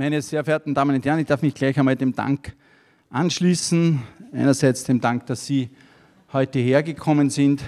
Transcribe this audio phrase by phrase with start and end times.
[0.00, 2.54] Meine sehr verehrten Damen und Herren, ich darf mich gleich einmal dem Dank
[3.10, 4.00] anschließen.
[4.32, 5.68] Einerseits dem Dank, dass Sie
[6.32, 7.62] heute hergekommen sind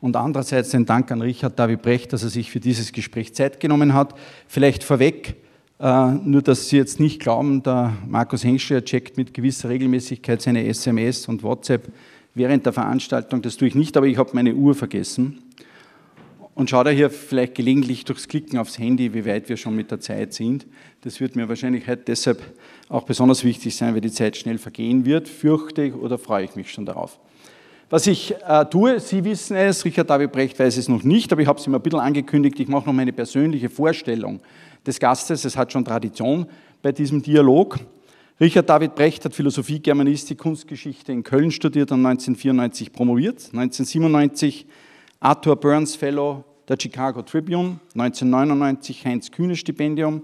[0.00, 3.60] und andererseits den Dank an Richard David Brecht, dass er sich für dieses Gespräch Zeit
[3.60, 4.16] genommen hat.
[4.48, 5.36] Vielleicht vorweg,
[5.78, 10.66] äh, nur dass Sie jetzt nicht glauben, der Markus Hengschler checkt mit gewisser Regelmäßigkeit seine
[10.66, 11.92] SMS und WhatsApp
[12.34, 13.42] während der Veranstaltung.
[13.42, 15.40] Das tue ich nicht, aber ich habe meine Uhr vergessen
[16.56, 19.90] und schaue da hier vielleicht gelegentlich durchs Klicken aufs Handy, wie weit wir schon mit
[19.90, 20.66] der Zeit sind.
[21.02, 22.42] Das wird mir wahrscheinlich heute deshalb
[22.88, 25.28] auch besonders wichtig sein, weil die Zeit schnell vergehen wird.
[25.28, 27.20] Fürchte ich oder freue ich mich schon darauf.
[27.90, 31.42] Was ich äh, tue, Sie wissen es, Richard David Brecht weiß es noch nicht, aber
[31.42, 34.40] ich habe es ihm ein bisschen angekündigt, ich mache noch meine persönliche Vorstellung
[34.86, 35.44] des Gastes.
[35.44, 36.46] Es hat schon Tradition
[36.80, 37.78] bei diesem Dialog.
[38.40, 43.50] Richard David Brecht hat Philosophie, Germanistik, Kunstgeschichte in Köln studiert und 1994 promoviert.
[43.52, 44.66] 1997
[45.20, 50.22] Arthur Burns Fellow der Chicago Tribune, 1999 Heinz-Kühne-Stipendium,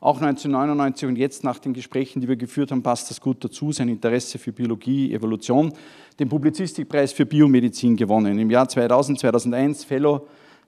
[0.00, 3.70] auch 1999 und jetzt nach den Gesprächen, die wir geführt haben, passt das gut dazu,
[3.70, 5.72] sein Interesse für Biologie, Evolution,
[6.18, 8.36] den Publizistikpreis für Biomedizin gewonnen.
[8.38, 10.26] Im Jahr 2000, 2001 Fellow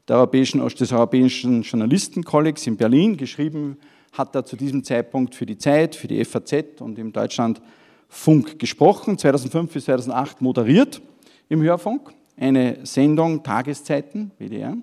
[0.08, 3.78] Europäischen, des Europäischen Journalistenkollegs in Berlin, geschrieben
[4.12, 7.60] hat er zu diesem Zeitpunkt für die Zeit, für die FAZ und im Deutschland
[8.08, 11.02] Funk gesprochen, 2005 bis 2008 moderiert
[11.48, 14.76] im Hörfunk, eine Sendung Tageszeiten, WDR.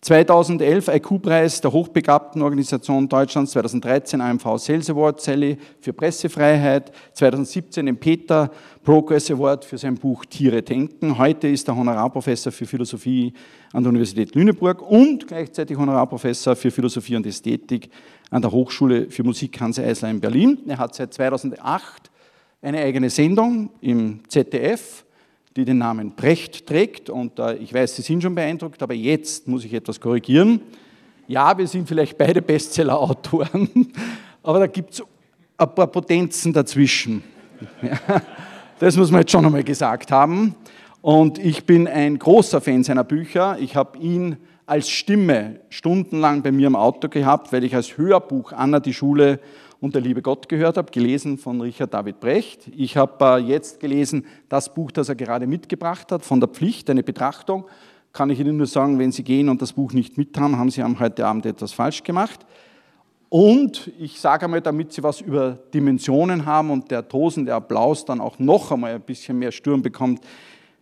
[0.00, 7.96] 2011 IQ-Preis der hochbegabten Organisation Deutschlands, 2013 AMV Sales Award Sally für Pressefreiheit, 2017 den
[7.96, 8.48] Peter
[8.84, 11.18] Progress Award für sein Buch Tiere denken.
[11.18, 13.32] Heute ist er Honorarprofessor für Philosophie
[13.72, 17.90] an der Universität Lüneburg und gleichzeitig Honorarprofessor für Philosophie und Ästhetik
[18.30, 20.60] an der Hochschule für Musik Hans Eisler in Berlin.
[20.68, 22.08] Er hat seit 2008
[22.62, 25.04] eine eigene Sendung im ZDF
[25.58, 27.10] die den Namen Brecht trägt.
[27.10, 30.60] Und äh, ich weiß, Sie sind schon beeindruckt, aber jetzt muss ich etwas korrigieren.
[31.26, 33.92] Ja, wir sind vielleicht beide Bestseller-Autoren,
[34.42, 35.02] aber da gibt es
[35.56, 37.22] ein paar Potenzen dazwischen.
[37.82, 38.22] Ja,
[38.78, 40.54] das muss man jetzt schon einmal gesagt haben.
[41.02, 43.58] Und ich bin ein großer Fan seiner Bücher.
[43.58, 48.52] Ich habe ihn als Stimme stundenlang bei mir im Auto gehabt, weil ich als Hörbuch
[48.52, 49.40] Anna die Schule
[49.80, 52.68] und der liebe Gott gehört habe, gelesen von Richard David Brecht.
[52.76, 56.90] Ich habe äh, jetzt gelesen das Buch, das er gerade mitgebracht hat, von der Pflicht,
[56.90, 57.64] eine Betrachtung.
[58.12, 60.70] Kann ich Ihnen nur sagen, wenn Sie gehen und das Buch nicht mit haben, haben
[60.70, 62.40] Sie heute Abend etwas falsch gemacht.
[63.28, 68.20] Und ich sage einmal, damit Sie was über Dimensionen haben und der tosende Applaus dann
[68.20, 70.24] auch noch einmal ein bisschen mehr Sturm bekommt.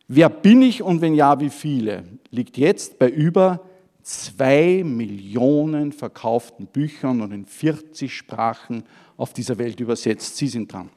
[0.09, 2.05] Wer bin ich und wenn ja, wie viele?
[2.31, 3.61] Liegt jetzt bei über
[4.07, 8.85] zwei Millionen verkauften Büchern und in 40 Sprachen
[9.17, 10.37] auf dieser Welt übersetzt.
[10.37, 10.91] Sie sind dran.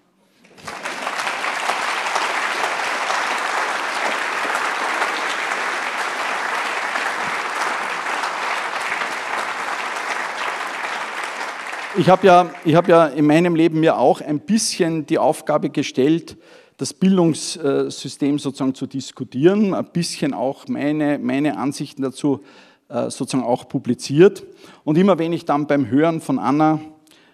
[11.97, 16.38] Ich habe ja, hab ja in meinem Leben mir auch ein bisschen die Aufgabe gestellt,
[16.78, 22.44] das Bildungssystem sozusagen zu diskutieren, ein bisschen auch meine, meine Ansichten dazu
[22.90, 24.44] sozusagen auch publiziert.
[24.84, 26.80] Und immer wenn ich dann beim Hören von Anna,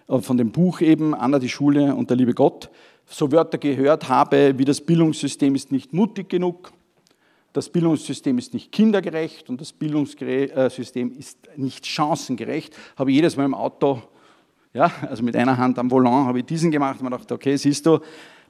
[0.08, 2.70] äh, von dem Buch eben, Anna die Schule und der liebe Gott,
[3.06, 6.72] so Wörter gehört habe, wie das Bildungssystem ist nicht mutig genug,
[7.52, 13.44] das Bildungssystem ist nicht kindergerecht und das Bildungssystem ist nicht chancengerecht, habe ich jedes Mal
[13.44, 14.02] im Auto,
[14.74, 17.56] ja, also mit einer Hand am Volant, habe ich diesen gemacht und mir gedacht, okay,
[17.56, 18.00] siehst du,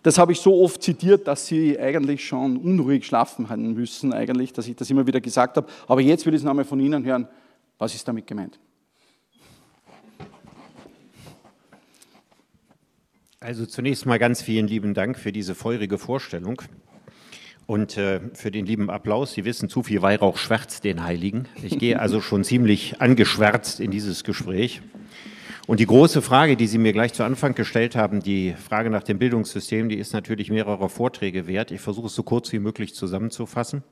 [0.03, 4.53] das habe ich so oft zitiert, dass Sie eigentlich schon unruhig schlafen haben müssen, eigentlich,
[4.53, 5.67] dass ich das immer wieder gesagt habe.
[5.89, 7.29] Aber jetzt will ich es nochmal von Ihnen hören.
[7.79, 8.59] Was ist damit gemeint?
[13.41, 16.63] Also zunächst mal ganz vielen lieben Dank für diese feurige Vorstellung
[17.67, 19.35] und äh, für den lieben Applaus.
[19.35, 21.47] Sie wissen, zu viel Weihrauch schwärzt den Heiligen.
[21.63, 24.83] Ich gehe also schon ziemlich angeschwärzt in dieses Gespräch.
[25.67, 29.03] Und die große Frage, die Sie mir gleich zu Anfang gestellt haben, die Frage nach
[29.03, 31.73] dem Bildungssystem, die ist natürlich mehrere Vorträge wert.
[31.73, 33.83] Ich versuche es so kurz wie möglich zusammenzufassen.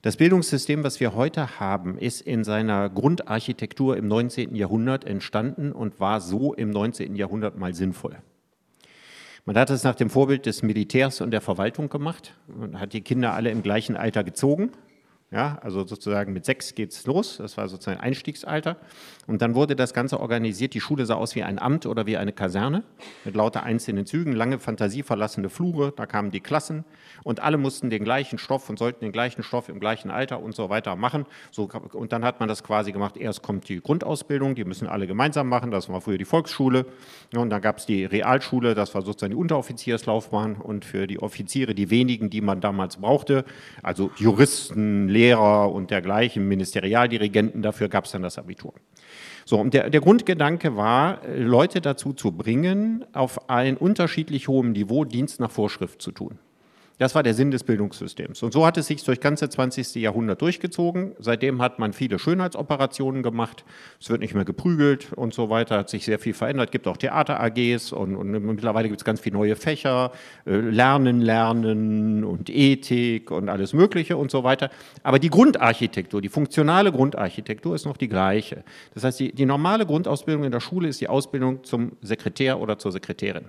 [0.00, 4.54] Das Bildungssystem, was wir heute haben, ist in seiner Grundarchitektur im 19.
[4.54, 7.16] Jahrhundert entstanden und war so im 19.
[7.16, 8.16] Jahrhundert mal sinnvoll.
[9.44, 12.34] Man hat es nach dem Vorbild des Militärs und der Verwaltung gemacht.
[12.46, 14.70] Man hat die Kinder alle im gleichen Alter gezogen,
[15.30, 18.78] ja, also sozusagen mit sechs geht es los, das war sozusagen Einstiegsalter.
[19.26, 20.72] Und dann wurde das Ganze organisiert.
[20.72, 22.82] Die Schule sah aus wie ein Amt oder wie eine Kaserne
[23.26, 26.86] mit lauter einzelnen Zügen, lange fantasieverlassene Flure, da kamen die Klassen
[27.24, 30.54] und alle mussten den gleichen Stoff und sollten den gleichen Stoff im gleichen Alter und
[30.54, 31.26] so weiter machen.
[31.50, 35.06] So, und dann hat man das quasi gemacht, erst kommt die Grundausbildung, die müssen alle
[35.06, 36.86] gemeinsam machen, das war früher die Volksschule.
[37.36, 41.74] Und dann gab es die Realschule, das war sozusagen die Unteroffizierslaufbahn und für die Offiziere
[41.74, 43.44] die wenigen, die man damals brauchte,
[43.82, 48.72] also Juristen, Lehrer und dergleichen, Ministerialdirigenten, dafür gab es dann das Abitur.
[49.44, 55.04] So, und der, der Grundgedanke war, Leute dazu zu bringen, auf ein unterschiedlich hohem Niveau
[55.04, 56.38] Dienst nach Vorschrift zu tun.
[56.98, 58.42] Das war der Sinn des Bildungssystems.
[58.42, 59.94] Und so hat es sich durch ganze 20.
[59.94, 61.12] Jahrhundert durchgezogen.
[61.20, 63.64] Seitdem hat man viele Schönheitsoperationen gemacht.
[64.00, 65.78] Es wird nicht mehr geprügelt und so weiter.
[65.78, 66.70] Hat sich sehr viel verändert.
[66.70, 70.10] Es gibt auch Theater-AGs und, und, mittlerweile gibt es ganz viele neue Fächer.
[70.44, 74.68] Äh, Lernen, Lernen und Ethik und alles Mögliche und so weiter.
[75.04, 78.64] Aber die Grundarchitektur, die funktionale Grundarchitektur ist noch die gleiche.
[78.94, 82.76] Das heißt, die, die normale Grundausbildung in der Schule ist die Ausbildung zum Sekretär oder
[82.76, 83.44] zur Sekretärin.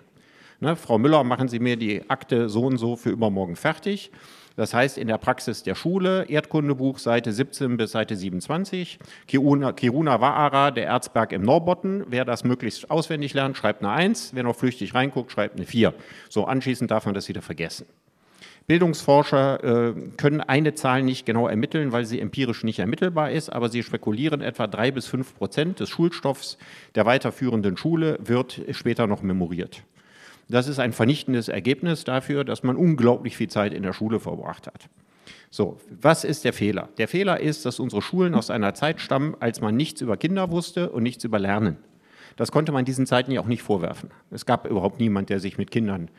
[0.62, 4.12] Ne, Frau Müller, machen Sie mir die Akte so und so für übermorgen fertig.
[4.58, 10.20] Das heißt, in der Praxis der Schule, Erdkundebuch, Seite 17 bis Seite 27, Kiruna, Kiruna
[10.20, 12.04] Waara, der Erzberg im Norbotten.
[12.10, 14.32] Wer das möglichst auswendig lernt, schreibt eine 1.
[14.34, 15.94] Wer noch flüchtig reinguckt, schreibt eine 4.
[16.28, 17.86] So, anschließend darf man das wieder vergessen.
[18.68, 23.70] Bildungsforscher äh, können eine Zahl nicht genau ermitteln, weil sie empirisch nicht ermittelbar ist, aber
[23.70, 26.58] sie spekulieren, etwa drei bis fünf Prozent des Schulstoffs
[26.96, 29.84] der weiterführenden Schule wird später noch memoriert.
[30.50, 34.68] Das ist ein vernichtendes Ergebnis dafür, dass man unglaublich viel Zeit in der Schule verbracht
[34.68, 34.90] hat.
[35.52, 36.90] So, was ist der Fehler?
[36.98, 40.52] Der Fehler ist, dass unsere Schulen aus einer Zeit stammen, als man nichts über Kinder
[40.52, 41.78] wusste und nichts über Lernen.
[42.36, 44.10] Das konnte man diesen Zeiten ja auch nicht vorwerfen.
[44.32, 46.10] Es gab überhaupt niemand, der sich mit Kindern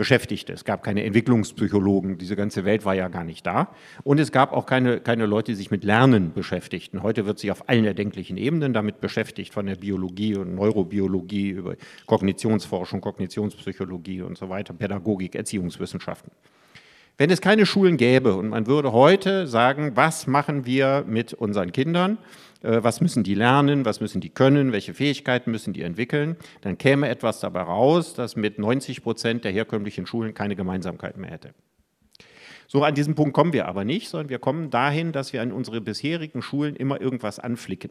[0.00, 0.54] beschäftigte.
[0.54, 3.68] Es gab keine Entwicklungspsychologen, diese ganze Welt war ja gar nicht da.
[4.02, 7.02] Und es gab auch keine, keine Leute, die sich mit Lernen beschäftigten.
[7.02, 11.74] Heute wird sich auf allen erdenklichen Ebenen damit beschäftigt, von der Biologie und Neurobiologie über
[12.06, 16.32] Kognitionsforschung, Kognitionspsychologie und so weiter, Pädagogik, Erziehungswissenschaften.
[17.18, 21.72] Wenn es keine Schulen gäbe und man würde heute sagen, was machen wir mit unseren
[21.72, 22.16] Kindern,
[22.62, 27.08] was müssen die lernen, was müssen die können, welche Fähigkeiten müssen die entwickeln, dann käme
[27.08, 31.54] etwas dabei raus, das mit 90 Prozent der herkömmlichen Schulen keine Gemeinsamkeit mehr hätte.
[32.68, 35.50] So an diesem Punkt kommen wir aber nicht, sondern wir kommen dahin, dass wir an
[35.50, 37.90] unsere bisherigen Schulen immer irgendwas anflicken.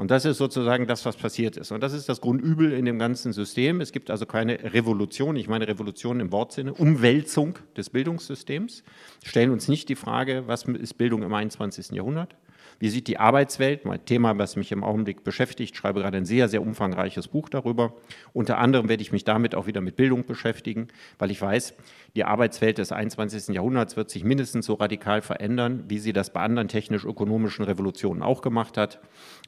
[0.00, 1.72] Und das ist sozusagen das, was passiert ist.
[1.72, 3.82] Und das ist das Grundübel in dem ganzen System.
[3.82, 8.82] Es gibt also keine Revolution, ich meine Revolution im Wortsinne, Umwälzung des Bildungssystems.
[9.20, 11.90] Wir stellen uns nicht die Frage, was ist Bildung im 21.
[11.90, 12.34] Jahrhundert,
[12.80, 16.48] wie sieht die Arbeitswelt, mein Thema, was mich im Augenblick beschäftigt, schreibe gerade ein sehr,
[16.48, 17.92] sehr umfangreiches Buch darüber.
[18.32, 20.88] Unter anderem werde ich mich damit auch wieder mit Bildung beschäftigen,
[21.18, 21.74] weil ich weiß,
[22.16, 23.54] die Arbeitswelt des 21.
[23.54, 28.40] Jahrhunderts wird sich mindestens so radikal verändern, wie sie das bei anderen technisch-ökonomischen Revolutionen auch
[28.40, 28.98] gemacht hat.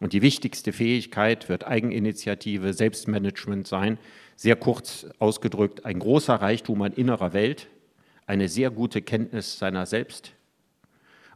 [0.00, 3.99] Und die wichtigste Fähigkeit wird Eigeninitiative, Selbstmanagement sein.
[4.37, 7.69] Sehr kurz ausgedrückt, ein großer Reichtum an innerer Welt,
[8.26, 10.34] eine sehr gute Kenntnis seiner selbst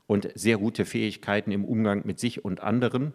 [0.06, 3.14] und sehr gute Fähigkeiten im Umgang mit sich und anderen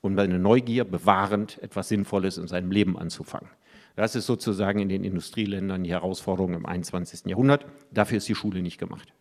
[0.00, 3.50] und eine Neugier bewahrend etwas Sinnvolles in seinem Leben anzufangen.
[3.96, 7.26] Das ist sozusagen in den Industrieländern die Herausforderung im 21.
[7.26, 7.66] Jahrhundert.
[7.90, 9.12] Dafür ist die Schule nicht gemacht.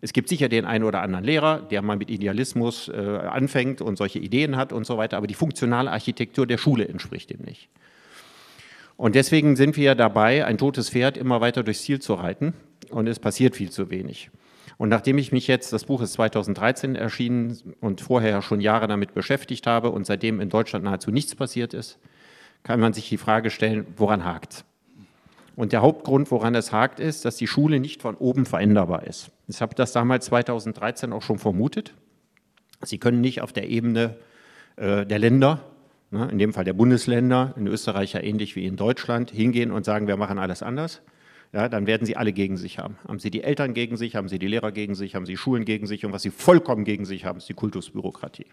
[0.00, 3.96] Es gibt sicher den einen oder anderen Lehrer, der mal mit Idealismus äh, anfängt und
[3.96, 7.68] solche Ideen hat und so weiter, aber die funktionale Architektur der Schule entspricht dem nicht.
[8.96, 12.52] Und deswegen sind wir dabei, ein totes Pferd immer weiter durchs Ziel zu reiten
[12.90, 14.30] und es passiert viel zu wenig.
[14.78, 19.12] Und nachdem ich mich jetzt, das Buch ist 2013 erschienen und vorher schon Jahre damit
[19.12, 21.98] beschäftigt habe und seitdem in Deutschland nahezu nichts passiert ist,
[22.62, 24.64] kann man sich die Frage stellen, woran hakt
[25.56, 29.30] Und der Hauptgrund, woran es hakt, ist, dass die Schule nicht von oben veränderbar ist.
[29.48, 31.94] Ich habe das damals 2013 auch schon vermutet.
[32.82, 34.16] Sie können nicht auf der Ebene
[34.76, 35.60] äh, der Länder,
[36.12, 39.84] ne, in dem Fall der Bundesländer, in Österreich ja ähnlich wie in Deutschland, hingehen und
[39.84, 41.02] sagen, wir machen alles anders,
[41.52, 42.98] ja, dann werden sie alle gegen sich haben.
[43.06, 45.64] Haben sie die Eltern gegen sich, haben sie die Lehrer gegen sich, haben sie Schulen
[45.64, 48.46] gegen sich und was sie vollkommen gegen sich haben, ist die Kultusbürokratie.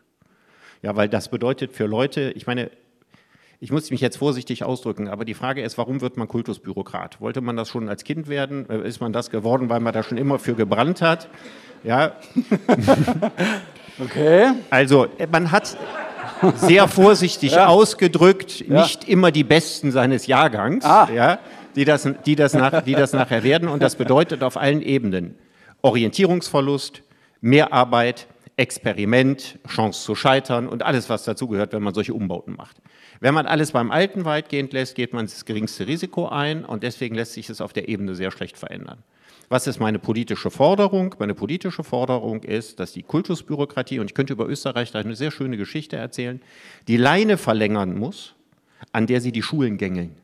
[0.81, 2.71] Ja, weil das bedeutet für Leute, ich meine,
[3.59, 7.19] ich muss mich jetzt vorsichtig ausdrücken, aber die Frage ist, warum wird man Kultusbürokrat?
[7.19, 8.69] Wollte man das schon als Kind werden?
[8.69, 11.29] Äh, ist man das geworden, weil man da schon immer für gebrannt hat?
[11.83, 12.15] Ja.
[13.97, 14.51] Okay.
[14.69, 15.77] Also, man hat
[16.55, 17.67] sehr vorsichtig ja.
[17.67, 18.81] ausgedrückt, ja.
[18.81, 20.83] nicht immer die Besten seines Jahrgangs.
[20.83, 21.07] Ah.
[21.15, 21.39] Ja
[21.75, 23.69] die das, die, das nach, die das nachher werden.
[23.69, 25.35] Und das bedeutet auf allen Ebenen
[25.81, 27.03] Orientierungsverlust,
[27.41, 28.27] Mehrarbeit,
[28.57, 32.77] Experiment, Chance zu scheitern und alles, was dazugehört, wenn man solche Umbauten macht.
[33.19, 37.15] Wenn man alles beim Alten weitgehend lässt, geht man das geringste Risiko ein und deswegen
[37.15, 38.99] lässt sich es auf der Ebene sehr schlecht verändern.
[39.49, 41.13] Was ist meine politische Forderung?
[41.19, 45.29] Meine politische Forderung ist, dass die Kultusbürokratie, und ich könnte über Österreich da eine sehr
[45.29, 46.41] schöne Geschichte erzählen,
[46.87, 48.33] die Leine verlängern muss,
[48.91, 50.15] an der sie die Schulen gängeln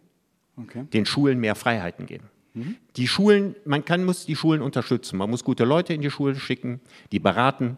[0.57, 0.85] okay.
[0.93, 2.29] den Schulen mehr Freiheiten geben.
[2.53, 2.75] Mhm.
[2.97, 5.17] Die Schulen, man kann, muss die Schulen unterstützen.
[5.17, 6.81] Man muss gute Leute in die Schulen schicken,
[7.11, 7.77] die beraten,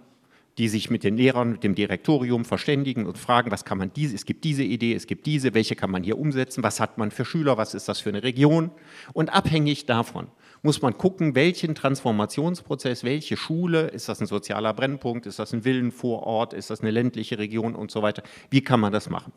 [0.58, 4.16] die sich mit den Lehrern, mit dem Direktorium verständigen und fragen, was kann man diese,
[4.16, 7.10] es gibt diese Idee, es gibt diese, welche kann man hier umsetzen, was hat man
[7.10, 8.70] für Schüler, was ist das für eine Region.
[9.14, 10.28] Und abhängig davon
[10.62, 15.66] muss man gucken, welchen Transformationsprozess, welche Schule, ist das ein sozialer Brennpunkt, ist das ein
[15.66, 18.24] Villenvorort, ist das eine ländliche Region und so weiter.
[18.50, 19.34] Wie kann man das machen?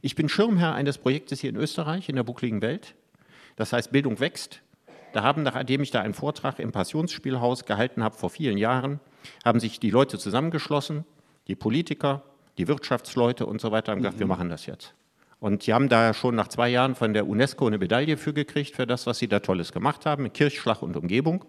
[0.00, 2.94] Ich bin Schirmherr eines Projektes hier in Österreich, in der buckligen Welt.
[3.56, 4.62] Das heißt, Bildung wächst.
[5.12, 9.00] Da haben, nachdem ich da einen Vortrag im Passionsspielhaus gehalten habe vor vielen Jahren,
[9.44, 11.04] haben sich die Leute zusammengeschlossen,
[11.48, 12.22] die Politiker,
[12.58, 14.20] die Wirtschaftsleute und so weiter, haben gesagt, mhm.
[14.20, 14.94] wir machen das jetzt.
[15.38, 18.76] Und die haben da schon nach zwei Jahren von der UNESCO eine Medaille für gekriegt,
[18.76, 21.44] für das, was sie da Tolles gemacht haben, mit Kirchschlag und Umgebung.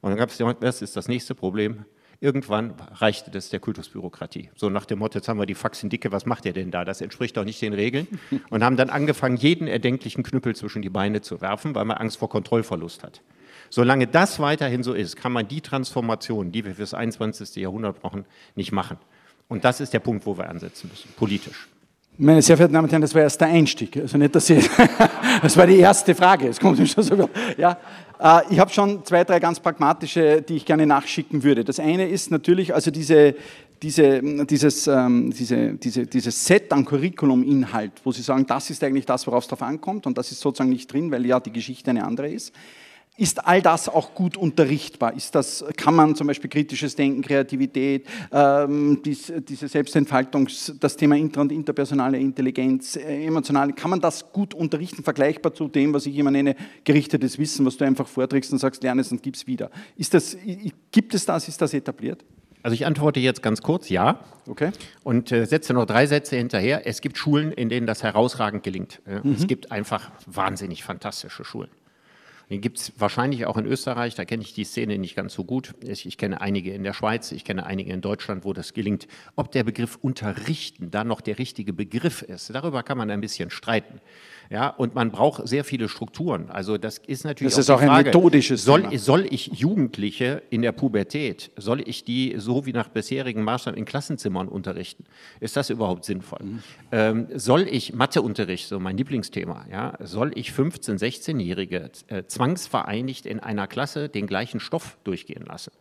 [0.00, 1.84] Und dann gab es, was ist das nächste Problem?
[2.20, 4.50] Irgendwann reichte das der Kultusbürokratie.
[4.54, 6.84] So nach dem Motto, jetzt haben wir die Faxen dicke, was macht ihr denn da?
[6.84, 8.06] Das entspricht doch nicht den Regeln.
[8.50, 12.18] Und haben dann angefangen, jeden erdenklichen Knüppel zwischen die Beine zu werfen, weil man Angst
[12.18, 13.20] vor Kontrollverlust hat.
[13.68, 17.56] Solange das weiterhin so ist, kann man die Transformation, die wir für das 21.
[17.56, 18.96] Jahrhundert brauchen, nicht machen.
[19.48, 21.68] Und das ist der Punkt, wo wir ansetzen müssen, politisch.
[22.18, 23.94] Meine sehr verehrten Damen und Herren, das war erst der Einstieg.
[23.98, 24.58] Also nicht, dass Sie,
[25.42, 26.48] das war die erste Frage.
[26.48, 27.76] Es kommt schon so ja, äh,
[28.50, 31.64] ich habe schon zwei, drei ganz pragmatische, die ich gerne nachschicken würde.
[31.64, 33.34] Das eine ist natürlich, also diese,
[33.82, 39.06] diese, dieses, ähm, diese, diese, dieses Set an Curriculum-Inhalt, wo Sie sagen, das ist eigentlich
[39.06, 41.90] das, worauf es drauf ankommt und das ist sozusagen nicht drin, weil ja die Geschichte
[41.90, 42.54] eine andere ist.
[43.18, 45.14] Ist all das auch gut unterrichtbar?
[45.14, 50.48] Ist das, kann man zum Beispiel kritisches Denken, Kreativität, ähm, dies, diese Selbstentfaltung,
[50.80, 55.68] das Thema inter- und interpersonale Intelligenz, äh, emotionale, kann man das gut unterrichten, vergleichbar zu
[55.68, 59.10] dem, was ich immer nenne, gerichtetes Wissen, was du einfach vorträgst und sagst, lerne es
[59.10, 59.70] und gib es wieder.
[59.96, 60.36] Ist das,
[60.92, 62.22] gibt es das, ist das etabliert?
[62.62, 64.20] Also ich antworte jetzt ganz kurz, ja.
[64.46, 64.72] Okay.
[65.04, 66.86] Und äh, setze noch drei Sätze hinterher.
[66.86, 69.00] Es gibt Schulen, in denen das herausragend gelingt.
[69.06, 69.32] Mhm.
[69.32, 71.70] Es gibt einfach wahnsinnig fantastische Schulen.
[72.48, 75.42] Den gibt es wahrscheinlich auch in Österreich, da kenne ich die Szene nicht ganz so
[75.42, 75.74] gut.
[75.82, 79.08] Ich, ich, kenne einige in der Schweiz, ich kenne einige in Deutschland, wo das gelingt.
[79.34, 83.50] Ob der Begriff unterrichten da noch der richtige Begriff ist, darüber kann man ein bisschen
[83.50, 84.00] streiten.
[84.50, 86.50] Ja, und man braucht sehr viele Strukturen.
[86.50, 90.62] Also das ist natürlich das ist auch, auch ein methodisches soll, soll ich Jugendliche in
[90.62, 95.04] der Pubertät, soll ich die so wie nach bisherigen Maßnahmen in Klassenzimmern unterrichten?
[95.40, 96.40] Ist das überhaupt sinnvoll?
[96.42, 96.62] Mhm.
[96.92, 103.40] Ähm, soll ich Matheunterricht, so mein Lieblingsthema, ja, soll ich 15-, 16-Jährige äh, zwangsvereinigt in
[103.40, 105.72] einer Klasse den gleichen Stoff durchgehen lassen?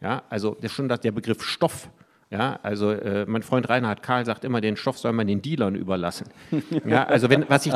[0.00, 1.88] Ja, also das ist schon der Begriff Stoff
[2.34, 5.76] ja, also äh, mein Freund Reinhard Karl sagt immer, den Stoff soll man den Dealern
[5.76, 6.26] überlassen.
[6.84, 7.74] Ja, also wenn, was ich,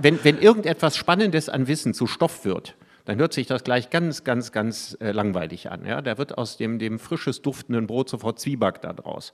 [0.00, 2.74] wenn, wenn irgendetwas Spannendes an Wissen zu Stoff wird,
[3.04, 5.84] dann hört sich das gleich ganz, ganz, ganz äh, langweilig an.
[5.84, 6.00] Ja?
[6.00, 9.32] Da wird aus dem, dem frisches duftenden Brot sofort Zwieback da draus.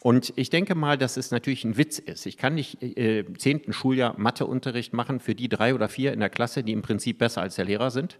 [0.00, 2.26] Und ich denke mal, dass es natürlich ein Witz ist.
[2.26, 6.30] Ich kann nicht äh, zehnten Schuljahr Matheunterricht machen für die drei oder vier in der
[6.30, 8.18] Klasse, die im Prinzip besser als der Lehrer sind.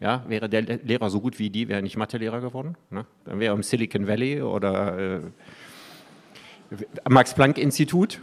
[0.00, 2.76] Ja, wäre der Lehrer so gut wie die, wäre nicht Mathelehrer geworden.
[2.88, 3.04] Ne?
[3.26, 5.20] Dann wäre er im Silicon Valley oder äh,
[7.08, 8.20] Max-Planck-Institut.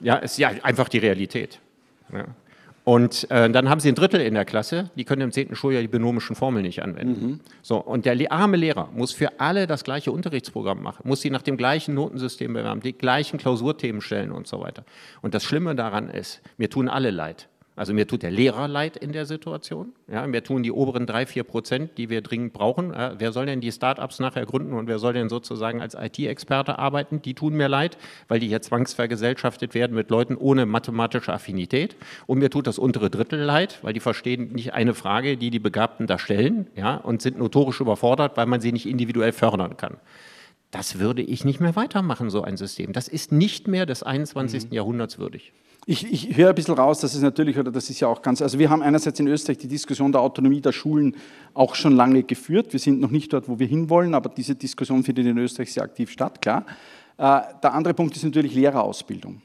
[0.00, 1.58] Ja, ist ja einfach die Realität.
[2.12, 2.26] Ja.
[2.84, 5.82] Und äh, dann haben sie ein Drittel in der Klasse, die können im zehnten Schuljahr
[5.82, 7.26] die binomischen Formeln nicht anwenden.
[7.26, 7.40] Mhm.
[7.62, 11.42] So, und der arme Lehrer muss für alle das gleiche Unterrichtsprogramm machen, muss sie nach
[11.42, 14.84] dem gleichen Notensystem bewerben, die gleichen Klausurthemen stellen und so weiter.
[15.20, 17.49] Und das Schlimme daran ist, mir tun alle leid.
[17.80, 19.94] Also mir tut der Lehrer leid in der Situation.
[20.06, 22.92] Ja, mir tun die oberen drei, vier Prozent, die wir dringend brauchen.
[22.92, 26.78] Ja, wer soll denn die Startups nachher gründen und wer soll denn sozusagen als IT-Experte
[26.78, 27.22] arbeiten?
[27.22, 27.96] Die tun mir leid,
[28.28, 31.96] weil die hier zwangsvergesellschaftet werden mit Leuten ohne mathematische Affinität.
[32.26, 35.58] Und mir tut das untere Drittel leid, weil die verstehen nicht eine Frage, die die
[35.58, 39.96] Begabten da stellen ja, und sind notorisch überfordert, weil man sie nicht individuell fördern kann.
[40.70, 42.92] Das würde ich nicht mehr weitermachen, so ein System.
[42.92, 44.66] Das ist nicht mehr des 21.
[44.66, 44.74] Mhm.
[44.74, 45.54] Jahrhunderts würdig.
[45.90, 48.40] Ich, ich höre ein bisschen raus, dass es natürlich, oder das ist ja auch ganz,
[48.40, 51.16] also wir haben einerseits in Österreich die Diskussion der Autonomie der Schulen
[51.52, 52.72] auch schon lange geführt.
[52.72, 55.82] Wir sind noch nicht dort, wo wir hinwollen, aber diese Diskussion findet in Österreich sehr
[55.82, 56.64] aktiv statt, klar.
[57.18, 59.42] Äh, der andere Punkt ist natürlich Lehrerausbildung.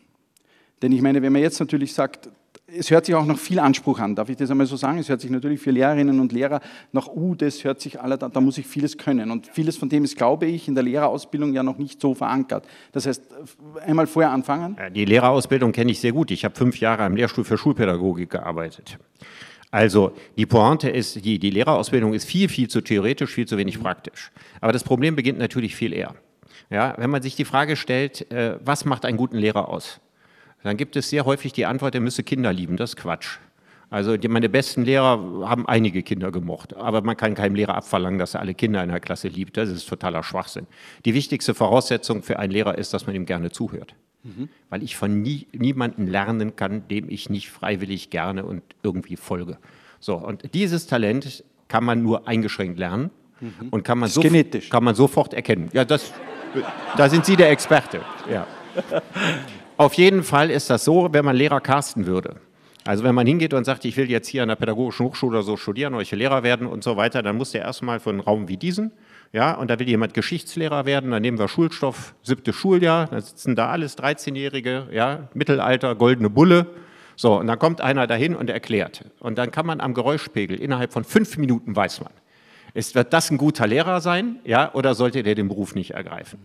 [0.83, 2.29] Denn ich meine, wenn man jetzt natürlich sagt,
[2.67, 4.97] es hört sich auch noch viel Anspruch an, darf ich das einmal so sagen?
[4.97, 8.27] Es hört sich natürlich für Lehrerinnen und Lehrer nach, uh, das hört sich alle, da,
[8.27, 9.29] da muss ich vieles können.
[9.29, 12.65] Und vieles von dem ist, glaube ich, in der Lehrerausbildung ja noch nicht so verankert.
[12.91, 13.23] Das heißt,
[13.85, 14.77] einmal vorher anfangen.
[14.93, 16.31] Die Lehrerausbildung kenne ich sehr gut.
[16.31, 18.97] Ich habe fünf Jahre am Lehrstuhl für Schulpädagogik gearbeitet.
[19.69, 23.79] Also die Pointe ist, die, die Lehrerausbildung ist viel, viel zu theoretisch, viel zu wenig
[23.79, 24.31] praktisch.
[24.61, 26.15] Aber das Problem beginnt natürlich viel eher.
[26.71, 29.99] Ja, wenn man sich die Frage stellt, äh, was macht einen guten Lehrer aus?
[30.65, 32.75] Dann gibt es sehr häufig die Antwort, er müsse Kinder lieben.
[32.75, 33.37] Das ist Quatsch.
[33.91, 38.17] Also die, meine besten Lehrer haben einige Kinder gemocht, aber man kann keinem Lehrer abverlangen,
[38.17, 39.57] dass er alle Kinder in der Klasse liebt.
[39.57, 40.65] Das ist totaler Schwachsinn.
[41.05, 43.93] Die wichtigste Voraussetzung für einen Lehrer ist, dass man ihm gerne zuhört.
[44.23, 44.49] Mhm.
[44.71, 49.59] Weil ich von nie, niemandem lernen kann, dem ich nicht freiwillig gerne und irgendwie folge.
[49.99, 53.69] So, und dieses Talent kann man nur eingeschränkt lernen mhm.
[53.69, 54.23] und kann man, so,
[54.71, 55.69] kann man sofort erkennen.
[55.73, 56.11] Ja, das
[56.97, 58.01] Da sind Sie der Experte.
[58.31, 58.47] Ja.
[59.77, 62.37] Auf jeden Fall ist das so, wenn man Lehrer casten würde.
[62.85, 65.43] Also wenn man hingeht und sagt, ich will jetzt hier an der Pädagogischen Hochschule oder
[65.43, 68.47] so studieren will Lehrer werden und so weiter, dann muss der erstmal für einen Raum
[68.47, 68.91] wie diesen,
[69.33, 73.55] ja, und da will jemand Geschichtslehrer werden, dann nehmen wir Schulstoff, siebte Schuljahr, da sitzen
[73.55, 76.67] da alles 13-Jährige, ja, Mittelalter, goldene Bulle,
[77.17, 79.05] so, und dann kommt einer dahin und erklärt.
[79.19, 82.13] Und dann kann man am Geräuschpegel, innerhalb von fünf Minuten weiß man,
[82.75, 86.39] ist, wird das ein guter Lehrer sein, ja, oder sollte der den Beruf nicht ergreifen?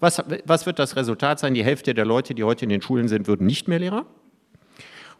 [0.00, 1.54] Was, was wird das Resultat sein?
[1.54, 4.04] Die Hälfte der Leute, die heute in den Schulen sind, würden nicht mehr Lehrer.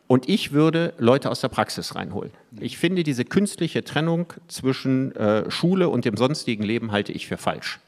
[0.08, 2.32] Und ich würde Leute aus der Praxis reinholen.
[2.61, 7.37] Ich finde diese künstliche Trennung zwischen äh, Schule und dem sonstigen Leben halte ich für
[7.37, 7.80] falsch.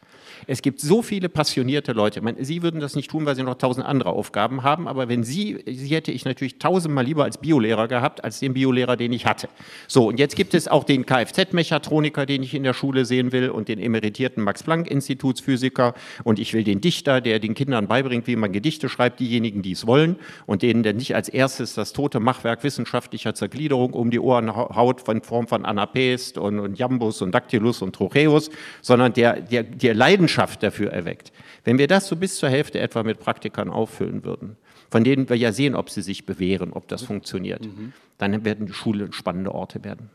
[0.46, 2.20] Es gibt so viele passionierte Leute.
[2.20, 5.24] Meine, Sie würden das nicht tun, weil Sie noch tausend andere Aufgaben haben, aber wenn
[5.24, 9.26] Sie, Sie hätte ich natürlich tausendmal lieber als Biolehrer gehabt, als den Biolehrer, den ich
[9.26, 9.48] hatte.
[9.86, 13.50] So, und jetzt gibt es auch den Kfz-Mechatroniker, den ich in der Schule sehen will
[13.50, 18.52] und den emeritierten Max-Planck-Institutsphysiker und ich will den Dichter, der den Kindern beibringt, wie man
[18.52, 20.16] Gedichte schreibt, diejenigen, die es wollen
[20.46, 25.08] und denen der nicht als erstes das tote Machwerk wissenschaftlicher Zergliederung um die Ohren haut
[25.08, 28.50] in Form von Anapest und, und Jambus und Dactylus und Trocheus,
[28.82, 31.32] sondern der, der, der Leidenschaft Leidenschaft dafür erweckt.
[31.64, 34.56] Wenn wir das so bis zur Hälfte etwa mit Praktikern auffüllen würden,
[34.90, 37.92] von denen wir ja sehen, ob sie sich bewähren, ob das funktioniert, mhm.
[38.18, 40.10] dann werden die Schulen spannende Orte werden.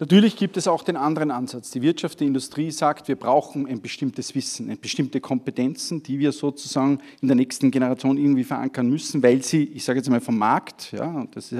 [0.00, 1.70] Natürlich gibt es auch den anderen Ansatz.
[1.70, 6.98] Die Wirtschaft, die Industrie sagt, wir brauchen ein bestimmtes Wissen, bestimmte Kompetenzen, die wir sozusagen
[7.20, 10.90] in der nächsten Generation irgendwie verankern müssen, weil sie, ich sage jetzt mal vom Markt,
[10.90, 11.54] ja, ist,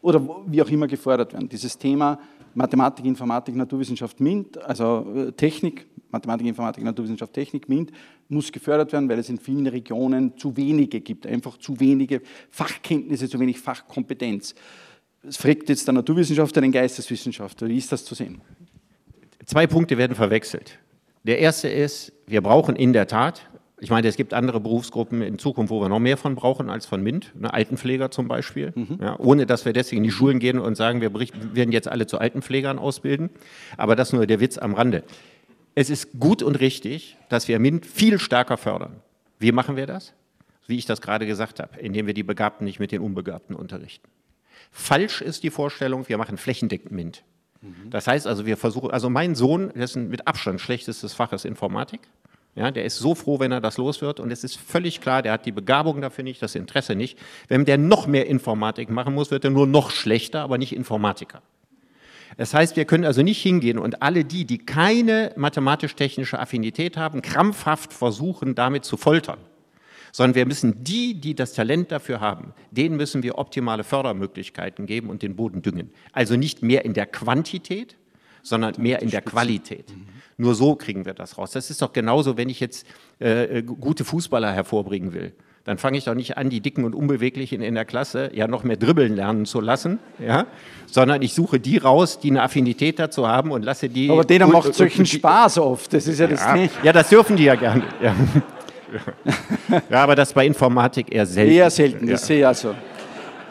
[0.00, 1.48] oder wie auch immer gefordert werden.
[1.48, 2.20] Dieses Thema
[2.58, 7.92] Mathematik, Informatik, Naturwissenschaft, MINT, also äh, Technik, Mathematik, Informatik, Naturwissenschaft, Technik, MINT,
[8.28, 13.28] muss gefördert werden, weil es in vielen Regionen zu wenige gibt, einfach zu wenige Fachkenntnisse,
[13.28, 14.56] zu wenig Fachkompetenz.
[15.22, 17.68] Es fragt jetzt der Naturwissenschaftler den Geisteswissenschaftler.
[17.68, 18.40] Wie ist das zu sehen?
[19.46, 20.80] Zwei Punkte werden verwechselt.
[21.22, 23.48] Der erste ist, wir brauchen in der Tat,
[23.80, 26.86] ich meine, es gibt andere Berufsgruppen in Zukunft, wo wir noch mehr von brauchen als
[26.86, 28.98] von MINT, ne, Altenpfleger zum Beispiel, mhm.
[29.00, 32.06] ja, ohne dass wir deswegen in die Schulen gehen und sagen, wir werden jetzt alle
[32.06, 33.30] zu Altenpflegern ausbilden.
[33.76, 35.04] Aber das nur der Witz am Rande.
[35.74, 38.96] Es ist gut und richtig, dass wir MINT viel stärker fördern.
[39.38, 40.12] Wie machen wir das?
[40.66, 44.08] Wie ich das gerade gesagt habe, indem wir die Begabten nicht mit den Unbegabten unterrichten.
[44.72, 47.22] Falsch ist die Vorstellung, wir machen flächendeckend MINT.
[47.62, 47.90] Mhm.
[47.90, 52.00] Das heißt also, wir versuchen, also mein Sohn, dessen mit Abstand schlechtestes Fach ist Informatik.
[52.58, 54.18] Ja, der ist so froh, wenn er das los wird.
[54.18, 57.16] Und es ist völlig klar, der hat die Begabung dafür nicht, das Interesse nicht.
[57.46, 61.40] Wenn der noch mehr Informatik machen muss, wird er nur noch schlechter, aber nicht Informatiker.
[62.36, 67.22] Das heißt, wir können also nicht hingehen und alle die, die keine mathematisch-technische Affinität haben,
[67.22, 69.38] krampfhaft versuchen, damit zu foltern.
[70.10, 75.10] Sondern wir müssen die, die das Talent dafür haben, denen müssen wir optimale Fördermöglichkeiten geben
[75.10, 75.92] und den Boden düngen.
[76.12, 77.96] Also nicht mehr in der Quantität,
[78.42, 79.90] sondern mehr in der Qualität.
[79.90, 80.06] Mhm.
[80.36, 81.50] Nur so kriegen wir das raus.
[81.50, 82.86] Das ist doch genauso, wenn ich jetzt
[83.18, 85.34] äh, gute Fußballer hervorbringen will
[85.68, 88.64] dann fange ich doch nicht an, die Dicken und Unbeweglichen in der Klasse ja noch
[88.64, 90.46] mehr dribbeln lernen zu lassen, ja?
[90.86, 94.10] sondern ich suche die raus, die eine Affinität dazu haben und lasse die.
[94.10, 96.70] Aber denen macht solchen Spaß oft, das ist ja, ja das.
[96.82, 97.82] Ja, das dürfen die ja gerne.
[98.02, 98.16] Ja.
[99.90, 101.52] ja, aber das bei Informatik eher selten.
[101.52, 102.74] Eher selten, das sehe ich also.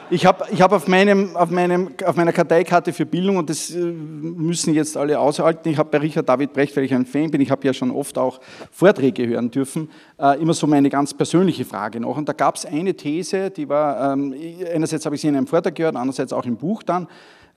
[0.09, 3.71] Ich habe ich hab auf, meinem, auf, meinem, auf meiner Karteikarte für Bildung, und das
[3.71, 7.29] äh, müssen jetzt alle aushalten, ich habe bei Richard David Brecht, weil ich ein Fan
[7.29, 8.39] bin, ich habe ja schon oft auch
[8.71, 12.15] Vorträge hören dürfen, äh, immer so meine ganz persönliche Frage noch.
[12.15, 14.33] Und da gab es eine These, die war, ähm,
[14.73, 17.07] einerseits habe ich sie in einem Vortrag gehört, andererseits auch im Buch dann,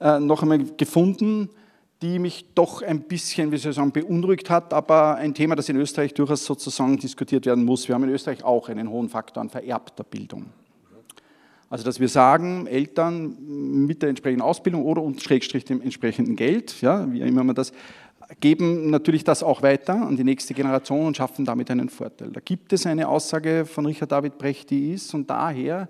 [0.00, 1.50] äh, noch einmal gefunden,
[2.02, 5.68] die mich doch ein bisschen, wie soll ich sagen, beunruhigt hat, aber ein Thema, das
[5.68, 7.86] in Österreich durchaus sozusagen diskutiert werden muss.
[7.86, 10.46] Wir haben in Österreich auch einen hohen Faktor an vererbter Bildung.
[11.70, 13.36] Also dass wir sagen, Eltern
[13.86, 17.72] mit der entsprechenden Ausbildung oder und Schrägstrich dem entsprechenden Geld, ja, wie immer man das,
[18.40, 22.30] geben natürlich das auch weiter an die nächste Generation und schaffen damit einen Vorteil.
[22.32, 25.88] Da gibt es eine Aussage von Richard David Brecht, die ist, und daher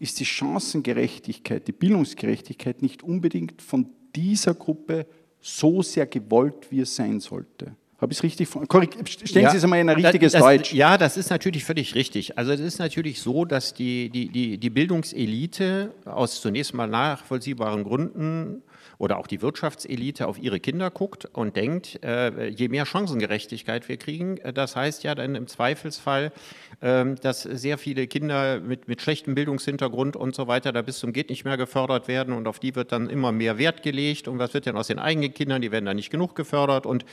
[0.00, 5.06] ist die Chancengerechtigkeit, die Bildungsgerechtigkeit nicht unbedingt von dieser Gruppe
[5.40, 7.76] so sehr gewollt, wie es sein sollte.
[8.00, 8.48] Habe ich es richtig?
[8.48, 10.72] Stellen ja, Sie es einmal in ein richtiges das, Deutsch.
[10.72, 12.38] Ja, das ist natürlich völlig richtig.
[12.38, 17.84] Also es ist natürlich so, dass die, die, die, die Bildungselite aus zunächst mal nachvollziehbaren
[17.84, 18.62] Gründen
[18.96, 23.96] oder auch die Wirtschaftselite auf ihre Kinder guckt und denkt, äh, je mehr Chancengerechtigkeit wir
[23.96, 26.32] kriegen, äh, das heißt ja dann im Zweifelsfall,
[26.80, 31.14] äh, dass sehr viele Kinder mit, mit schlechtem Bildungshintergrund und so weiter da bis zum
[31.14, 34.38] geht nicht mehr gefördert werden und auf die wird dann immer mehr Wert gelegt und
[34.38, 37.06] was wird denn aus den eigenen Kindern, die werden da nicht genug gefördert und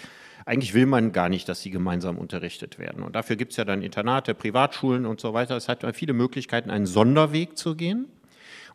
[0.47, 3.03] eigentlich will man gar nicht, dass sie gemeinsam unterrichtet werden.
[3.03, 5.57] Und dafür gibt es ja dann Internate, Privatschulen und so weiter.
[5.57, 8.07] Es hat viele Möglichkeiten, einen Sonderweg zu gehen.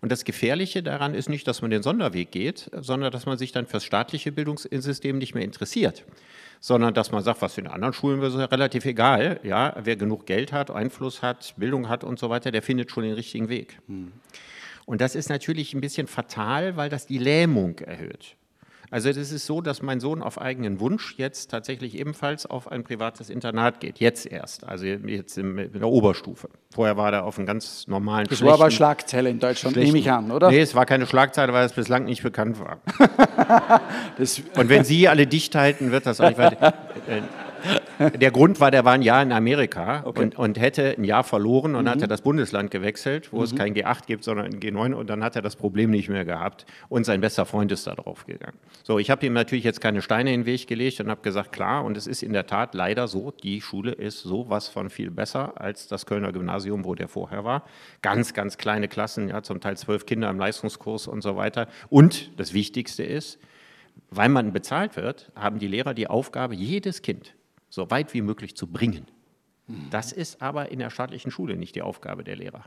[0.01, 3.53] Und das Gefährliche daran ist nicht, dass man den Sonderweg geht, sondern dass man sich
[3.53, 6.05] dann fürs staatliche Bildungssystem nicht mehr interessiert
[6.63, 9.41] sondern dass man sagt, was in anderen Schulen ist ja relativ egal.
[9.43, 13.03] Ja, wer genug Geld hat, Einfluss hat, Bildung hat und so weiter, der findet schon
[13.03, 13.79] den richtigen Weg.
[13.89, 14.13] Hm.
[14.87, 18.37] Und das ist natürlich ein bisschen fatal, weil das die Lähmung erhöht.
[18.93, 22.85] Also das ist so, dass mein Sohn auf eigenen Wunsch jetzt tatsächlich ebenfalls auf ein
[22.85, 24.01] privates Internat geht.
[24.01, 26.51] Jetzt erst, also jetzt in der Oberstufe.
[26.75, 30.11] Vorher war er auf einem ganz normalen Das war aber Schlagzeile in Deutschland, nehme ich
[30.11, 30.51] an, oder?
[30.51, 32.81] Nee, es war keine Schlagzeile, weil es bislang nicht bekannt war.
[34.57, 36.75] Und wenn Sie alle dicht halten, wird das auch nicht weiter.
[38.21, 40.23] Der Grund war, der war ein Jahr in Amerika okay.
[40.23, 41.91] und, und, hätte ein Jahr verloren und mhm.
[41.91, 43.45] hat er das Bundesland gewechselt, wo mhm.
[43.45, 46.25] es kein G8 gibt, sondern ein G9 und dann hat er das Problem nicht mehr
[46.25, 48.57] gehabt und sein bester Freund ist da drauf gegangen.
[48.83, 51.53] So, ich habe ihm natürlich jetzt keine Steine in den Weg gelegt und habe gesagt,
[51.53, 55.11] klar, und es ist in der Tat leider so, die Schule ist sowas von viel
[55.11, 57.65] besser als das Kölner Gymnasium, wo der vorher war.
[58.03, 61.69] Ganz, ganz kleine Klassen, ja, zum Teil zwölf Kinder im Leistungskurs und so weiter.
[61.89, 63.39] Und das Wichtigste ist,
[64.11, 67.35] weil man bezahlt wird, haben die Lehrer die Aufgabe, jedes Kind
[67.73, 69.07] so weit wie möglich zu bringen.
[69.91, 72.67] Das ist aber in der staatlichen Schule nicht die Aufgabe der Lehrer.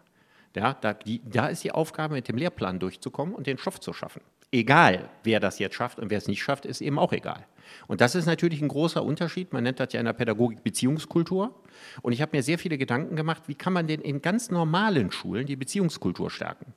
[0.56, 3.94] Ja, da, die, da, ist die Aufgabe, mit dem Lehrplan durchzukommen und den Stoff zu
[3.94, 4.22] schaffen.
[4.52, 7.46] Egal, wer das jetzt schafft und wer es nicht schafft, ist eben auch egal.
[7.88, 9.54] Und das ist natürlich ein großer Unterschied.
[9.54, 11.54] Man nennt das ja in der Pädagogik Beziehungskultur.
[12.02, 15.12] Und ich habe mir sehr viele Gedanken gemacht, wie kann man denn in ganz normalen
[15.12, 16.74] Schulen die Beziehungskultur stärken?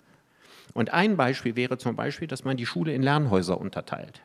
[0.75, 4.21] Und ein Beispiel wäre zum Beispiel, dass man die Schule in Lernhäuser unterteilt.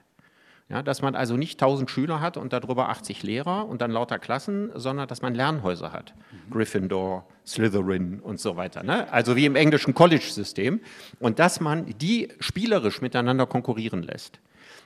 [0.74, 4.18] Ja, dass man also nicht 1000 Schüler hat und darüber 80 Lehrer und dann lauter
[4.18, 6.16] Klassen, sondern dass man Lernhäuser hat.
[6.32, 6.52] Mhm.
[6.52, 8.82] Gryffindor, Slytherin und so weiter.
[8.82, 9.08] Ne?
[9.14, 10.82] Also wie im englischen College-System.
[11.20, 14.40] Und dass man die spielerisch miteinander konkurrieren lässt.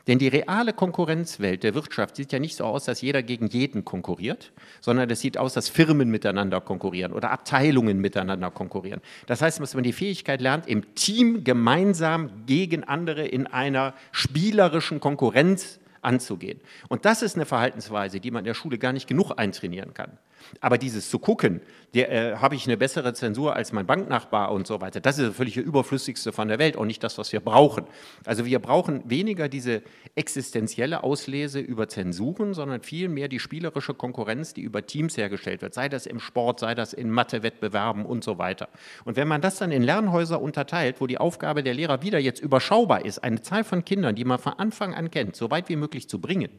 [0.07, 3.83] Denn die reale Konkurrenzwelt der Wirtschaft sieht ja nicht so aus, dass jeder gegen jeden
[3.83, 9.01] konkurriert, sondern es sieht aus, dass Firmen miteinander konkurrieren oder Abteilungen miteinander konkurrieren.
[9.25, 15.01] Das heißt, dass man die Fähigkeit lernt, im Team gemeinsam gegen andere in einer spielerischen
[15.01, 16.61] Konkurrenz anzugehen.
[16.87, 20.17] Und das ist eine Verhaltensweise, die man in der Schule gar nicht genug eintrainieren kann.
[20.61, 21.61] Aber dieses zu gucken,
[21.93, 25.35] äh, habe ich eine bessere Zensur als mein Banknachbar und so weiter, das ist das
[25.35, 27.85] völlig Überflüssigste von der Welt und nicht das, was wir brauchen.
[28.25, 29.81] Also wir brauchen weniger diese
[30.15, 35.89] existenzielle Auslese über Zensuren, sondern vielmehr die spielerische Konkurrenz, die über Teams hergestellt wird, sei
[35.89, 38.69] das im Sport, sei das in Mathewettbewerben und so weiter.
[39.05, 42.41] Und wenn man das dann in Lernhäuser unterteilt, wo die Aufgabe der Lehrer wieder jetzt
[42.41, 45.75] überschaubar ist, eine Zahl von Kindern, die man von Anfang an kennt, so weit wie
[45.75, 46.49] möglich zu bringen,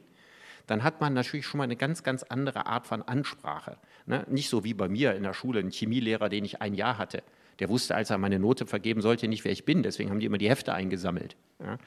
[0.69, 3.79] dann hat man natürlich schon mal eine ganz, ganz andere Art von Ansprache.
[4.07, 4.25] Ne?
[4.29, 7.23] Nicht so wie bei mir in der Schule, ein Chemielehrer, den ich ein Jahr hatte.
[7.59, 9.83] Der wusste, als er meine Note vergeben sollte, nicht, wer ich bin.
[9.83, 11.37] Deswegen haben die immer die Hefte eingesammelt.
[11.59, 11.79] Ja?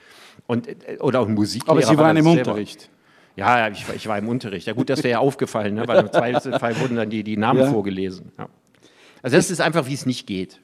[0.47, 1.71] Und, äh, oder auch ein Musiklehrer.
[1.71, 2.39] Aber Sie waren im selber.
[2.39, 2.89] Unterricht.
[3.37, 4.67] Ja, ich, ich, war im Unterricht.
[4.67, 5.87] Ja gut, das wäre ja aufgefallen, ne?
[5.87, 7.71] weil im zweiten Fall wurden dann die, die Namen ja.
[7.71, 8.31] vorgelesen.
[8.37, 8.49] Ja.
[9.21, 10.59] Also das ist einfach, wie es nicht geht.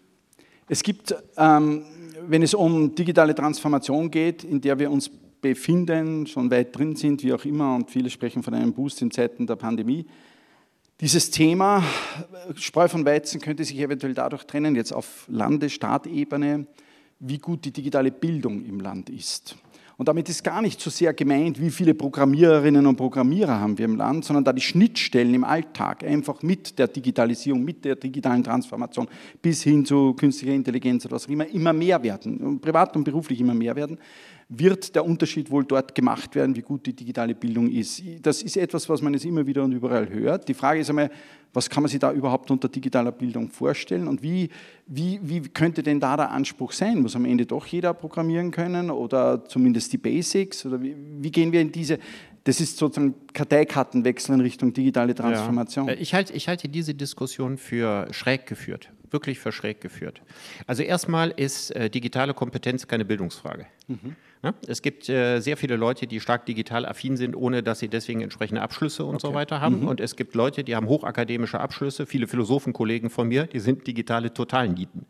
[0.68, 1.86] Es gibt, ähm,
[2.28, 5.12] wenn es um digitale Transformation geht, in der wir uns
[5.54, 9.12] befinden, schon weit drin sind, wie auch immer, und viele sprechen von einem Boost in
[9.12, 10.06] Zeiten der Pandemie.
[11.00, 11.84] Dieses Thema
[12.56, 16.66] Spreu von Weizen könnte sich eventuell dadurch trennen, jetzt auf Landesstaatebene,
[17.20, 19.56] wie gut die digitale Bildung im Land ist.
[19.98, 23.86] Und damit ist gar nicht so sehr gemeint, wie viele Programmiererinnen und Programmierer haben wir
[23.86, 28.44] im Land, sondern da die Schnittstellen im Alltag einfach mit der Digitalisierung, mit der digitalen
[28.44, 29.08] Transformation
[29.42, 33.42] bis hin zu künstlicher Intelligenz oder was auch immer, immer mehr werden, privat und beruflich
[33.42, 33.98] immer mehr werden,
[34.50, 38.04] wird der Unterschied wohl dort gemacht werden, wie gut die digitale Bildung ist.
[38.22, 40.48] Das ist etwas, was man jetzt immer wieder und überall hört.
[40.48, 41.10] Die Frage ist einmal,
[41.58, 44.50] was kann man sich da überhaupt unter digitaler Bildung vorstellen und wie,
[44.86, 47.02] wie, wie könnte denn da der Anspruch sein?
[47.02, 50.68] Muss am Ende doch jeder programmieren können oder zumindest die Basics?
[50.68, 51.98] Oder wie, wie gehen wir in diese,
[52.44, 55.88] das ist sozusagen Karteikartenwechsel in Richtung digitale Transformation.
[55.88, 55.96] Ja.
[55.96, 60.22] Ich, halte, ich halte diese Diskussion für schräg geführt, wirklich für schräg geführt.
[60.68, 63.66] Also erstmal ist äh, digitale Kompetenz keine Bildungsfrage.
[63.88, 64.16] Mhm.
[64.44, 64.54] Ja?
[64.68, 68.22] Es gibt äh, sehr viele Leute, die stark digital affin sind, ohne dass sie deswegen
[68.22, 69.28] entsprechende Abschlüsse und okay.
[69.28, 69.82] so weiter haben.
[69.82, 69.88] Mhm.
[69.88, 72.06] Und es gibt Leute, die haben hochakademische Abschlüsse.
[72.06, 75.06] Viele Philosophenkollegen von mir, die sind digitale Totalnieten.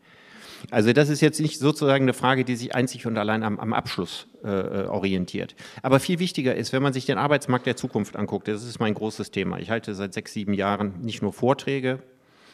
[0.72, 3.74] Also das ist jetzt nicht sozusagen eine Frage, die sich einzig und allein am, am
[3.74, 5.56] Abschluss äh, äh, orientiert.
[5.82, 8.94] Aber viel wichtiger ist, wenn man sich den Arbeitsmarkt der Zukunft anguckt, das ist mein
[8.94, 9.60] großes Thema.
[9.60, 12.00] Ich halte seit sechs, sieben Jahren nicht nur Vorträge,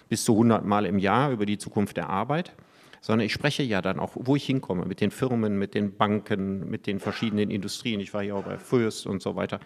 [0.09, 2.53] bis zu 100 Mal im Jahr über die Zukunft der Arbeit,
[3.03, 6.69] sondern ich spreche ja dann auch, wo ich hinkomme, mit den Firmen, mit den Banken,
[6.69, 7.99] mit den verschiedenen Industrien.
[7.99, 9.59] Ich war ja auch bei Fürst und so weiter.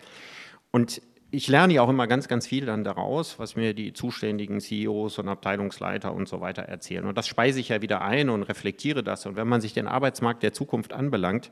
[0.72, 4.60] Und ich lerne ja auch immer ganz, ganz viel dann daraus, was mir die zuständigen
[4.60, 7.06] CEOs und Abteilungsleiter und so weiter erzählen.
[7.06, 9.28] Und das speise ich ja wieder ein und reflektiere das.
[9.28, 11.52] Und wenn man sich den Arbeitsmarkt der Zukunft anbelangt,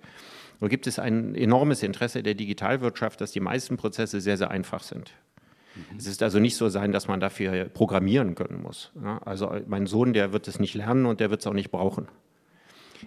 [0.60, 4.82] so gibt es ein enormes Interesse der Digitalwirtschaft, dass die meisten Prozesse sehr, sehr einfach
[4.82, 5.12] sind.
[5.75, 5.97] Mhm.
[5.97, 8.91] Es ist also nicht so sein, dass man dafür programmieren können muss.
[9.23, 12.07] Also mein Sohn, der wird es nicht lernen und der wird es auch nicht brauchen.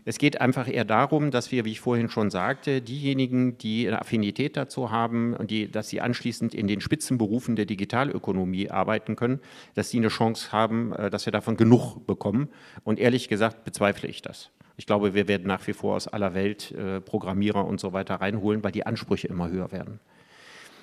[0.04, 4.00] Es geht einfach eher darum, dass wir, wie ich vorhin schon sagte, diejenigen, die eine
[4.00, 9.40] Affinität dazu haben und die, dass sie anschließend in den Spitzenberufen der Digitalökonomie arbeiten können,
[9.74, 12.48] dass sie eine Chance haben, äh, dass wir davon genug bekommen.
[12.84, 14.50] Und ehrlich gesagt bezweifle ich das.
[14.76, 18.16] Ich glaube, wir werden nach wie vor aus aller Welt äh, Programmierer und so weiter
[18.16, 19.98] reinholen, weil die Ansprüche immer höher werden.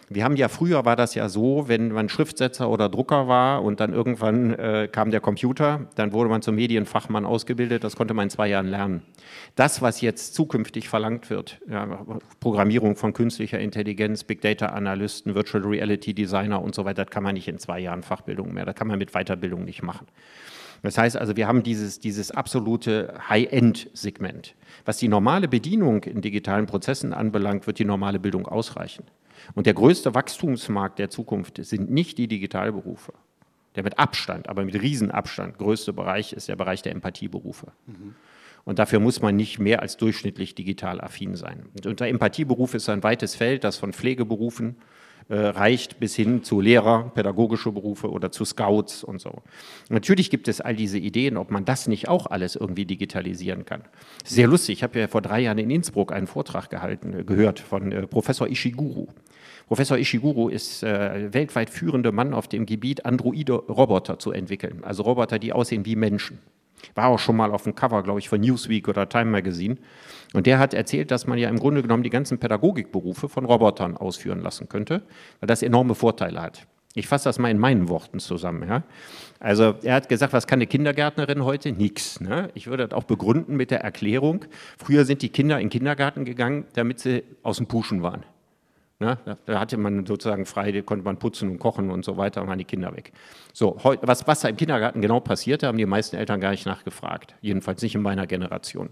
[0.08, 3.80] Wir haben ja früher war das ja so, wenn man Schriftsetzer oder Drucker war und
[3.80, 8.26] dann irgendwann äh, kam der Computer, dann wurde man zum Medienfachmann ausgebildet, das konnte man
[8.26, 9.02] in zwei Jahren lernen.
[9.56, 12.06] Das, was jetzt zukünftig verlangt wird, ja,
[12.40, 17.24] Programmierung von künstlicher Intelligenz, Big Data Analysten, Virtual Reality Designer und so weiter, das kann
[17.24, 20.06] man nicht in zwei Jahren Fachbildung mehr, das kann man mit Weiterbildung nicht machen.
[20.84, 24.54] Das heißt also, wir haben dieses, dieses absolute High-End-Segment.
[24.86, 29.04] Was die normale Bedienung in digitalen Prozessen anbelangt, wird die normale Bildung ausreichen.
[29.54, 33.14] Und der größte Wachstumsmarkt der Zukunft sind nicht die Digitalberufe.
[33.76, 37.68] Der mit Abstand, aber mit Riesenabstand größte Bereich ist der Bereich der Empathieberufe.
[37.88, 38.16] Mhm.
[38.64, 41.66] Und dafür muss man nicht mehr als durchschnittlich digital affin sein.
[41.76, 44.76] Und unter Empathieberuf ist ein weites Feld, das von Pflegeberufen
[45.28, 49.42] reicht bis hin zu Lehrer, pädagogische Berufe oder zu Scouts und so.
[49.90, 53.84] Natürlich gibt es all diese Ideen, ob man das nicht auch alles irgendwie digitalisieren kann.
[54.24, 57.60] Sehr lustig, ich habe ja vor drei Jahren in Innsbruck einen Vortrag gehalten, äh, gehört
[57.60, 59.08] von äh, Professor Ishiguro.
[59.68, 64.84] Professor Ishiguro ist äh, weltweit führender Mann auf dem Gebiet, Androide-Roboter zu entwickeln.
[64.84, 66.38] Also Roboter, die aussehen wie Menschen.
[66.94, 69.78] War auch schon mal auf dem Cover, glaube ich, von Newsweek oder Time Magazine.
[70.34, 73.98] Und der hat erzählt, dass man ja im Grunde genommen die ganzen Pädagogikberufe von Robotern
[73.98, 75.02] ausführen lassen könnte,
[75.40, 76.68] weil das enorme Vorteile hat.
[76.98, 78.68] Ich fasse das mal in meinen Worten zusammen.
[78.68, 78.84] Ja?
[79.40, 81.74] Also er hat gesagt, was kann eine Kindergärtnerin heute?
[81.74, 82.22] Nix.
[82.22, 82.50] Ne?
[82.54, 84.46] Ich würde das auch begründen mit der Erklärung,
[84.78, 88.24] früher sind die Kinder in den Kindergarten gegangen, damit sie aus dem Puschen waren.
[89.00, 89.18] Ne?
[89.46, 92.58] Da hatte man sozusagen frei, da konnte man putzen und kochen und so weiter, waren
[92.58, 93.12] die Kinder weg.
[93.52, 97.36] So, was, was da im Kindergarten genau passierte, haben die meisten Eltern gar nicht nachgefragt.
[97.42, 98.90] Jedenfalls nicht in meiner Generation.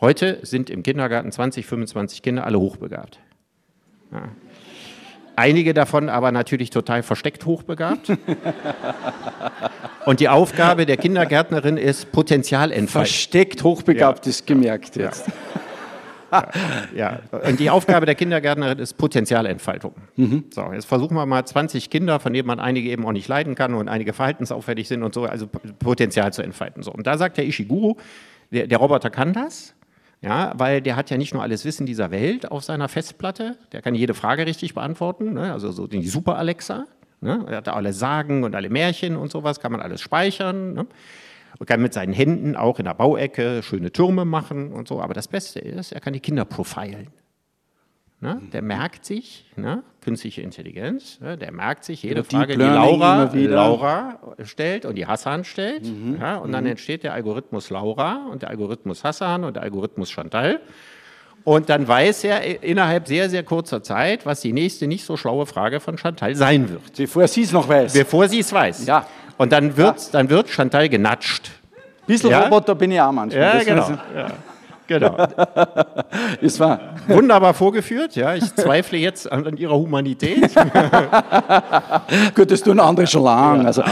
[0.00, 3.18] Heute sind im Kindergarten 20, 25 Kinder alle hochbegabt.
[4.12, 4.28] Ja.
[5.36, 8.10] Einige davon aber natürlich total versteckt hochbegabt.
[10.06, 13.06] Und die Aufgabe der Kindergärtnerin ist Potenzialentfaltung.
[13.06, 14.30] Versteckt hochbegabt ja.
[14.30, 15.26] ist gemerkt jetzt.
[15.26, 15.32] Ja
[16.94, 19.94] ja, und die Aufgabe der Kindergärtnerin ist Potenzialentfaltung.
[20.16, 20.44] Mhm.
[20.50, 23.54] So, jetzt versuchen wir mal 20 Kinder, von denen man einige eben auch nicht leiden
[23.54, 25.46] kann und einige verhaltensauffällig sind und so, also
[25.78, 26.82] Potenzial zu entfalten.
[26.82, 27.96] So, und da sagt der Ishiguro,
[28.50, 29.74] der, der Roboter kann das,
[30.22, 33.82] ja, weil der hat ja nicht nur alles Wissen dieser Welt auf seiner Festplatte, der
[33.82, 35.52] kann jede Frage richtig beantworten, ne?
[35.52, 36.86] also so die Super Alexa,
[37.20, 37.44] ne?
[37.48, 40.72] er hat alle Sagen und alle Märchen und sowas, kann man alles speichern.
[40.72, 40.86] Ne?
[41.58, 45.00] Man kann mit seinen Händen auch in der Bauecke schöne Türme machen und so.
[45.00, 47.08] Aber das Beste ist, er kann die Kinder profilen.
[48.20, 48.40] Ne?
[48.50, 49.82] Der merkt sich, ne?
[50.00, 51.36] künstliche Intelligenz, ne?
[51.36, 55.84] der merkt sich jede Deep Frage, die Laura, Laura stellt und die Hassan stellt.
[55.84, 56.16] Mhm.
[56.18, 56.36] Ja?
[56.38, 56.70] Und dann mhm.
[56.70, 60.60] entsteht der Algorithmus Laura und der Algorithmus Hassan und der Algorithmus Chantal.
[61.44, 65.44] Und dann weiß er innerhalb sehr, sehr kurzer Zeit, was die nächste nicht so schlaue
[65.44, 66.96] Frage von Chantal sein wird.
[66.96, 67.92] Bevor sie es noch weiß.
[67.92, 68.86] Bevor sie es weiß.
[68.86, 69.06] Ja.
[69.36, 70.08] Und dann wird, ja.
[70.12, 71.50] dann wird Chantal genatscht.
[72.06, 72.44] Bisschen ja?
[72.44, 73.42] Roboter bin ich auch manchmal.
[73.42, 73.98] Ja, das genau.
[74.86, 75.16] Genau.
[76.40, 76.94] ist wahr.
[77.08, 78.34] Wunderbar vorgeführt, ja.
[78.34, 80.50] Ich zweifle jetzt an, an Ihrer Humanität.
[82.34, 83.66] Könntest du eine andere schon lang.
[83.66, 83.82] Also.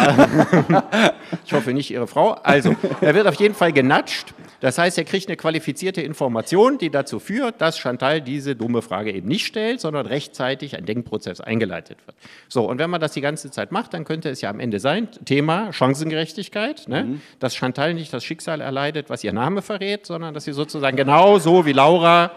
[1.45, 2.37] ich hoffe nicht Ihre Frau.
[2.43, 6.89] Also, er wird auf jeden Fall genatscht das heißt, er kriegt eine qualifizierte Information, die
[6.89, 11.99] dazu führt, dass Chantal diese dumme Frage eben nicht stellt, sondern rechtzeitig ein Denkprozess eingeleitet
[12.07, 12.17] wird.
[12.49, 14.81] So, und wenn man das die ganze Zeit macht, dann könnte es ja am Ende
[14.81, 17.05] sein, Thema Chancengerechtigkeit, ne?
[17.05, 17.21] mhm.
[17.41, 21.67] dass Chantal nicht das Schicksal erleidet, was ihr Name verrät, sondern dass sie sozusagen genauso
[21.67, 22.33] wie Laura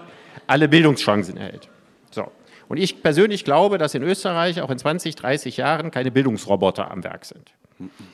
[0.47, 1.69] alle Bildungschancen erhält.
[2.11, 2.29] So.
[2.67, 7.05] Und ich persönlich glaube, dass in Österreich auch in 20, 30 Jahren keine Bildungsroboter am
[7.05, 7.53] Werk sind.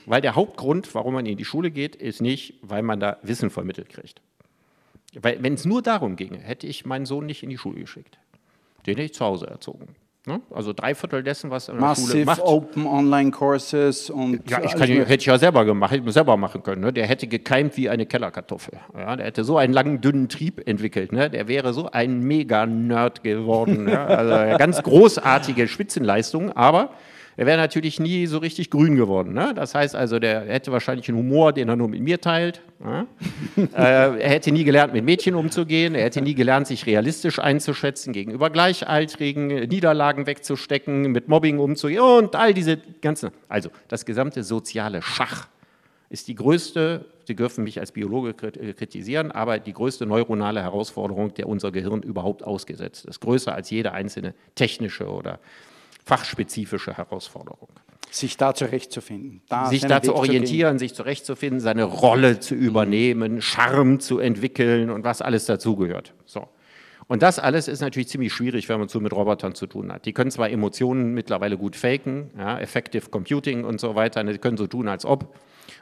[0.05, 3.49] Weil der Hauptgrund, warum man in die Schule geht, ist nicht, weil man da Wissen
[3.49, 4.21] vermittelt kriegt.
[5.21, 8.17] Weil wenn es nur darum ginge, hätte ich meinen Sohn nicht in die Schule geschickt.
[8.85, 9.95] Den hätte ich zu Hause erzogen.
[10.25, 10.39] Ne?
[10.51, 12.41] Also drei Viertel dessen, was in der Massive Schule macht.
[12.41, 16.37] Open Online Courses und ja, ich kann, hätte ich ja selber gemacht, hätte ich selber
[16.37, 16.81] machen können.
[16.81, 16.93] Ne?
[16.93, 18.79] Der hätte gekeimt wie eine Kellerkartoffel.
[18.97, 19.17] Ja?
[19.17, 21.11] Der hätte so einen langen dünnen Trieb entwickelt.
[21.11, 21.29] Ne?
[21.29, 23.89] Der wäre so ein Mega-Nerd geworden.
[23.89, 24.05] ja?
[24.05, 26.91] Also ganz großartige Spitzenleistung, aber
[27.35, 29.33] er wäre natürlich nie so richtig grün geworden.
[29.33, 29.53] Ne?
[29.55, 32.61] Das heißt also, der hätte wahrscheinlich einen Humor, den er nur mit mir teilt.
[32.79, 33.07] Ne?
[33.57, 35.95] äh, er hätte nie gelernt, mit Mädchen umzugehen.
[35.95, 42.35] Er hätte nie gelernt, sich realistisch einzuschätzen gegenüber Gleichaltrigen, Niederlagen wegzustecken, mit Mobbing umzugehen und
[42.35, 43.31] all diese ganzen.
[43.49, 45.47] Also das gesamte soziale Schach
[46.09, 51.33] ist die größte, Sie dürfen mich als Biologe äh, kritisieren, aber die größte neuronale Herausforderung,
[51.33, 53.19] der unser Gehirn überhaupt ausgesetzt ist.
[53.21, 55.39] Größer als jede einzelne technische oder
[56.05, 57.69] fachspezifische Herausforderung.
[58.11, 59.41] sich da zurechtzufinden.
[59.49, 65.03] Da sich da zu orientieren, sich zurechtzufinden, seine Rolle zu übernehmen, Charme zu entwickeln und
[65.03, 66.13] was alles dazugehört.
[66.25, 66.47] So.
[67.07, 70.05] Und das alles ist natürlich ziemlich schwierig, wenn man so mit Robotern zu tun hat.
[70.05, 74.57] Die können zwar Emotionen mittlerweile gut faken, ja, Effective Computing und so weiter, die können
[74.57, 75.35] so tun, als ob.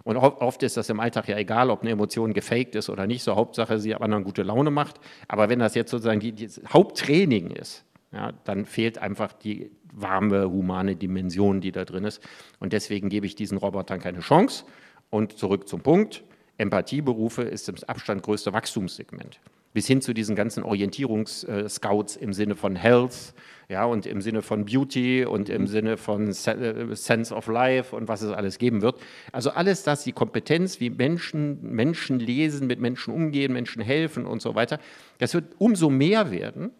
[0.03, 3.23] Und oft ist das im Alltag ja egal, ob eine Emotion gefaked ist oder nicht.
[3.23, 4.99] So Hauptsache, sie anderen gute Laune macht.
[5.27, 10.49] Aber wenn das jetzt sozusagen die, die Haupttraining ist, ja, dann fehlt einfach die warme,
[10.49, 12.21] humane Dimension, die da drin ist.
[12.59, 14.65] Und deswegen gebe ich diesen Robotern keine Chance.
[15.09, 16.23] Und zurück zum Punkt.
[16.57, 19.39] Empathieberufe ist im Abstand größte Wachstumssegment
[19.73, 23.33] bis hin zu diesen ganzen Orientierungsscouts im Sinne von Health,
[23.69, 28.09] ja, und im Sinne von Beauty und im Sinne von äh, Sense of Life und
[28.09, 28.99] was es alles geben wird.
[29.31, 34.41] Also alles das, die Kompetenz, wie Menschen, Menschen lesen, mit Menschen umgehen, Menschen helfen und
[34.41, 34.77] so weiter,
[35.19, 36.71] das wird umso mehr werden,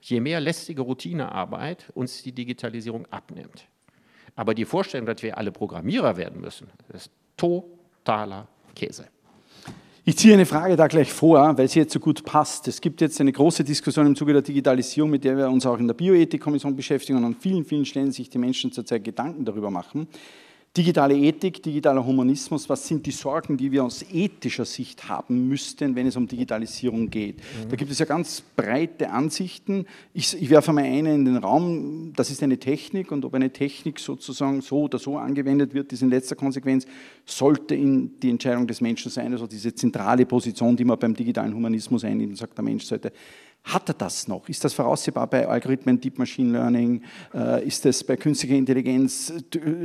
[0.00, 3.66] je mehr lästige Routinearbeit uns die Digitalisierung abnimmt.
[4.36, 9.06] Aber die Vorstellung, dass wir alle Programmierer werden müssen, ist totaler Käse.
[10.04, 12.66] Ich ziehe eine Frage da gleich vor, weil sie jetzt so gut passt.
[12.66, 15.78] Es gibt jetzt eine große Diskussion im Zuge der Digitalisierung, mit der wir uns auch
[15.78, 19.70] in der Bioethikkommission beschäftigen und an vielen, vielen Stellen sich die Menschen zurzeit Gedanken darüber
[19.70, 20.08] machen.
[20.76, 25.96] Digitale Ethik, digitaler Humanismus, was sind die Sorgen, die wir aus ethischer Sicht haben müssten,
[25.96, 27.38] wenn es um Digitalisierung geht?
[27.38, 27.70] Mhm.
[27.70, 29.86] Da gibt es ja ganz breite Ansichten.
[30.14, 33.50] Ich, ich werfe mal eine in den Raum, das ist eine Technik und ob eine
[33.50, 36.86] Technik sozusagen so oder so angewendet wird, ist in letzter Konsequenz,
[37.24, 41.52] sollte in die Entscheidung des Menschen sein, also diese zentrale Position, die man beim digitalen
[41.52, 43.10] Humanismus einnimmt, sagt der Mensch sollte
[43.64, 44.48] hat er das noch?
[44.48, 47.02] Ist das voraussehbar bei Algorithmen, Deep Machine Learning?
[47.34, 49.32] Äh, ist das bei künstlicher Intelligenz?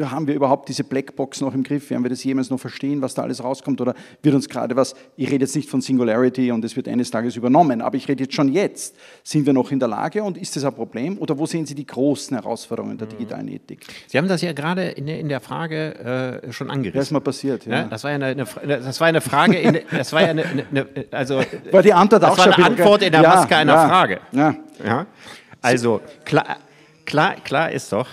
[0.01, 1.89] Haben wir überhaupt diese Blackbox noch im Griff?
[1.89, 3.81] Werden wir das jemals noch verstehen, was da alles rauskommt?
[3.81, 7.11] Oder wird uns gerade was, ich rede jetzt nicht von Singularity und es wird eines
[7.11, 8.95] Tages übernommen, aber ich rede jetzt schon jetzt.
[9.23, 11.17] Sind wir noch in der Lage und ist das ein Problem?
[11.17, 13.11] Oder wo sehen Sie die großen Herausforderungen der mhm.
[13.11, 13.85] digitalen Ethik?
[14.07, 16.97] Sie haben das ja gerade in der, Frage äh, schon angerissen.
[16.97, 17.73] Das ist mal passiert, ja.
[17.73, 18.45] ja das, war ja eine, eine,
[18.79, 22.37] das war eine Frage, in, das war ja eine, eine also, war die Antwort auch
[22.37, 23.29] war eine Antwort in der ja.
[23.29, 24.19] Maske einer ja, Frage.
[24.31, 24.55] Ja.
[24.83, 25.05] ja.
[25.61, 26.57] Also klar,
[27.05, 28.07] klar, klar ist doch,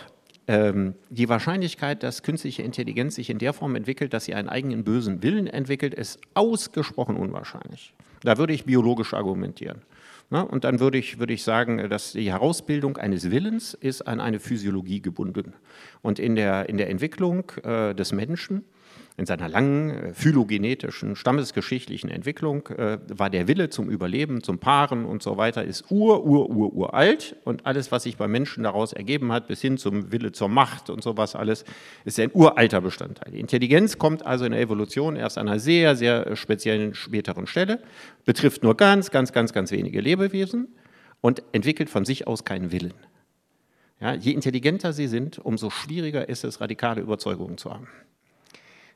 [0.48, 4.84] ähm, die Wahrscheinlichkeit, dass künstliche Intelligenz sich in der Form entwickelt, dass sie einen eigenen
[4.84, 7.94] bösen Willen entwickelt, ist ausgesprochen unwahrscheinlich.
[8.22, 9.82] Da würde ich biologisch argumentieren.
[10.30, 14.18] Na, und dann würde ich, würde ich sagen, dass die Herausbildung eines Willens ist an
[14.18, 15.52] eine Physiologie gebunden.
[16.00, 18.64] Und in der, in der Entwicklung äh, des Menschen
[19.16, 25.05] in seiner langen äh, phylogenetischen, stammesgeschichtlichen Entwicklung äh, war der Wille zum Überleben, zum Paaren
[25.05, 27.37] und so weiter, ist ur, ur, ur, uralt.
[27.44, 30.88] Und alles, was sich beim Menschen daraus ergeben hat, bis hin zum Wille zur Macht
[30.88, 31.64] und sowas alles,
[32.05, 33.33] ist ein uralter Bestandteil.
[33.33, 37.81] Die Intelligenz kommt also in der Evolution erst an einer sehr, sehr speziellen späteren Stelle,
[38.25, 40.68] betrifft nur ganz, ganz, ganz, ganz wenige Lebewesen
[41.20, 42.94] und entwickelt von sich aus keinen Willen.
[44.01, 47.87] Ja, je intelligenter sie sind, umso schwieriger ist es, radikale Überzeugungen zu haben.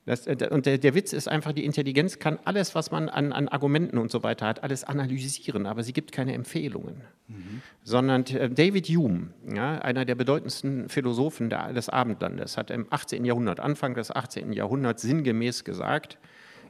[0.06, 3.32] Das, äh, und der, der, Witz ist einfach, die Intelligenz kann alles, was man an,
[3.32, 7.02] an, Argumenten und so weiter hat, alles analysieren, aber sie gibt keine Empfehlungen.
[7.26, 7.60] Mhm.
[7.82, 13.24] Sondern äh, David Hume, ja, einer der bedeutendsten Philosophen des Abendlandes, hat im 18.
[13.24, 14.52] Jahrhundert, Anfang des 18.
[14.52, 16.18] Jahrhunderts sinngemäß gesagt,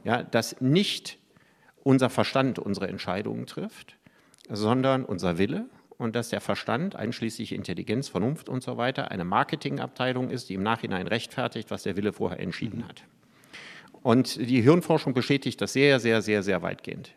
[0.03, 1.19] ja, dass nicht
[1.83, 3.97] unser Verstand unsere Entscheidungen trifft,
[4.49, 10.31] sondern unser Wille und dass der Verstand, einschließlich Intelligenz, Vernunft und so weiter, eine Marketingabteilung
[10.31, 12.87] ist, die im Nachhinein rechtfertigt, was der Wille vorher entschieden mhm.
[12.87, 13.03] hat.
[14.03, 17.11] Und die Hirnforschung bestätigt das sehr, sehr, sehr, sehr weitgehend.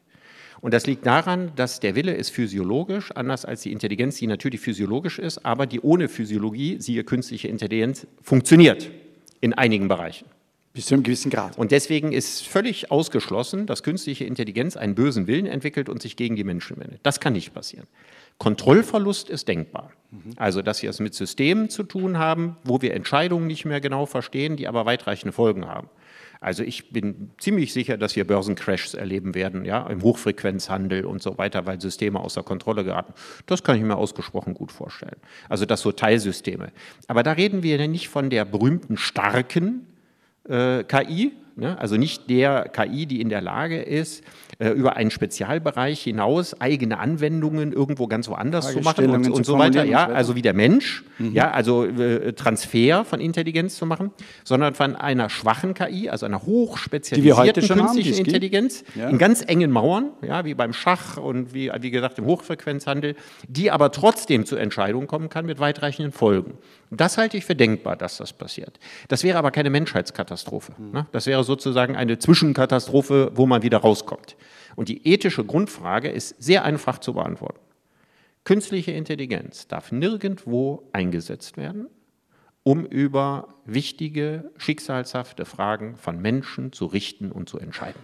[0.60, 4.60] Und das liegt daran, dass der Wille ist physiologisch, anders als die Intelligenz, die natürlich
[4.60, 8.90] physiologisch ist, aber die ohne Physiologie, siehe künstliche Intelligenz, funktioniert
[9.40, 10.26] in einigen Bereichen.
[10.72, 11.58] Bis zu einem gewissen Grad.
[11.58, 16.36] Und deswegen ist völlig ausgeschlossen, dass künstliche Intelligenz einen bösen Willen entwickelt und sich gegen
[16.36, 17.00] die Menschen wendet.
[17.02, 17.88] Das kann nicht passieren.
[18.38, 19.90] Kontrollverlust ist denkbar.
[20.10, 20.34] Mhm.
[20.36, 24.06] Also, dass wir es mit Systemen zu tun haben, wo wir Entscheidungen nicht mehr genau
[24.06, 25.88] verstehen, die aber weitreichende Folgen haben.
[26.40, 31.36] Also ich bin ziemlich sicher, dass wir Börsencrashs erleben werden, ja, im Hochfrequenzhandel und so
[31.36, 33.12] weiter, weil Systeme außer Kontrolle geraten.
[33.44, 35.16] Das kann ich mir ausgesprochen gut vorstellen.
[35.50, 36.72] Also das so Teilsysteme.
[37.08, 39.86] Aber da reden wir nicht von der berühmten starken
[40.48, 41.78] äh, KI, ne?
[41.78, 44.22] also nicht der KI, die in der Lage ist,
[44.58, 49.58] äh, über einen Spezialbereich hinaus eigene Anwendungen irgendwo ganz woanders zu machen und, und so
[49.58, 49.84] weiter.
[49.84, 51.32] Ja, also wie der Mensch, mhm.
[51.32, 54.10] ja, also äh, Transfer von Intelligenz zu machen,
[54.44, 59.08] sondern von einer schwachen KI, also einer hochspezialisierten künstlichen haben, Intelligenz ja.
[59.08, 63.16] in ganz engen Mauern, ja, wie beim Schach und wie, wie gesagt im Hochfrequenzhandel,
[63.48, 66.58] die aber trotzdem zu Entscheidungen kommen kann mit weitreichenden Folgen.
[66.90, 68.80] Das halte ich für denkbar, dass das passiert.
[69.08, 70.72] Das wäre aber keine Menschheitskatastrophe.
[70.76, 70.90] Mhm.
[70.90, 71.06] Ne?
[71.12, 74.36] Das wäre sozusagen eine Zwischenkatastrophe, wo man wieder rauskommt.
[74.76, 77.60] Und die ethische Grundfrage ist sehr einfach zu beantworten.
[78.44, 81.88] Künstliche Intelligenz darf nirgendwo eingesetzt werden,
[82.62, 88.00] um über wichtige, schicksalshafte Fragen von Menschen zu richten und zu entscheiden.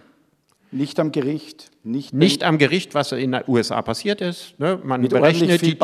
[0.71, 1.71] Nicht am Gericht.
[1.83, 4.59] Nicht, nicht am Gericht, was in den USA passiert ist.
[4.59, 4.77] Ne?
[4.83, 5.77] Man berechnet die,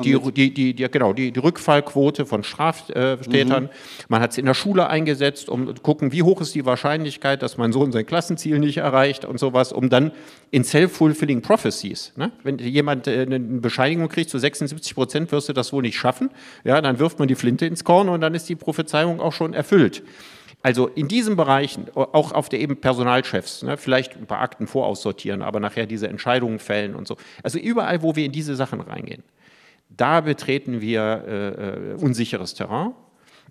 [0.00, 3.64] die, die, die, genau, die, Rückfallquote von Straftätern.
[3.64, 3.68] Mhm.
[4.08, 7.42] Man hat es in der Schule eingesetzt, um zu gucken, wie hoch ist die Wahrscheinlichkeit,
[7.42, 10.10] dass mein Sohn sein Klassenziel nicht erreicht und sowas, um dann
[10.50, 12.32] in self-fulfilling prophecies, ne?
[12.42, 16.30] wenn jemand äh, eine Bescheinigung kriegt, zu 76 Prozent wirst du das wohl nicht schaffen,
[16.64, 19.54] ja, dann wirft man die Flinte ins Korn und dann ist die Prophezeiung auch schon
[19.54, 20.02] erfüllt.
[20.62, 25.42] Also in diesen Bereichen, auch auf der eben Personalchefs, ne, vielleicht ein paar Akten voraussortieren,
[25.42, 27.16] aber nachher diese Entscheidungen fällen und so.
[27.42, 29.22] Also überall, wo wir in diese Sachen reingehen,
[29.88, 32.92] da betreten wir äh, äh, unsicheres Terrain.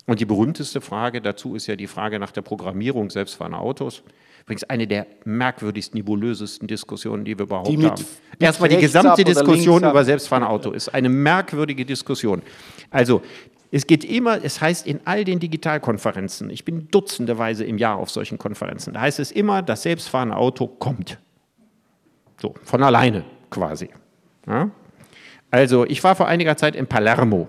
[0.06, 4.02] Und die berühmteste Frage dazu ist ja die Frage nach der Programmierung selbstfahrender Autos.
[4.42, 8.04] Übrigens eine der merkwürdigsten, nebulösesten Diskussionen, die wir überhaupt die haben.
[8.38, 12.42] Erstmal die gesamte Diskussion über selbstfahrende Auto ist eine merkwürdige Diskussion.
[12.90, 13.22] Also
[13.70, 18.10] es geht immer, es heißt in all den Digitalkonferenzen, ich bin dutzendeweise im Jahr auf
[18.10, 21.18] solchen Konferenzen, da heißt es immer, das selbstfahrende Auto kommt.
[22.40, 23.90] So, von alleine quasi.
[24.46, 24.70] Ja?
[25.50, 27.48] Also, ich war vor einiger Zeit in Palermo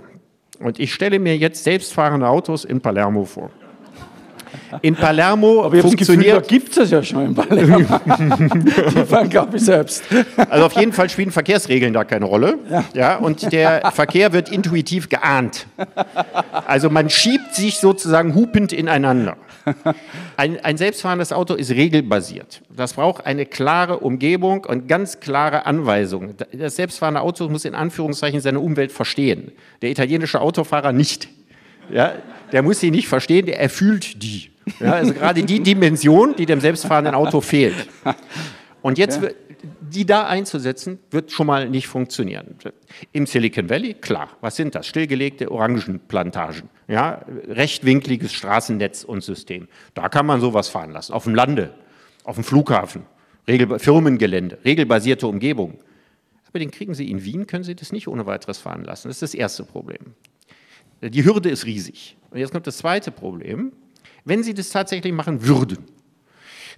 [0.60, 3.52] und ich stelle mir jetzt selbstfahrende Autos in Palermo vor.
[4.82, 6.48] In Palermo Aber funktioniert.
[6.48, 7.78] gibt es ja schon in Palermo.
[9.50, 10.04] Die ich, selbst.
[10.50, 12.58] Also auf jeden Fall spielen Verkehrsregeln da keine Rolle.
[12.70, 12.84] Ja.
[12.94, 13.16] ja.
[13.18, 15.68] Und der Verkehr wird intuitiv geahnt.
[16.66, 19.38] Also man schiebt sich sozusagen hupend ineinander.
[20.38, 22.62] Ein, ein selbstfahrendes Auto ist regelbasiert.
[22.76, 26.36] Das braucht eine klare Umgebung und ganz klare Anweisungen.
[26.54, 29.52] Das selbstfahrende Auto muss in Anführungszeichen seine Umwelt verstehen.
[29.82, 31.28] Der italienische Autofahrer nicht.
[31.92, 32.14] Ja,
[32.52, 34.52] der muss sie nicht verstehen, der erfüllt die.
[34.80, 37.88] Ja, also gerade die Dimension, die dem selbstfahrenden Auto fehlt.
[38.82, 39.30] Und jetzt, ja.
[39.82, 42.56] die da einzusetzen, wird schon mal nicht funktionieren.
[43.12, 44.88] Im Silicon Valley, klar, was sind das?
[44.88, 49.68] Stillgelegte Orangenplantagen, ja, rechtwinkliges Straßennetz und System.
[49.94, 51.14] Da kann man sowas fahren lassen.
[51.14, 51.74] Auf dem Lande,
[52.24, 53.04] auf dem Flughafen,
[53.48, 55.80] Regel Firmengelände, regelbasierte Umgebung.
[56.50, 59.08] Aber den kriegen Sie in Wien, können Sie das nicht ohne weiteres fahren lassen.
[59.08, 60.14] Das ist das erste Problem.
[61.02, 62.18] Die Hürde ist riesig.
[62.32, 63.72] Und jetzt kommt das zweite Problem.
[64.26, 65.86] Wenn Sie das tatsächlich machen würden,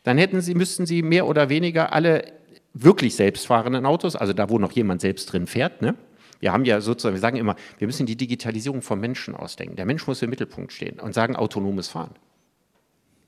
[0.04, 2.34] dann hätten Sie, müssten Sie mehr oder weniger alle
[2.74, 5.96] wirklich selbstfahrenden Autos, also da, wo noch jemand selbst drin fährt, ne?
[6.40, 9.76] Wir haben ja sozusagen, wir sagen immer, wir müssen die Digitalisierung vom Menschen ausdenken.
[9.76, 12.12] Der Mensch muss im Mittelpunkt stehen und sagen autonomes Fahren.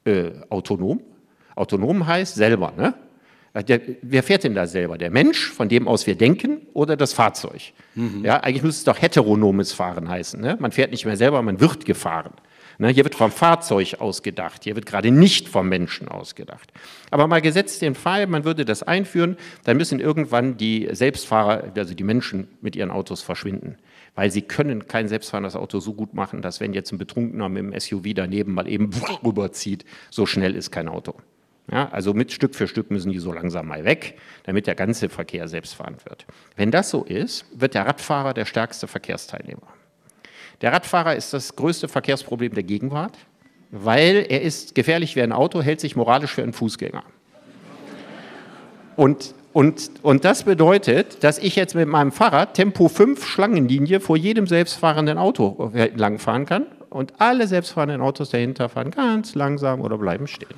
[0.06, 1.02] Äh, autonom?
[1.56, 2.94] Autonom heißt selber, ne?
[3.54, 4.98] Der, wer fährt denn da selber?
[4.98, 7.74] Der Mensch, von dem aus wir denken, oder das Fahrzeug?
[7.96, 8.24] Mhm.
[8.24, 10.40] Ja, eigentlich müsste es doch heteronomes Fahren heißen.
[10.40, 10.56] Ne?
[10.60, 12.32] Man fährt nicht mehr selber, man wird gefahren.
[12.78, 12.90] Ne?
[12.90, 16.72] Hier wird vom Fahrzeug ausgedacht, hier wird gerade nicht vom Menschen ausgedacht.
[17.10, 19.36] Aber mal gesetzt den Fall, man würde das einführen,
[19.66, 23.76] dann müssen irgendwann die Selbstfahrer, also die Menschen mit ihren Autos verschwinden.
[24.16, 27.64] Weil sie können kein selbstfahrendes Auto so gut machen, dass wenn jetzt ein Betrunkener mit
[27.64, 28.90] dem SUV daneben mal eben
[29.26, 31.16] rüberzieht, so schnell ist kein Auto.
[31.70, 35.10] Ja, also mit Stück für Stück müssen die so langsam mal weg, damit der ganze
[35.10, 36.26] Verkehr selbstfahrend wird.
[36.56, 39.68] Wenn das so ist, wird der Radfahrer der stärkste Verkehrsteilnehmer.
[40.62, 43.18] Der Radfahrer ist das größte Verkehrsproblem der Gegenwart,
[43.72, 47.04] weil er ist gefährlich wie ein Auto, hält sich moralisch für einen Fußgänger.
[48.98, 54.18] Und, und, und das bedeutet, dass ich jetzt mit meinem Fahrrad Tempo 5 Schlangenlinie vor
[54.18, 60.28] jedem selbstfahrenden Auto langfahren kann und alle selbstfahrenden Autos dahinter fahren ganz langsam oder bleiben
[60.28, 60.56] stehen.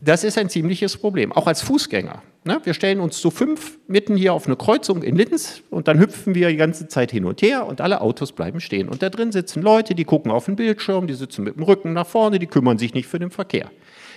[0.00, 2.22] Das ist ein ziemliches Problem, auch als Fußgänger.
[2.44, 2.60] Ne?
[2.62, 6.34] Wir stellen uns zu fünf mitten hier auf eine Kreuzung in Linz und dann hüpfen
[6.34, 8.88] wir die ganze Zeit hin und her und alle Autos bleiben stehen.
[8.88, 11.92] Und da drin sitzen Leute, die gucken auf den Bildschirm, die sitzen mit dem Rücken
[11.92, 13.70] nach vorne, die kümmern sich nicht für den Verkehr.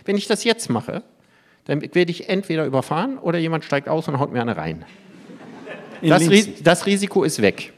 [0.05, 1.03] Wenn ich das jetzt mache,
[1.65, 4.85] dann werde ich entweder überfahren oder jemand steigt aus und haut mir eine rein.
[6.01, 6.23] Das,
[6.63, 7.73] das Risiko ist weg.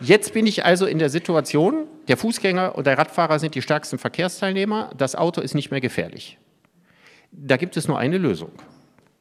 [0.00, 3.98] Jetzt bin ich also in der Situation, der Fußgänger und der Radfahrer sind die stärksten
[3.98, 6.38] Verkehrsteilnehmer, das Auto ist nicht mehr gefährlich.
[7.32, 8.50] Da gibt es nur eine Lösung.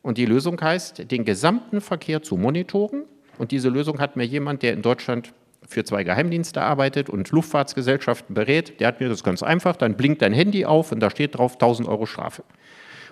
[0.02, 3.06] Und die Lösung heißt, den gesamten Verkehr zu monitoren.
[3.38, 5.34] Und diese Lösung hat mir jemand, der in Deutschland
[5.68, 10.22] für zwei Geheimdienste arbeitet und Luftfahrtsgesellschaften berät, der hat mir das ganz einfach, dann blinkt
[10.22, 12.44] dein Handy auf und da steht drauf 1000 Euro Strafe.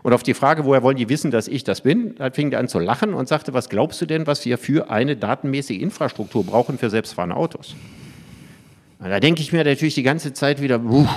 [0.01, 2.59] Und auf die Frage, woher wollen die wissen, dass ich das bin, da fing er
[2.59, 6.45] an zu lachen und sagte, was glaubst du denn, was wir für eine datenmäßige Infrastruktur
[6.45, 7.75] brauchen für selbstfahrende Autos?
[8.99, 11.07] Und da denke ich mir natürlich die ganze Zeit wieder, uh,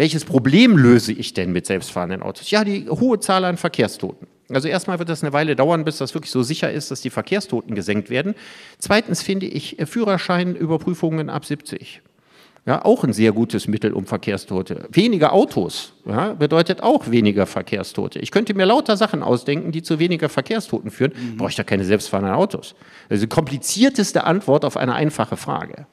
[0.00, 2.50] welches Problem löse ich denn mit selbstfahrenden Autos?
[2.50, 4.26] Ja, die hohe Zahl an Verkehrstoten.
[4.48, 7.10] Also erstmal wird das eine Weile dauern, bis das wirklich so sicher ist, dass die
[7.10, 8.34] Verkehrstoten gesenkt werden.
[8.78, 12.00] Zweitens finde ich äh, Führerscheinüberprüfungen ab 70.
[12.64, 14.88] Ja, auch ein sehr gutes Mittel um Verkehrstote.
[14.90, 18.20] Weniger Autos ja, bedeutet auch weniger Verkehrstote.
[18.20, 21.12] Ich könnte mir lauter Sachen ausdenken, die zu weniger Verkehrstoten führen.
[21.12, 21.36] Mhm.
[21.36, 22.74] Brauche ich da keine selbstfahrenden Autos.
[23.10, 25.84] Das ist die komplizierteste Antwort auf eine einfache Frage.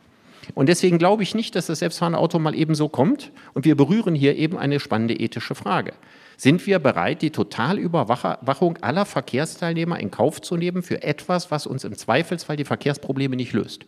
[0.54, 3.32] Und deswegen glaube ich nicht, dass das selbstfahrende Auto mal eben so kommt.
[3.54, 5.93] Und wir berühren hier eben eine spannende ethische Frage.
[6.38, 11.84] Sind wir bereit, die Totalüberwachung aller Verkehrsteilnehmer in Kauf zu nehmen für etwas, was uns
[11.84, 13.86] im Zweifelsfall die Verkehrsprobleme nicht löst?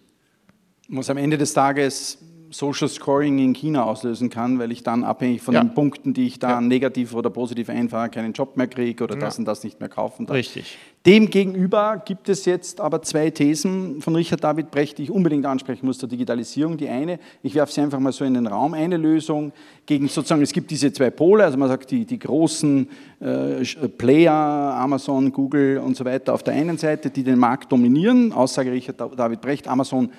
[0.88, 2.18] Muss am Ende des Tages
[2.52, 5.62] Social Scoring in China auslösen kann, weil ich dann abhängig von ja.
[5.62, 6.62] den Punkten, die ich da ja.
[6.62, 9.22] negativ oder positiv einfahre, keinen Job mehr kriege oder ja.
[9.22, 10.36] das und das nicht mehr kaufen darf.
[10.36, 10.78] Richtig.
[11.06, 15.86] Demgegenüber gibt es jetzt aber zwei Thesen von Richard David Brecht, die ich unbedingt ansprechen
[15.86, 16.76] muss zur Digitalisierung.
[16.76, 19.54] Die eine, ich werfe sie einfach mal so in den Raum, eine Lösung
[19.86, 22.90] gegen sozusagen, es gibt diese zwei Pole, also man sagt die, die großen
[23.22, 23.64] äh,
[23.98, 28.72] Player, Amazon, Google und so weiter auf der einen Seite, die den Markt dominieren, Aussage
[28.72, 30.12] Richard David Brecht, Amazon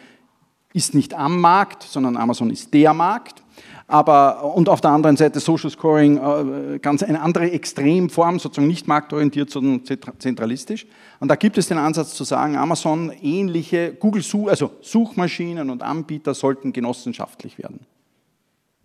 [0.72, 3.42] ist nicht am Markt, sondern Amazon ist der Markt.
[3.86, 8.86] Aber, und auf der anderen Seite Social Scoring, äh, ganz eine andere Extremform, sozusagen nicht
[8.86, 9.82] marktorientiert, sondern
[10.18, 10.86] zentralistisch.
[11.18, 16.34] Und da gibt es den Ansatz zu sagen, Amazon ähnliche Google, also Suchmaschinen und Anbieter
[16.34, 17.80] sollten genossenschaftlich werden.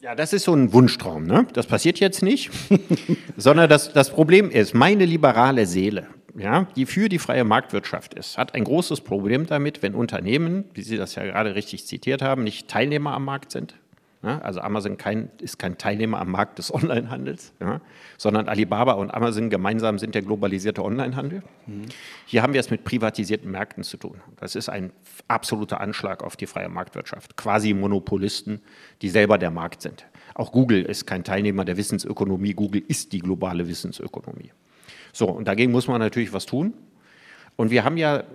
[0.01, 1.25] Ja, das ist so ein Wunschtraum.
[1.25, 1.45] Ne?
[1.53, 2.49] Das passiert jetzt nicht,
[3.37, 6.07] sondern das, das Problem ist, meine liberale Seele,
[6.37, 10.81] ja, die für die freie Marktwirtschaft ist, hat ein großes Problem damit, wenn Unternehmen, wie
[10.81, 13.75] Sie das ja gerade richtig zitiert haben, nicht Teilnehmer am Markt sind.
[14.25, 17.79] Ja, also Amazon kein, ist kein Teilnehmer am Markt des Onlinehandels, ja,
[18.17, 21.43] sondern Alibaba und Amazon gemeinsam sind der globalisierte Onlinehandel.
[21.67, 21.85] Mhm.
[22.25, 24.19] Hier haben wir es mit privatisierten Märkten zu tun.
[24.37, 24.91] Das ist ein
[25.27, 27.37] absoluter Anschlag auf die freie Marktwirtschaft.
[27.37, 28.61] Quasi Monopolisten,
[29.03, 30.05] die selber der Markt sind.
[30.33, 32.53] Auch Google ist kein Teilnehmer der Wissensökonomie.
[32.53, 34.51] Google ist die globale Wissensökonomie.
[35.15, 36.73] So, und dagegen muss man natürlich was tun.
[37.55, 38.25] Und wir haben ja,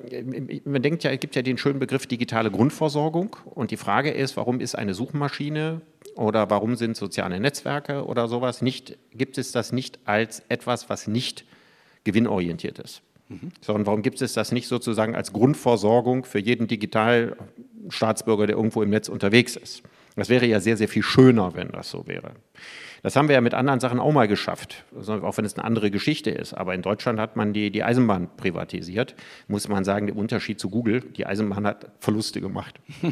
[0.64, 3.36] man denkt ja, es gibt ja den schönen Begriff digitale Grundversorgung.
[3.44, 5.82] Und die Frage ist, warum ist eine Suchmaschine
[6.14, 11.06] oder warum sind soziale Netzwerke oder sowas nicht, gibt es das nicht als etwas, was
[11.06, 11.44] nicht
[12.04, 13.02] gewinnorientiert ist?
[13.28, 13.50] Mhm.
[13.60, 18.88] Sondern warum gibt es das nicht sozusagen als Grundversorgung für jeden Digitalstaatsbürger, der irgendwo im
[18.88, 19.82] Netz unterwegs ist?
[20.16, 22.32] Das wäre ja sehr, sehr viel schöner, wenn das so wäre.
[23.02, 25.90] Das haben wir ja mit anderen Sachen auch mal geschafft, auch wenn es eine andere
[25.90, 26.54] Geschichte ist.
[26.54, 29.14] Aber in Deutschland hat man die, die Eisenbahn privatisiert.
[29.48, 32.80] Muss man sagen, der Unterschied zu Google, die Eisenbahn hat Verluste gemacht.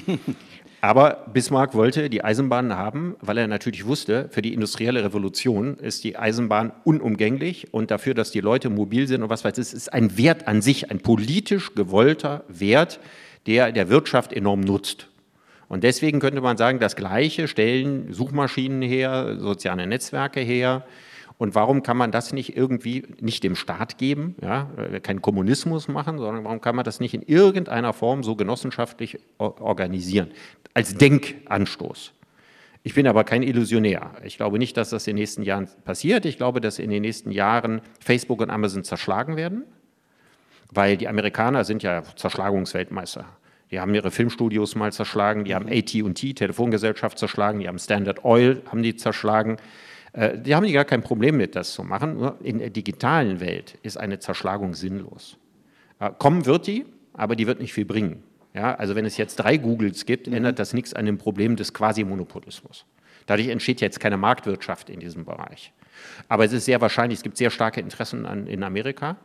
[0.80, 6.04] Aber Bismarck wollte die Eisenbahn haben, weil er natürlich wusste, für die industrielle Revolution ist
[6.04, 9.74] die Eisenbahn unumgänglich und dafür, dass die Leute mobil sind und was weiß ich, es
[9.74, 13.00] ist ein Wert an sich, ein politisch gewollter Wert,
[13.46, 15.07] der der Wirtschaft enorm nutzt.
[15.68, 20.86] Und deswegen könnte man sagen, das Gleiche stellen Suchmaschinen her, soziale Netzwerke her.
[21.36, 24.68] Und warum kann man das nicht irgendwie nicht dem Staat geben, ja,
[25.02, 30.32] keinen Kommunismus machen, sondern warum kann man das nicht in irgendeiner Form so genossenschaftlich organisieren,
[30.74, 32.12] als Denkanstoß?
[32.82, 34.12] Ich bin aber kein Illusionär.
[34.24, 36.24] Ich glaube nicht, dass das in den nächsten Jahren passiert.
[36.24, 39.64] Ich glaube, dass in den nächsten Jahren Facebook und Amazon zerschlagen werden,
[40.72, 43.26] weil die Amerikaner sind ja Zerschlagungsweltmeister.
[43.70, 45.72] Die haben ihre Filmstudios mal zerschlagen, die haben mhm.
[45.72, 49.58] AT&T, Telefongesellschaft, zerschlagen, die haben Standard Oil, haben die zerschlagen.
[50.12, 52.14] Äh, die haben die gar kein Problem mit, das zu machen.
[52.14, 55.36] Nur in der digitalen Welt ist eine Zerschlagung sinnlos.
[56.00, 58.22] Äh, kommen wird die, aber die wird nicht viel bringen.
[58.54, 60.34] Ja, also wenn es jetzt drei Googles gibt, mhm.
[60.34, 62.86] ändert das nichts an dem Problem des Quasi-Monopolismus.
[63.26, 65.72] Dadurch entsteht jetzt keine Marktwirtschaft in diesem Bereich.
[66.28, 69.18] Aber es ist sehr wahrscheinlich, es gibt sehr starke Interessen an, in Amerika.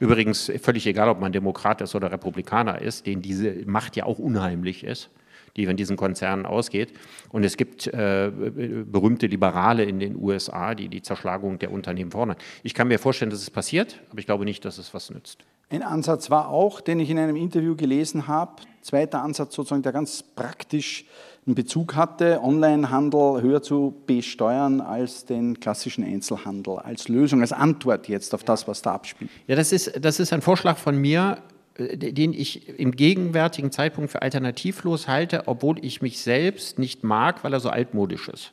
[0.00, 4.18] Übrigens völlig egal, ob man Demokrat ist oder Republikaner ist, denen diese Macht ja auch
[4.18, 5.10] unheimlich ist,
[5.56, 6.92] die von diesen Konzernen ausgeht.
[7.30, 12.36] Und es gibt äh, berühmte Liberale in den USA, die die Zerschlagung der Unternehmen fordern.
[12.62, 15.44] Ich kann mir vorstellen, dass es passiert, aber ich glaube nicht, dass es was nützt.
[15.70, 19.92] Ein Ansatz war auch, den ich in einem Interview gelesen habe, zweiter Ansatz sozusagen, der
[19.92, 21.04] ganz praktisch
[21.48, 28.06] einen Bezug hatte, Onlinehandel höher zu besteuern als den klassischen Einzelhandel, als Lösung, als Antwort
[28.06, 29.30] jetzt auf das, was da abspielt.
[29.46, 31.38] Ja, das ist, das ist ein Vorschlag von mir,
[31.74, 37.42] äh, den ich im gegenwärtigen Zeitpunkt für alternativlos halte, obwohl ich mich selbst nicht mag,
[37.42, 38.52] weil er so altmodisch ist.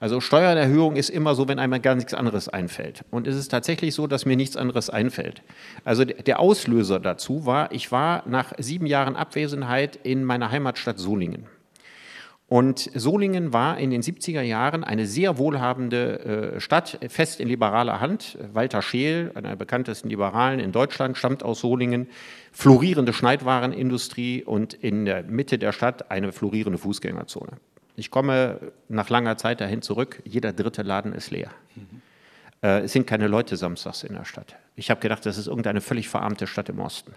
[0.00, 3.04] Also Steuererhöhung ist immer so, wenn einmal gar nichts anderes einfällt.
[3.10, 5.42] Und es ist tatsächlich so, dass mir nichts anderes einfällt.
[5.84, 11.46] Also der Auslöser dazu war, ich war nach sieben Jahren Abwesenheit in meiner Heimatstadt Solingen.
[12.48, 18.00] Und Solingen war in den 70er Jahren eine sehr wohlhabende äh, Stadt, fest in liberaler
[18.00, 18.38] Hand.
[18.52, 22.06] Walter Scheel, einer der bekanntesten Liberalen in Deutschland, stammt aus Solingen.
[22.52, 27.52] Florierende Schneidwarenindustrie und in der Mitte der Stadt eine florierende Fußgängerzone.
[27.96, 31.50] Ich komme nach langer Zeit dahin zurück, jeder dritte Laden ist leer.
[31.74, 32.02] Mhm.
[32.60, 34.56] es sind keine Leute samstags in der Stadt.
[34.76, 37.14] Ich habe gedacht, das ist irgendeine völlig verarmte Stadt im Osten.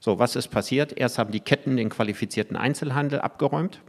[0.00, 0.96] So, was ist passiert?
[0.96, 3.80] Erst haben die Ketten den qualifizierten Einzelhandel abgeräumt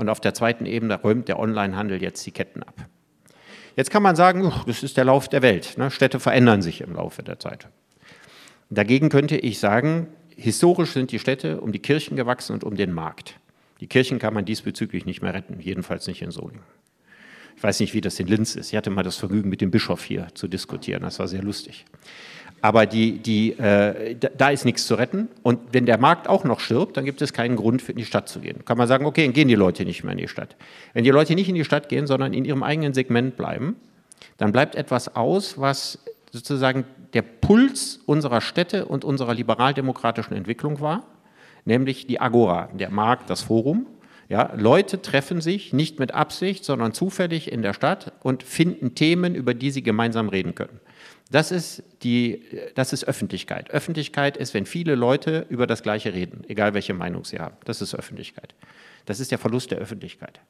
[0.00, 2.74] und auf der zweiten Ebene räumt der Onlinehandel jetzt die Ketten ab.
[3.76, 5.76] Jetzt kann man sagen, das ist der Lauf der Welt.
[5.76, 5.90] Ne?
[5.90, 7.68] Städte verändern sich im Laufe der Zeit.
[8.70, 12.92] Dagegen könnte ich sagen, historisch sind die Städte um die Kirchen gewachsen und um den
[12.92, 13.38] Markt.
[13.80, 16.62] Die Kirchen kann man diesbezüglich nicht mehr retten, jedenfalls nicht in Solingen.
[17.56, 18.70] Ich weiß nicht, wie das in Linz ist.
[18.70, 21.02] Ich hatte mal das Vergnügen, mit dem Bischof hier zu diskutieren.
[21.02, 21.84] Das war sehr lustig.
[22.62, 25.28] Aber die, die, äh, da ist nichts zu retten.
[25.42, 28.28] Und wenn der Markt auch noch stirbt, dann gibt es keinen Grund, in die Stadt
[28.28, 28.64] zu gehen.
[28.64, 30.56] Kann man sagen, okay, dann gehen die Leute nicht mehr in die Stadt.
[30.92, 33.76] Wenn die Leute nicht in die Stadt gehen, sondern in ihrem eigenen Segment bleiben,
[34.36, 35.98] dann bleibt etwas aus, was
[36.32, 36.84] sozusagen
[37.14, 41.04] der Puls unserer Städte und unserer liberaldemokratischen Entwicklung war,
[41.64, 43.86] nämlich die Agora, der Markt, das Forum.
[44.28, 49.34] Ja, Leute treffen sich nicht mit Absicht, sondern zufällig in der Stadt und finden Themen,
[49.34, 50.78] über die sie gemeinsam reden können.
[51.30, 52.42] Das ist, die,
[52.74, 53.70] das ist Öffentlichkeit.
[53.70, 57.56] Öffentlichkeit ist, wenn viele Leute über das Gleiche reden, egal welche Meinung sie haben.
[57.64, 58.54] Das ist Öffentlichkeit.
[59.06, 60.40] Das ist der Verlust der Öffentlichkeit.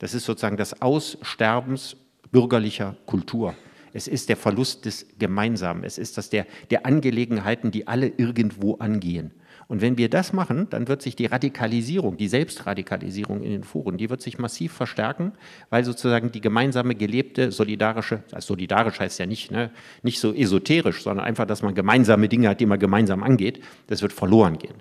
[0.00, 1.96] Das ist sozusagen das Aussterbens
[2.32, 3.54] bürgerlicher Kultur.
[3.92, 5.84] Es ist der Verlust des Gemeinsamen.
[5.84, 9.30] Es ist das der, der Angelegenheiten, die alle irgendwo angehen.
[9.68, 13.96] Und wenn wir das machen, dann wird sich die Radikalisierung, die Selbstradikalisierung in den Foren,
[13.96, 15.32] die wird sich massiv verstärken,
[15.70, 19.70] weil sozusagen die gemeinsame gelebte solidarische, also solidarisch heißt ja nicht, ne,
[20.02, 24.02] nicht so esoterisch, sondern einfach, dass man gemeinsame Dinge hat, die man gemeinsam angeht, das
[24.02, 24.74] wird verloren gehen.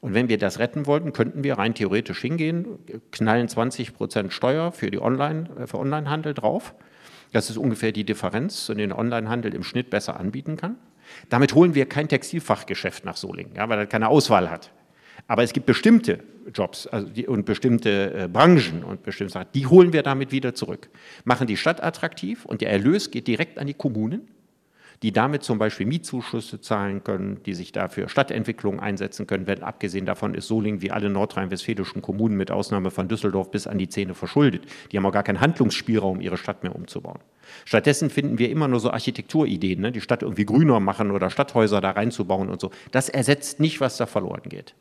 [0.00, 2.66] Und wenn wir das retten wollten, könnten wir rein theoretisch hingehen,
[3.10, 6.74] knallen 20 Prozent Steuer für, die Online, äh, für Onlinehandel drauf.
[7.32, 10.76] Das ist ungefähr die Differenz, den Onlinehandel im Schnitt besser anbieten kann.
[11.28, 14.72] Damit holen wir kein Textilfachgeschäft nach Solingen, ja, weil er keine Auswahl hat.
[15.26, 16.20] Aber es gibt bestimmte
[16.52, 20.54] Jobs also die, und bestimmte äh, Branchen und bestimmte Sachen, die holen wir damit wieder
[20.54, 20.90] zurück.
[21.24, 24.28] Machen die Stadt attraktiv und der Erlös geht direkt an die Kommunen
[25.04, 29.46] die damit zum Beispiel Mietzuschüsse zahlen können, die sich dafür Stadtentwicklung einsetzen können.
[29.46, 33.76] Wenn abgesehen davon ist Solingen wie alle nordrhein-westfälischen Kommunen mit Ausnahme von Düsseldorf bis an
[33.76, 34.62] die Zähne verschuldet.
[34.90, 37.18] Die haben auch gar keinen Handlungsspielraum, ihre Stadt mehr umzubauen.
[37.66, 39.92] Stattdessen finden wir immer nur so Architekturideen, ne?
[39.92, 42.70] die Stadt irgendwie grüner machen oder Stadthäuser da reinzubauen und so.
[42.90, 44.74] Das ersetzt nicht, was da verloren geht.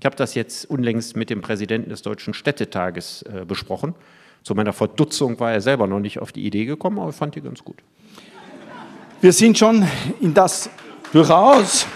[0.00, 3.94] Ich habe das jetzt unlängst mit dem Präsidenten des Deutschen Städtetages äh, besprochen.
[4.42, 7.40] Zu meiner Verdutzung war er selber noch nicht auf die Idee gekommen, aber fand die
[7.40, 7.84] ganz gut.
[9.22, 9.86] Wir sind schon
[10.20, 10.70] in das
[11.12, 11.86] durchaus.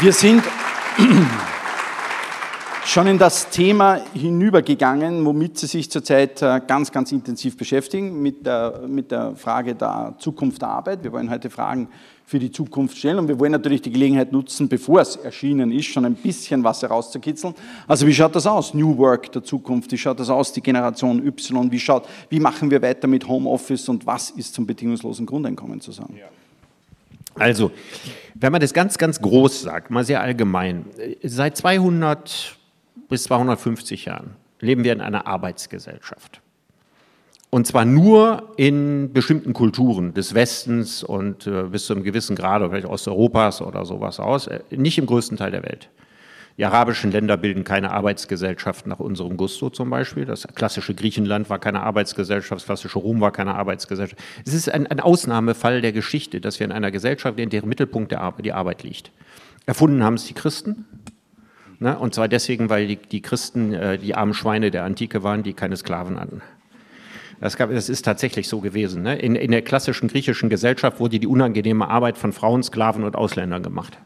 [0.00, 0.42] Wir sind
[2.86, 8.46] schon in das Thema hinübergegangen, womit Sie sich zurzeit äh, ganz, ganz intensiv beschäftigen, mit
[8.46, 11.04] der, mit der Frage der Zukunft der Arbeit.
[11.04, 11.90] Wir wollen heute Fragen
[12.26, 13.20] für die Zukunft stellen.
[13.20, 16.82] Und wir wollen natürlich die Gelegenheit nutzen, bevor es erschienen ist, schon ein bisschen was
[16.82, 17.54] herauszukitzeln.
[17.86, 18.74] Also wie schaut das aus?
[18.74, 19.92] New Work der Zukunft.
[19.92, 20.52] Wie schaut das aus?
[20.52, 21.70] Die Generation Y.
[21.70, 25.92] Wie schaut, wie machen wir weiter mit Homeoffice und was ist zum bedingungslosen Grundeinkommen zu
[25.92, 26.18] sagen?
[27.36, 27.70] Also,
[28.34, 30.86] wenn man das ganz, ganz groß sagt, mal sehr allgemein,
[31.22, 32.56] seit 200
[33.08, 36.40] bis 250 Jahren leben wir in einer Arbeitsgesellschaft.
[37.56, 42.60] Und zwar nur in bestimmten Kulturen des Westens und äh, bis zu einem gewissen Grad,
[42.68, 45.88] vielleicht Osteuropas oder sowas aus, äh, nicht im größten Teil der Welt.
[46.58, 50.26] Die arabischen Länder bilden keine Arbeitsgesellschaft nach unserem Gusto zum Beispiel.
[50.26, 54.22] Das klassische Griechenland war keine Arbeitsgesellschaft, das klassische Rom war keine Arbeitsgesellschaft.
[54.44, 58.12] Es ist ein, ein Ausnahmefall der Geschichte, dass wir in einer Gesellschaft, in deren Mittelpunkt
[58.12, 59.12] der Arbeit, die Arbeit liegt.
[59.64, 60.84] Erfunden haben es die Christen,
[61.78, 61.98] ne?
[61.98, 65.54] und zwar deswegen, weil die, die Christen äh, die armen Schweine der Antike waren, die
[65.54, 66.42] keine Sklaven hatten.
[67.40, 69.02] Das, gab, das ist tatsächlich so gewesen.
[69.02, 69.16] Ne?
[69.18, 73.62] In, in der klassischen griechischen Gesellschaft wurde die unangenehme Arbeit von Frauen, Sklaven und Ausländern
[73.62, 73.98] gemacht.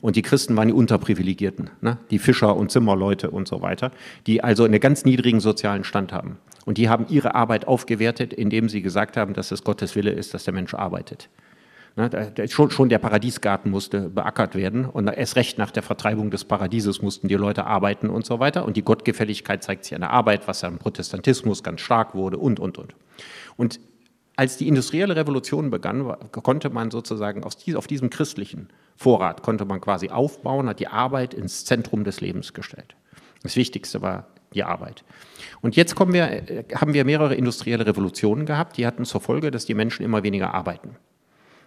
[0.00, 1.98] Und die Christen waren die Unterprivilegierten, ne?
[2.10, 3.90] die Fischer und Zimmerleute und so weiter,
[4.26, 6.38] die also einen ganz niedrigen sozialen Stand haben.
[6.64, 10.32] Und die haben ihre Arbeit aufgewertet, indem sie gesagt haben, dass es Gottes Wille ist,
[10.34, 11.28] dass der Mensch arbeitet.
[11.96, 17.02] Ne, schon, der Paradiesgarten musste beackert werden und erst recht nach der Vertreibung des Paradieses
[17.02, 18.64] mussten die Leute arbeiten und so weiter.
[18.64, 22.38] Und die Gottgefälligkeit zeigt sich an der Arbeit, was ja im Protestantismus ganz stark wurde
[22.38, 22.94] und, und, und.
[23.56, 23.80] Und
[24.36, 30.08] als die industrielle Revolution begann, konnte man sozusagen auf diesem christlichen Vorrat, konnte man quasi
[30.08, 32.94] aufbauen, hat die Arbeit ins Zentrum des Lebens gestellt.
[33.42, 35.04] Das Wichtigste war die Arbeit.
[35.60, 39.74] Und jetzt wir, haben wir mehrere industrielle Revolutionen gehabt, die hatten zur Folge, dass die
[39.74, 40.96] Menschen immer weniger arbeiten.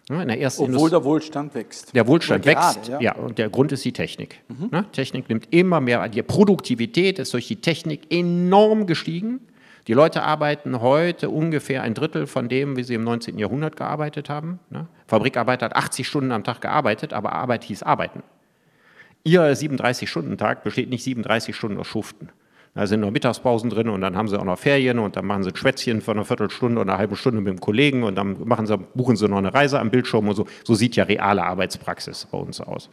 [0.09, 1.95] In der ersten Obwohl der Wohlstand wächst.
[1.95, 2.99] Der Wohlstand gerade, wächst, ja.
[2.99, 3.15] ja.
[3.15, 4.41] und der Grund ist die Technik.
[4.49, 4.91] Mhm.
[4.91, 9.39] Technik nimmt immer mehr, die Produktivität ist durch die Technik enorm gestiegen.
[9.87, 13.37] Die Leute arbeiten heute ungefähr ein Drittel von dem, wie sie im 19.
[13.37, 14.59] Jahrhundert gearbeitet haben.
[15.07, 18.23] Fabrikarbeiter hat 80 Stunden am Tag gearbeitet, aber Arbeit hieß Arbeiten.
[19.23, 22.29] Ihr 37-Stunden-Tag besteht nicht 37 Stunden aus Schuften.
[22.75, 25.43] Da sind noch Mittagspausen drin und dann haben sie auch noch Ferien und dann machen
[25.43, 28.35] sie ein Schwätzchen von einer Viertelstunde oder einer halben Stunde mit dem Kollegen und dann
[28.45, 30.47] machen sie, buchen sie noch eine Reise am Bildschirm und so.
[30.63, 32.89] So sieht ja reale Arbeitspraxis bei uns aus.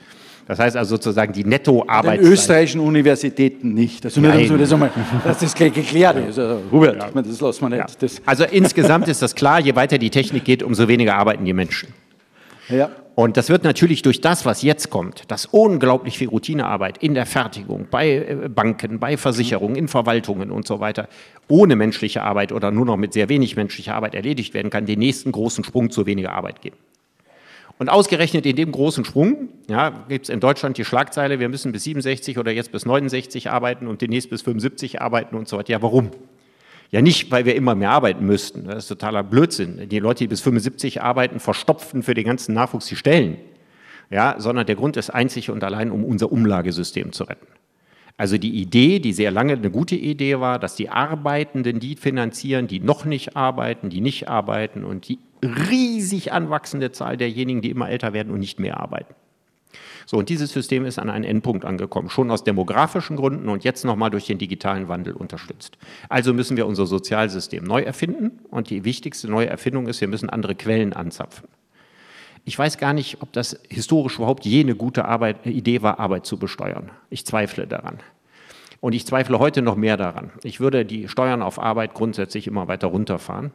[0.47, 2.27] Das heißt also sozusagen die Nettoarbeitszeit.
[2.27, 4.05] In österreichischen Universitäten nicht.
[4.05, 4.91] Also nur, dass, das, einmal,
[5.25, 6.39] dass das geklärt ist.
[6.39, 7.23] Also, Hubert, ja.
[7.23, 8.03] das lassen wir nicht.
[8.03, 8.09] Ja.
[8.27, 11.89] Also insgesamt ist das klar, je weiter die Technik geht, umso weniger arbeiten die Menschen.
[12.69, 12.91] Ja.
[13.15, 17.27] Und das wird natürlich durch das, was jetzt kommt, das unglaublich viel Routinearbeit in der
[17.27, 21.09] Fertigung, bei äh, Banken, bei Versicherungen, in Verwaltungen und so weiter,
[21.49, 24.99] ohne menschliche Arbeit oder nur noch mit sehr wenig menschlicher Arbeit erledigt werden kann, den
[24.99, 26.77] nächsten großen Sprung zu weniger Arbeit geben.
[27.79, 31.73] Und ausgerechnet in dem großen Sprung ja, gibt es in Deutschland die Schlagzeile, wir müssen
[31.73, 35.73] bis 67 oder jetzt bis 69 arbeiten und demnächst bis 75 arbeiten und so weiter.
[35.73, 36.11] Ja, warum?
[36.91, 38.65] Ja, nicht, weil wir immer mehr arbeiten müssten.
[38.65, 39.89] Das ist totaler Blödsinn.
[39.89, 43.37] Die Leute, die bis 75 arbeiten, verstopfen für den ganzen Nachwuchs die Stellen.
[44.11, 47.47] Ja, sondern der Grund ist einzig und allein, um unser Umlagesystem zu retten.
[48.17, 52.67] Also die Idee, die sehr lange eine gute Idee war, dass die Arbeitenden die finanzieren,
[52.67, 57.89] die noch nicht arbeiten, die nicht arbeiten und die riesig anwachsende Zahl derjenigen, die immer
[57.89, 59.15] älter werden und nicht mehr arbeiten.
[60.11, 63.85] So, und dieses System ist an einen Endpunkt angekommen, schon aus demografischen Gründen und jetzt
[63.85, 65.79] nochmal durch den digitalen Wandel unterstützt.
[66.09, 70.29] Also müssen wir unser Sozialsystem neu erfinden und die wichtigste neue Erfindung ist, wir müssen
[70.29, 71.47] andere Quellen anzapfen.
[72.45, 76.39] Ich weiß gar nicht, ob das historisch überhaupt jene gute Arbeit, Idee war, Arbeit zu
[76.39, 76.91] besteuern.
[77.09, 77.99] Ich zweifle daran.
[78.81, 80.33] Und ich zweifle heute noch mehr daran.
[80.43, 83.53] Ich würde die Steuern auf Arbeit grundsätzlich immer weiter runterfahren.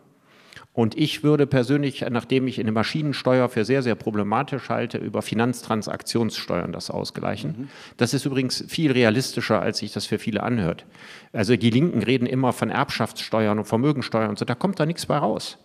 [0.75, 6.73] Und ich würde persönlich, nachdem ich eine Maschinensteuer für sehr, sehr problematisch halte, über Finanztransaktionssteuern
[6.73, 7.55] das ausgleichen.
[7.57, 7.67] Mhm.
[7.95, 10.85] Das ist übrigens viel realistischer, als sich das für viele anhört.
[11.31, 15.05] Also die Linken reden immer von Erbschaftssteuern und Vermögensteuern und so, da kommt da nichts
[15.05, 15.57] bei raus.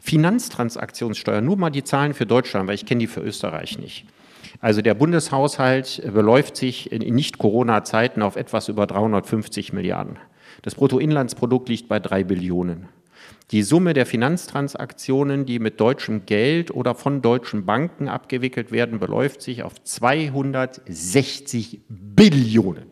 [0.00, 4.06] Finanztransaktionssteuer, nur mal die Zahlen für Deutschland, weil ich kenne die für Österreich nicht.
[4.62, 10.18] Also der Bundeshaushalt beläuft sich in Nicht-Corona-Zeiten auf etwas über 350 Milliarden.
[10.62, 12.88] Das Bruttoinlandsprodukt liegt bei drei Billionen.
[13.50, 19.42] Die Summe der Finanztransaktionen, die mit deutschem Geld oder von deutschen Banken abgewickelt werden, beläuft
[19.42, 22.86] sich auf 260 Billionen.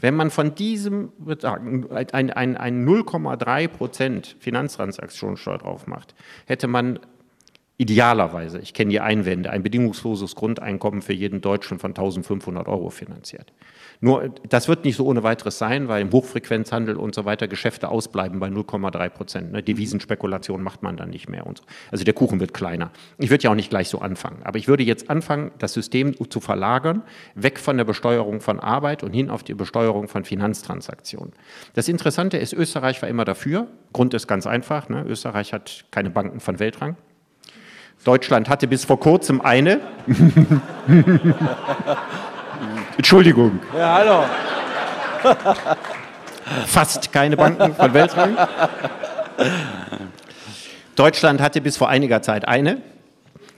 [0.00, 1.10] Wenn man von diesem
[1.42, 6.14] ein, ein, ein 0,3 Prozent Finanztransaktionssteuer drauf macht,
[6.46, 7.00] hätte man
[7.78, 13.52] idealerweise, ich kenne die Einwände, ein bedingungsloses Grundeinkommen für jeden Deutschen von 1500 Euro finanziert.
[14.00, 17.88] Nur das wird nicht so ohne weiteres sein, weil im Hochfrequenzhandel und so weiter Geschäfte
[17.88, 19.52] ausbleiben bei 0,3 Prozent.
[19.52, 19.62] Ne?
[19.62, 21.64] Devisenspekulation macht man dann nicht mehr und so.
[21.90, 22.90] Also der Kuchen wird kleiner.
[23.18, 26.14] Ich würde ja auch nicht gleich so anfangen, aber ich würde jetzt anfangen, das System
[26.30, 27.02] zu verlagern,
[27.34, 31.32] weg von der Besteuerung von Arbeit und hin auf die Besteuerung von Finanztransaktionen.
[31.74, 33.66] Das Interessante ist, Österreich war immer dafür.
[33.92, 34.88] Grund ist ganz einfach.
[34.88, 35.04] Ne?
[35.08, 36.96] Österreich hat keine Banken von Weltrang.
[38.04, 39.80] Deutschland hatte bis vor kurzem eine.
[42.98, 43.60] Entschuldigung.
[43.76, 44.24] Ja, hallo.
[46.66, 48.36] Fast keine Banken von Weltrang.
[50.96, 52.82] Deutschland hatte bis vor einiger Zeit eine.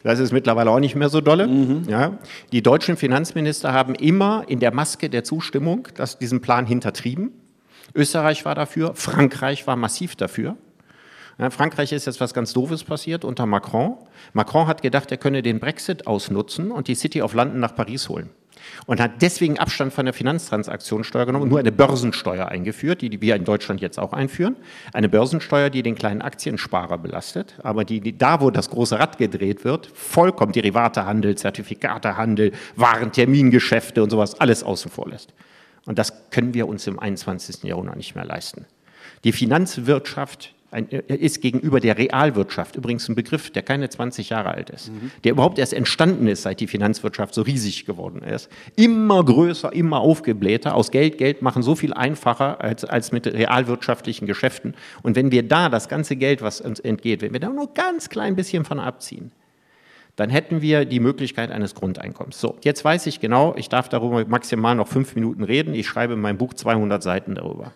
[0.02, 1.46] Das ist mittlerweile auch nicht mehr so dolle.
[1.46, 1.84] Mhm.
[1.88, 2.18] Ja.
[2.52, 7.32] Die deutschen Finanzminister haben immer in der Maske der Zustimmung das, diesen Plan hintertrieben.
[7.94, 10.56] Österreich war dafür, Frankreich war massiv dafür.
[11.38, 13.96] Ja, Frankreich ist jetzt was ganz Doofes passiert unter Macron.
[14.34, 18.10] Macron hat gedacht, er könne den Brexit ausnutzen und die City of London nach Paris
[18.10, 18.28] holen
[18.86, 23.36] und hat deswegen Abstand von der Finanztransaktionssteuer genommen und nur eine Börsensteuer eingeführt, die wir
[23.36, 24.56] in Deutschland jetzt auch einführen.
[24.92, 29.18] Eine Börsensteuer, die den kleinen Aktiensparer belastet, aber die, die da, wo das große Rad
[29.18, 35.32] gedreht wird, vollkommen Derivatehandel, Zertifikatehandel, Warentermingeschäfte und sowas alles außen vor lässt.
[35.86, 37.64] Und das können wir uns im 21.
[37.64, 38.66] Jahrhundert nicht mehr leisten.
[39.24, 44.70] Die Finanzwirtschaft ein, ist gegenüber der Realwirtschaft übrigens ein Begriff, der keine 20 Jahre alt
[44.70, 45.10] ist, mhm.
[45.24, 48.48] der überhaupt erst entstanden ist, seit die Finanzwirtschaft so riesig geworden ist.
[48.76, 54.26] Immer größer, immer aufgeblähter, aus Geld Geld machen so viel einfacher als, als mit realwirtschaftlichen
[54.26, 54.74] Geschäften.
[55.02, 58.08] Und wenn wir da das ganze Geld, was uns entgeht, wenn wir da nur ganz
[58.08, 59.32] klein bisschen von abziehen,
[60.16, 62.40] dann hätten wir die Möglichkeit eines Grundeinkommens.
[62.40, 65.74] So, jetzt weiß ich genau, ich darf darüber maximal noch fünf Minuten reden.
[65.74, 67.72] Ich schreibe in meinem Buch 200 Seiten darüber.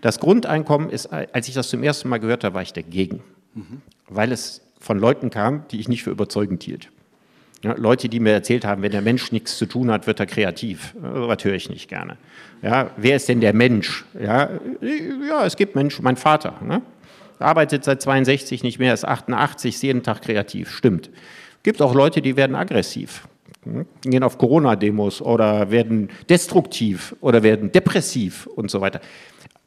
[0.00, 3.22] Das Grundeinkommen ist, als ich das zum ersten Mal gehört habe, war ich dagegen,
[3.54, 3.82] mhm.
[4.08, 6.88] weil es von Leuten kam, die ich nicht für überzeugend hielt.
[7.62, 10.24] Ja, Leute, die mir erzählt haben, wenn der Mensch nichts zu tun hat, wird er
[10.24, 10.94] kreativ.
[10.94, 12.16] So was höre ich nicht gerne.
[12.62, 14.06] Ja, wer ist denn der Mensch?
[14.18, 14.48] Ja,
[14.80, 16.80] ja es gibt Menschen, mein Vater, ne?
[17.38, 21.10] arbeitet seit 62 nicht mehr, ist 88, ist jeden Tag kreativ, stimmt.
[21.62, 23.28] Gibt auch Leute, die werden aggressiv,
[23.64, 23.86] hm?
[24.02, 29.00] gehen auf Corona-Demos oder werden destruktiv oder werden depressiv und so weiter.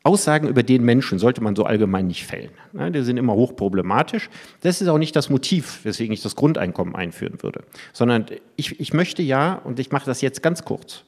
[0.04, 2.52] Aussagen über den Menschen sollte man so allgemein nicht fällen.
[2.74, 4.30] Die sind immer hochproblematisch.
[4.60, 8.26] Das ist auch nicht das Motiv, weswegen ich das Grundeinkommen einführen würde, sondern
[8.58, 11.04] ich, ich möchte ja, und ich mache das jetzt ganz kurz,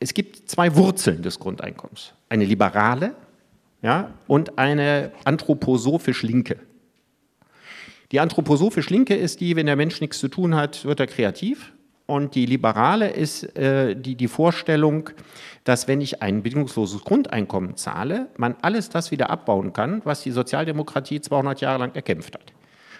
[0.00, 2.12] es gibt zwei Wurzeln des Grundeinkommens.
[2.28, 3.14] Eine liberale
[3.80, 6.58] ja, und eine anthroposophisch linke.
[8.12, 11.72] Die anthroposophisch linke ist die, wenn der Mensch nichts zu tun hat, wird er kreativ.
[12.06, 15.10] Und die liberale ist äh, die, die Vorstellung,
[15.64, 20.30] dass wenn ich ein bedingungsloses Grundeinkommen zahle, man alles das wieder abbauen kann, was die
[20.30, 22.52] Sozialdemokratie 200 Jahre lang erkämpft hat.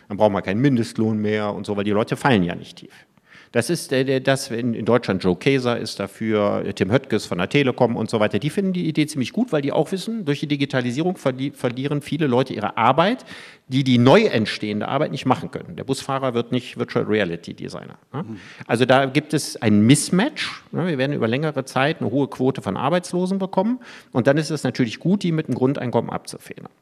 [0.09, 3.07] Dann brauchen wir keinen Mindestlohn mehr und so, weil die Leute fallen ja nicht tief.
[3.55, 7.95] Das ist der, das in Deutschland Joe Kaeser ist dafür, Tim Höttges von der Telekom
[7.95, 8.41] und so weiter.
[8.41, 12.27] Die finden die Idee ziemlich gut, weil die auch wissen, durch die Digitalisierung verlieren viele
[12.27, 13.25] Leute ihre Arbeit,
[13.69, 15.77] die die neu entstehende Arbeit nicht machen können.
[15.77, 17.97] Der Busfahrer wird nicht Virtual Reality Designer.
[18.13, 18.25] Ne?
[18.67, 20.65] Also da gibt es ein Mismatch.
[20.73, 20.89] Ne?
[20.89, 23.79] Wir werden über längere Zeit eine hohe Quote von Arbeitslosen bekommen
[24.11, 26.73] und dann ist es natürlich gut, die mit dem Grundeinkommen abzufedern.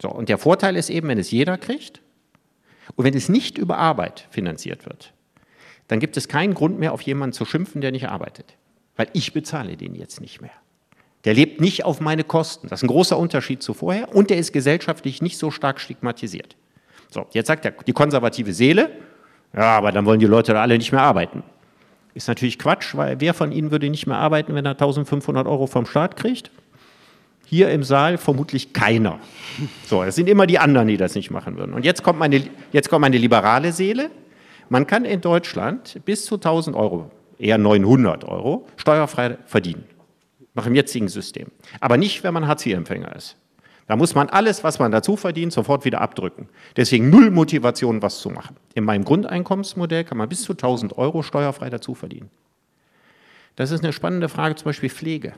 [0.00, 2.00] So, und der Vorteil ist eben, wenn es jeder kriegt
[2.94, 5.12] und wenn es nicht über Arbeit finanziert wird,
[5.90, 8.54] dann gibt es keinen Grund mehr, auf jemanden zu schimpfen, der nicht arbeitet.
[8.96, 10.52] Weil ich bezahle den jetzt nicht mehr.
[11.24, 12.68] Der lebt nicht auf meine Kosten.
[12.68, 14.14] Das ist ein großer Unterschied zu vorher.
[14.14, 16.54] Und der ist gesellschaftlich nicht so stark stigmatisiert.
[17.10, 18.90] So, jetzt sagt er, die konservative Seele,
[19.52, 21.42] ja, aber dann wollen die Leute da alle nicht mehr arbeiten.
[22.14, 25.66] Ist natürlich Quatsch, weil wer von ihnen würde nicht mehr arbeiten, wenn er 1500 Euro
[25.66, 26.52] vom Staat kriegt?
[27.46, 29.18] Hier im Saal vermutlich keiner.
[29.86, 31.74] So, es sind immer die anderen, die das nicht machen würden.
[31.74, 34.10] Und jetzt kommt meine, jetzt kommt meine liberale Seele.
[34.70, 37.10] Man kann in Deutschland bis zu 1000 Euro,
[37.40, 39.84] eher 900 Euro, steuerfrei verdienen.
[40.54, 41.48] Nach dem jetzigen System.
[41.80, 43.36] Aber nicht, wenn man Hartz-IV-Empfänger ist.
[43.88, 46.48] Da muss man alles, was man dazu verdient, sofort wieder abdrücken.
[46.76, 48.54] Deswegen null Motivation, was zu machen.
[48.74, 52.30] In meinem Grundeinkommensmodell kann man bis zu 1000 Euro steuerfrei dazu verdienen.
[53.56, 55.32] Das ist eine spannende Frage, zum Beispiel Pflege.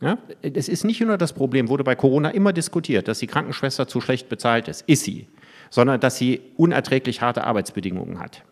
[0.00, 3.86] Ja, es ist nicht nur das Problem, wurde bei Corona immer diskutiert, dass die Krankenschwester
[3.86, 4.82] zu schlecht bezahlt ist.
[4.88, 5.28] Ist sie
[5.70, 8.42] sondern dass sie unerträglich harte Arbeitsbedingungen hat.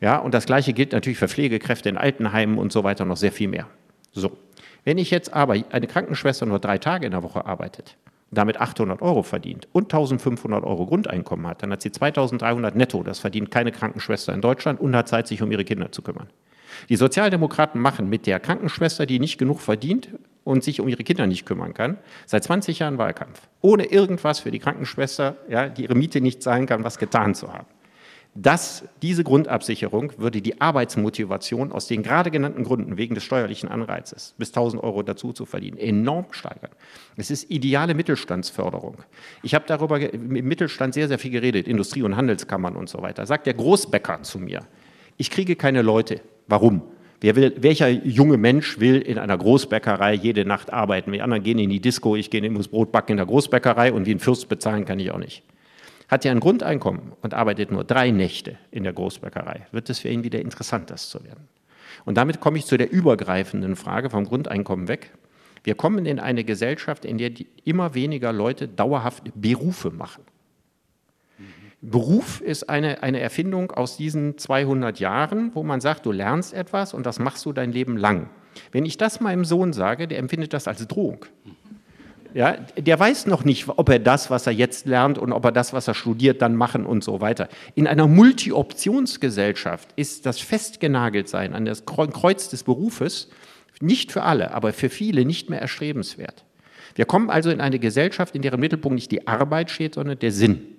[0.00, 3.32] Ja, und das Gleiche gilt natürlich für Pflegekräfte in Altenheimen und so weiter noch sehr
[3.32, 3.68] viel mehr.
[4.12, 4.36] So.
[4.84, 7.96] Wenn ich jetzt aber eine Krankenschwester nur drei Tage in der Woche arbeitet,
[8.32, 13.04] damit 800 Euro verdient und 1500 Euro Grundeinkommen hat, dann hat sie 2300 netto.
[13.04, 16.28] Das verdient keine Krankenschwester in Deutschland und hat Zeit, sich um ihre Kinder zu kümmern.
[16.88, 20.08] Die Sozialdemokraten machen mit der Krankenschwester, die nicht genug verdient
[20.44, 23.40] und sich um ihre Kinder nicht kümmern kann, seit 20 Jahren Wahlkampf.
[23.60, 27.52] Ohne irgendwas für die Krankenschwester, ja, die ihre Miete nicht zahlen kann, was getan zu
[27.52, 27.66] haben.
[28.34, 34.34] Das, diese Grundabsicherung würde die Arbeitsmotivation aus den gerade genannten Gründen wegen des steuerlichen Anreizes
[34.38, 36.70] bis 1000 Euro dazu zu verdienen enorm steigern.
[37.16, 38.96] Es ist ideale Mittelstandsförderung.
[39.42, 43.26] Ich habe darüber im Mittelstand sehr, sehr viel geredet, Industrie- und Handelskammern und so weiter.
[43.26, 44.66] Sagt der Großbäcker zu mir,
[45.18, 46.22] ich kriege keine Leute.
[46.48, 46.80] Warum?
[47.22, 51.12] Will, welcher junge Mensch will in einer Großbäckerei jede Nacht arbeiten?
[51.12, 54.14] Die anderen gehen in die Disco, ich gehe ins Brotbacken in der Großbäckerei und wie
[54.14, 55.44] ein Fürst bezahlen kann ich auch nicht.
[56.08, 60.08] Hat er ein Grundeinkommen und arbeitet nur drei Nächte in der Großbäckerei, wird es für
[60.08, 61.48] ihn wieder interessant, das zu werden.
[62.04, 65.12] Und damit komme ich zu der übergreifenden Frage vom Grundeinkommen weg.
[65.62, 67.30] Wir kommen in eine Gesellschaft, in der
[67.64, 70.24] immer weniger Leute dauerhaft Berufe machen.
[71.82, 76.94] Beruf ist eine, eine Erfindung aus diesen 200 Jahren, wo man sagt, du lernst etwas
[76.94, 78.30] und das machst du dein Leben lang.
[78.70, 81.26] Wenn ich das meinem Sohn sage, der empfindet das als Drohung.
[82.34, 85.52] Ja, der weiß noch nicht, ob er das, was er jetzt lernt und ob er
[85.52, 87.48] das, was er studiert, dann machen und so weiter.
[87.74, 93.28] In einer Multi-Optionsgesellschaft ist das Festgenageltsein an das Kreuz des Berufes
[93.80, 96.44] nicht für alle, aber für viele nicht mehr erstrebenswert.
[96.94, 100.30] Wir kommen also in eine Gesellschaft, in deren Mittelpunkt nicht die Arbeit steht, sondern der
[100.30, 100.76] Sinn.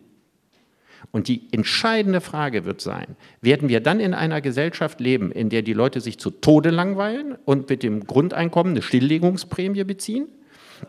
[1.11, 5.61] Und die entscheidende Frage wird sein, werden wir dann in einer Gesellschaft leben, in der
[5.61, 10.27] die Leute sich zu Tode langweilen und mit dem Grundeinkommen eine Stilllegungsprämie beziehen?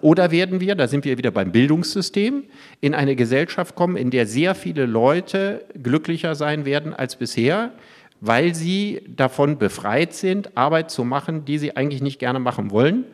[0.01, 2.45] Oder werden wir, da sind wir wieder beim Bildungssystem,
[2.81, 7.73] in eine Gesellschaft kommen, in der sehr viele Leute glücklicher sein werden als bisher,
[8.21, 13.05] weil sie davon befreit sind, Arbeit zu machen, die sie eigentlich nicht gerne machen wollen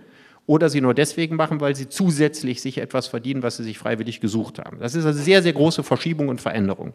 [0.47, 4.21] oder sie nur deswegen machen, weil sie zusätzlich sich etwas verdienen, was sie sich freiwillig
[4.21, 4.79] gesucht haben.
[4.81, 6.95] Das ist eine sehr, sehr große Verschiebung und Veränderung.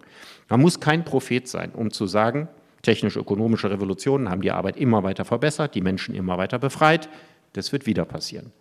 [0.49, 2.49] Man muss kein Prophet sein, um zu sagen,
[2.81, 7.09] technisch-ökonomische Revolutionen haben die Arbeit immer weiter verbessert, die Menschen immer weiter befreit.
[7.53, 8.51] Das wird wieder passieren.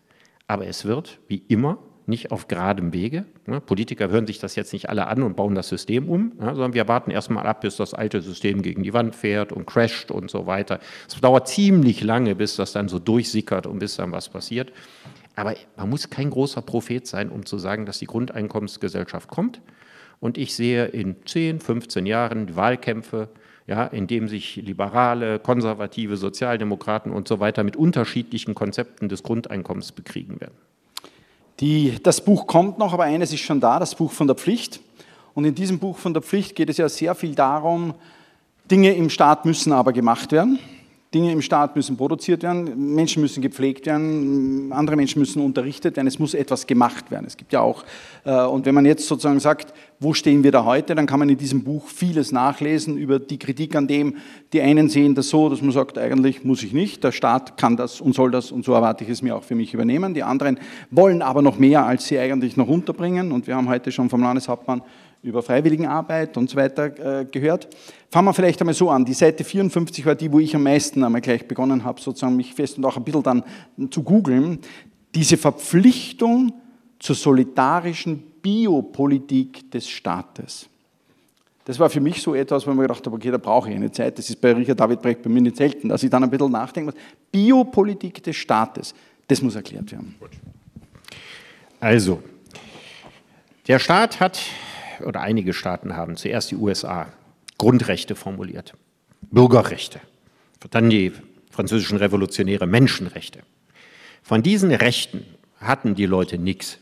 [0.47, 3.25] Aber es wird, wie immer, nicht auf geradem Wege.
[3.47, 3.61] Ne?
[3.61, 6.87] Politiker hören sich das jetzt nicht alle an und bauen das System um, sondern wir
[6.89, 10.47] warten erstmal ab, bis das alte System gegen die Wand fährt und crasht und so
[10.47, 10.81] weiter.
[11.09, 14.73] Es dauert ziemlich lange, bis das dann so durchsickert und bis dann was passiert.
[15.37, 19.61] Aber man muss kein großer Prophet sein, um zu sagen, dass die Grundeinkommensgesellschaft kommt.
[20.21, 23.29] Und ich sehe in 10, 15 Jahren Wahlkämpfe,
[23.67, 29.93] ja, in dem sich Liberale, Konservative, Sozialdemokraten und so weiter mit unterschiedlichen Konzepten des Grundeinkommens
[29.93, 30.55] bekriegen werden.
[31.61, 34.81] Die, das Buch kommt noch, aber eines ist schon da, das Buch von der Pflicht.
[35.35, 37.95] Und in diesem Buch von der Pflicht geht es ja sehr viel darum,
[38.71, 40.59] Dinge im Staat müssen aber gemacht werden.
[41.15, 46.09] Dinge im Staat müssen produziert werden, Menschen müssen gepflegt werden, andere Menschen müssen unterrichtet werden,
[46.09, 47.25] es muss etwas gemacht werden.
[47.27, 47.85] Es gibt ja auch,
[48.25, 51.29] äh, und wenn man jetzt sozusagen sagt, wo stehen wir da heute, dann kann man
[51.29, 54.17] in diesem Buch vieles nachlesen über die Kritik an dem.
[54.53, 57.77] Die einen sehen das so, dass man sagt, eigentlich muss ich nicht, der Staat kann
[57.77, 60.15] das und soll das und so erwarte ich es mir auch für mich übernehmen.
[60.15, 60.59] Die anderen
[60.91, 63.31] wollen aber noch mehr, als sie eigentlich noch unterbringen.
[63.31, 64.83] Und wir haben heute schon vom Landeshauptmann
[65.25, 67.69] über Freiwilligenarbeit und so weiter äh, gehört.
[68.11, 69.05] Fangen wir vielleicht einmal so an.
[69.05, 72.55] Die Seite 54 war die, wo ich am meisten einmal gleich begonnen habe, sozusagen mich
[72.55, 73.43] fest und auch ein bisschen dann
[73.91, 74.59] zu googeln.
[75.15, 76.53] Diese Verpflichtung
[76.99, 80.69] zur solidarischen Biopolitik des Staates.
[81.65, 83.77] Das war für mich so etwas, wo ich mir gedacht habe, okay, da brauche ich
[83.77, 84.19] eine Zeit.
[84.19, 86.53] Das ist bei Richard David Brecht bei mir nicht selten, dass ich dann ein bisschen
[86.53, 87.01] nachdenken muss.
[87.33, 88.95] Biopolitik des Staates,
[89.27, 90.15] das muss erklärt werden.
[91.81, 92.23] Also,
[93.67, 94.39] der Staat hat,
[95.05, 97.09] oder einige Staaten haben, zuerst die USA,
[97.59, 98.75] Grundrechte formuliert,
[99.23, 100.01] Bürgerrechte,
[100.71, 101.13] dann die
[101.51, 103.41] französischen Revolutionäre Menschenrechte.
[104.23, 105.25] Von diesen Rechten
[105.61, 106.79] hatten die Leute nichts.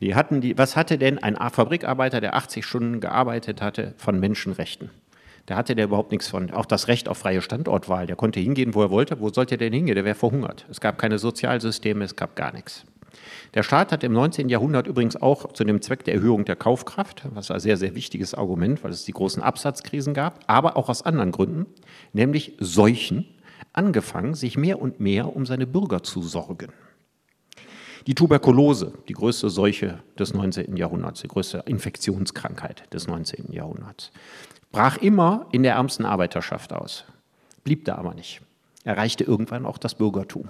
[0.00, 4.90] Die hatten die, was hatte denn ein Fabrikarbeiter, der 80 Stunden gearbeitet hatte, von Menschenrechten?
[5.46, 6.50] Da hatte der überhaupt nichts von.
[6.50, 8.06] Auch das Recht auf freie Standortwahl.
[8.06, 9.20] Der konnte hingehen, wo er wollte.
[9.20, 9.94] Wo sollte der denn hingehen?
[9.94, 10.64] Der wäre verhungert.
[10.70, 12.84] Es gab keine Sozialsysteme, es gab gar nichts.
[13.54, 14.48] Der Staat hat im 19.
[14.48, 18.34] Jahrhundert übrigens auch zu dem Zweck der Erhöhung der Kaufkraft, was ein sehr, sehr wichtiges
[18.34, 21.66] Argument, weil es die großen Absatzkrisen gab, aber auch aus anderen Gründen,
[22.12, 23.26] nämlich Seuchen,
[23.72, 26.72] angefangen, sich mehr und mehr um seine Bürger zu sorgen.
[28.08, 30.76] Die Tuberkulose, die größte Seuche des 19.
[30.76, 33.52] Jahrhunderts, die größte Infektionskrankheit des 19.
[33.52, 34.10] Jahrhunderts,
[34.72, 37.04] brach immer in der ärmsten Arbeiterschaft aus,
[37.62, 38.42] blieb da aber nicht,
[38.82, 40.48] erreichte irgendwann auch das Bürgertum.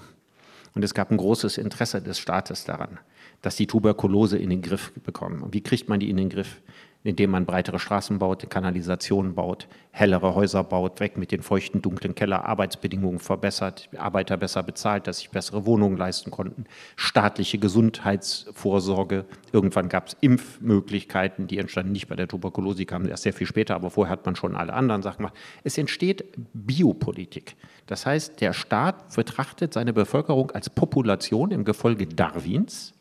[0.75, 2.99] Und es gab ein großes Interesse des Staates daran,
[3.43, 5.43] dass die Tuberkulose in den Griff bekommen.
[5.43, 6.61] Und wie kriegt man die in den Griff?
[7.05, 12.14] Indem man breitere Straßen baut, Kanalisationen baut, hellere Häuser baut, weg mit den feuchten, dunklen
[12.14, 16.64] Keller, Arbeitsbedingungen verbessert, Arbeiter besser bezahlt, dass sich bessere Wohnungen leisten konnten,
[16.96, 19.26] staatliche Gesundheitsvorsorge.
[19.52, 23.46] Irgendwann gab es Impfmöglichkeiten, die entstanden nicht bei der Tuberkulose, die kamen erst sehr viel
[23.46, 25.36] später, aber vorher hat man schon alle anderen Sachen gemacht.
[25.62, 26.24] Es entsteht
[26.55, 27.57] Biopolitik.
[27.86, 32.94] Das heißt, der Staat betrachtet seine Bevölkerung als Population im Gefolge Darwins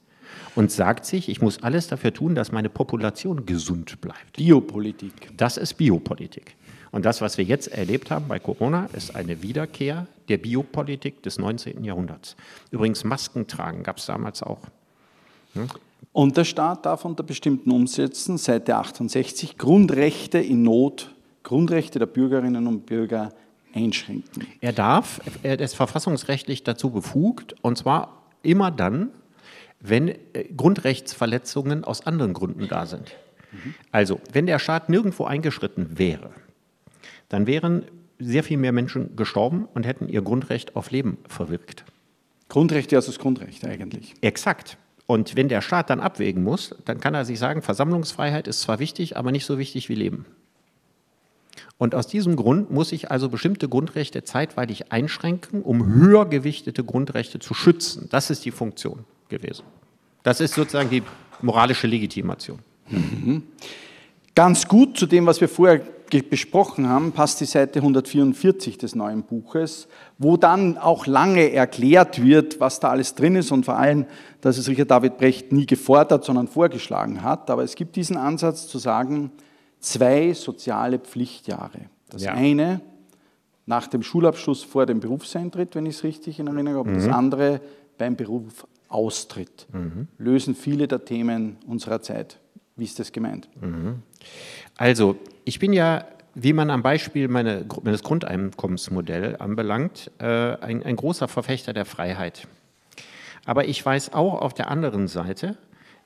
[0.55, 4.37] und sagt sich, ich muss alles dafür tun, dass meine Population gesund bleibt.
[4.37, 5.31] Biopolitik.
[5.37, 6.55] Das ist Biopolitik.
[6.91, 11.39] Und das, was wir jetzt erlebt haben bei Corona, ist eine Wiederkehr der Biopolitik des
[11.39, 11.83] 19.
[11.83, 12.35] Jahrhunderts.
[12.69, 14.59] Übrigens, Masken tragen gab es damals auch.
[15.53, 15.67] Hm?
[16.11, 22.67] Und der Staat darf unter bestimmten Umsätzen, Seite 68, Grundrechte in Not, Grundrechte der Bürgerinnen
[22.67, 23.29] und Bürger
[23.73, 24.45] einschränken.
[24.61, 29.09] Er darf, er ist verfassungsrechtlich dazu befugt, und zwar immer dann,
[29.83, 33.15] wenn äh, Grundrechtsverletzungen aus anderen Gründen da sind.
[33.91, 36.31] Also, wenn der Staat nirgendwo eingeschritten wäre,
[37.29, 37.83] dann wären
[38.17, 41.83] sehr viel mehr Menschen gestorben und hätten ihr Grundrecht auf Leben verwirkt.
[42.49, 44.13] Grundrecht ja, das Grundrecht eigentlich.
[44.21, 44.77] Exakt.
[45.05, 48.79] Und wenn der Staat dann abwägen muss, dann kann er sich sagen, Versammlungsfreiheit ist zwar
[48.79, 50.25] wichtig, aber nicht so wichtig wie Leben.
[51.77, 57.39] Und aus diesem Grund muss ich also bestimmte Grundrechte zeitweilig einschränken, um höher gewichtete Grundrechte
[57.39, 58.07] zu schützen.
[58.09, 59.05] Das ist die Funktion
[59.37, 59.63] gewesen.
[60.23, 61.03] Das ist sozusagen die
[61.41, 62.59] moralische Legitimation.
[62.89, 63.43] Mhm.
[64.35, 65.81] Ganz gut zu dem, was wir vorher
[66.21, 69.87] besprochen haben, passt die Seite 144 des neuen Buches,
[70.19, 74.05] wo dann auch lange erklärt wird, was da alles drin ist und vor allem,
[74.41, 77.49] dass es Richard David Brecht nie gefordert, sondern vorgeschlagen hat.
[77.49, 79.31] Aber es gibt diesen Ansatz zu sagen,
[79.79, 81.79] zwei soziale Pflichtjahre.
[82.09, 82.33] Das ja.
[82.33, 82.81] eine
[83.65, 86.95] nach dem Schulabschluss vor dem Berufseintritt, wenn ich es richtig in Erinnerung habe, mhm.
[86.95, 87.61] das andere
[87.97, 90.07] beim Beruf Austritt mhm.
[90.17, 92.39] lösen viele der Themen unserer Zeit.
[92.75, 93.49] Wie ist das gemeint?
[93.61, 94.01] Mhm.
[94.77, 100.95] Also, ich bin ja, wie man am Beispiel meine, meines Grundeinkommensmodells anbelangt, äh, ein, ein
[100.95, 102.47] großer Verfechter der Freiheit.
[103.45, 105.57] Aber ich weiß auch auf der anderen Seite,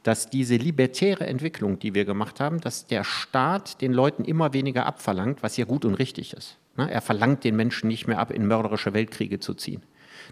[0.03, 4.85] dass diese libertäre Entwicklung, die wir gemacht haben, dass der Staat den Leuten immer weniger
[4.85, 6.57] abverlangt, was ja gut und richtig ist.
[6.77, 6.89] Ne?
[6.89, 9.81] Er verlangt den Menschen nicht mehr ab, in mörderische Weltkriege zu ziehen.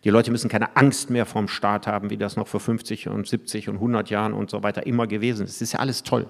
[0.06, 3.28] Die Leute müssen keine Angst mehr vom Staat haben, wie das noch vor 50 und
[3.28, 5.56] 70 und 100 Jahren und so weiter immer gewesen ist.
[5.56, 6.28] Das ist ja alles toll.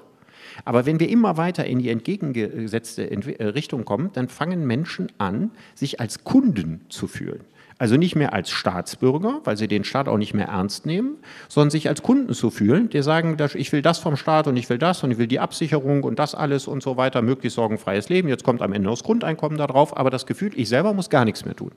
[0.64, 5.52] Aber wenn wir immer weiter in die entgegengesetzte äh, Richtung kommen, dann fangen Menschen an,
[5.74, 7.42] sich als Kunden zu fühlen.
[7.78, 11.18] Also nicht mehr als Staatsbürger, weil sie den Staat auch nicht mehr ernst nehmen,
[11.50, 14.70] sondern sich als Kunden zu fühlen, die sagen, ich will das vom Staat und ich
[14.70, 18.08] will das und ich will die Absicherung und das alles und so weiter, möglichst sorgenfreies
[18.08, 18.30] Leben.
[18.30, 21.44] Jetzt kommt am Ende das Grundeinkommen darauf, aber das Gefühl, ich selber muss gar nichts
[21.44, 21.72] mehr tun.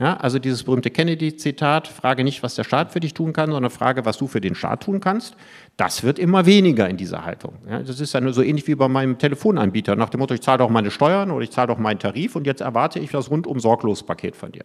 [0.00, 3.70] Ja, also dieses berühmte Kennedy-Zitat, frage nicht, was der Staat für dich tun kann, sondern
[3.70, 5.36] frage, was du für den Staat tun kannst.
[5.76, 7.54] Das wird immer weniger in dieser Haltung.
[7.68, 10.58] Ja, das ist ja so ähnlich wie bei meinem Telefonanbieter, nach dem Motto, ich zahle
[10.58, 13.60] doch meine Steuern oder ich zahle doch meinen Tarif und jetzt erwarte ich das rundum
[13.60, 14.64] sorglos Paket von dir.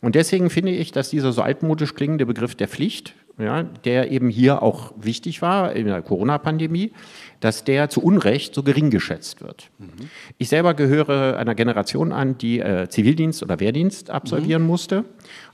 [0.00, 4.28] Und deswegen finde ich, dass dieser so altmodisch klingende Begriff der Pflicht, ja, der eben
[4.28, 6.92] hier auch wichtig war in der Corona-Pandemie,
[7.40, 9.70] dass der zu Unrecht so gering geschätzt wird.
[9.78, 10.10] Mhm.
[10.38, 14.68] Ich selber gehöre einer Generation an, die äh, Zivildienst oder Wehrdienst absolvieren mhm.
[14.68, 15.04] musste.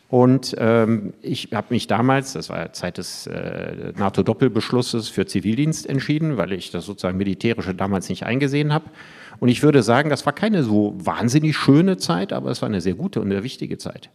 [0.08, 6.36] Und ähm, ich habe mich damals, das war Zeit des äh, NATO-Doppelbeschlusses für Zivildienst entschieden,
[6.36, 8.84] weil ich das sozusagen militärische damals nicht eingesehen habe.
[9.40, 12.82] Und ich würde sagen, das war keine so wahnsinnig schöne Zeit, aber es war eine
[12.82, 14.10] sehr gute und eine wichtige Zeit.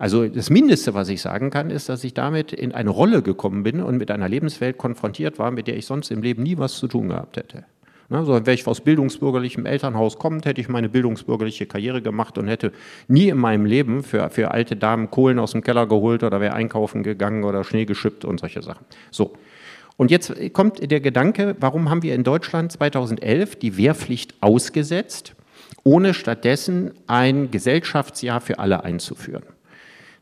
[0.00, 3.64] Also das Mindeste, was ich sagen kann, ist, dass ich damit in eine Rolle gekommen
[3.64, 6.78] bin und mit einer Lebenswelt konfrontiert war, mit der ich sonst im Leben nie was
[6.78, 7.66] zu tun gehabt hätte.
[8.08, 12.48] Ne, so wäre ich aus bildungsbürgerlichem Elternhaus kommend, hätte ich meine bildungsbürgerliche Karriere gemacht und
[12.48, 12.72] hätte
[13.08, 16.54] nie in meinem Leben für, für alte Damen Kohlen aus dem Keller geholt oder wäre
[16.54, 18.86] einkaufen gegangen oder Schnee geschippt und solche Sachen.
[19.10, 19.34] So.
[19.98, 25.34] Und jetzt kommt der Gedanke, warum haben wir in Deutschland 2011 die Wehrpflicht ausgesetzt,
[25.84, 29.42] ohne stattdessen ein Gesellschaftsjahr für alle einzuführen?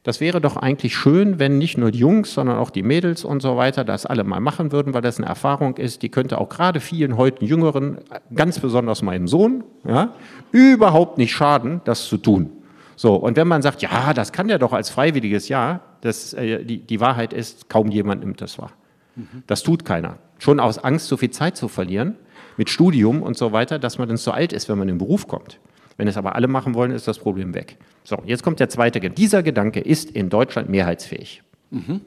[0.09, 3.43] Das wäre doch eigentlich schön, wenn nicht nur die Jungs, sondern auch die Mädels und
[3.43, 6.49] so weiter das alle mal machen würden, weil das eine Erfahrung ist, die könnte auch
[6.49, 7.99] gerade vielen heute Jüngeren,
[8.35, 10.15] ganz besonders meinem Sohn, ja,
[10.51, 12.51] überhaupt nicht schaden, das zu tun.
[12.97, 16.65] So, und wenn man sagt, ja, das kann der doch als freiwilliges Jahr, das, äh,
[16.65, 18.73] die, die Wahrheit ist, kaum jemand nimmt das wahr.
[19.15, 19.43] Mhm.
[19.47, 20.17] Das tut keiner.
[20.39, 22.17] Schon aus Angst, so viel Zeit zu verlieren
[22.57, 24.99] mit Studium und so weiter, dass man dann zu alt ist, wenn man in den
[25.01, 25.61] Beruf kommt.
[25.99, 27.77] Wenn es aber alle machen wollen, ist das Problem weg.
[28.05, 29.21] So, jetzt kommt der zweite Gedanke.
[29.21, 32.01] Dieser Gedanke ist in Deutschland mehrheitsfähig mhm.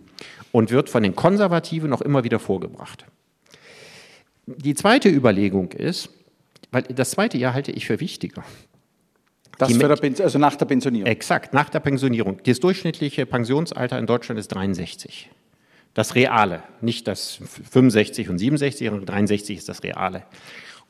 [0.51, 3.05] und wird von den Konservativen noch immer wieder vorgebracht.
[4.47, 6.09] Die zweite Überlegung ist,
[6.71, 8.43] weil das zweite Jahr halte ich für wichtiger.
[9.57, 11.11] Das für der, also nach der Pensionierung.
[11.11, 12.39] Exakt, nach der Pensionierung.
[12.45, 15.29] Das durchschnittliche Pensionsalter in Deutschland ist 63.
[15.93, 20.23] Das Reale, nicht das 65 und 67, sondern 63 ist das Reale.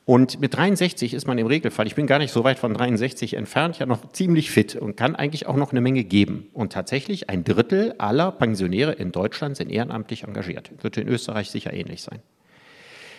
[0.04, 3.34] Und mit 63 ist man im Regelfall, ich bin gar nicht so weit von 63
[3.34, 6.48] entfernt, ja noch ziemlich fit und kann eigentlich auch noch eine Menge geben.
[6.52, 10.72] Und tatsächlich ein Drittel aller Pensionäre in Deutschland sind ehrenamtlich engagiert.
[10.82, 12.18] Wird in Österreich sicher ähnlich sein.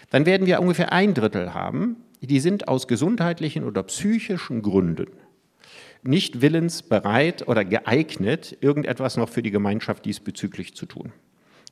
[0.09, 5.07] Dann werden wir ungefähr ein Drittel haben, die sind aus gesundheitlichen oder psychischen Gründen
[6.03, 11.13] nicht willensbereit oder geeignet, irgendetwas noch für die Gemeinschaft diesbezüglich zu tun.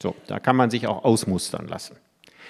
[0.02, 1.96] So, da kann man sich auch ausmustern lassen.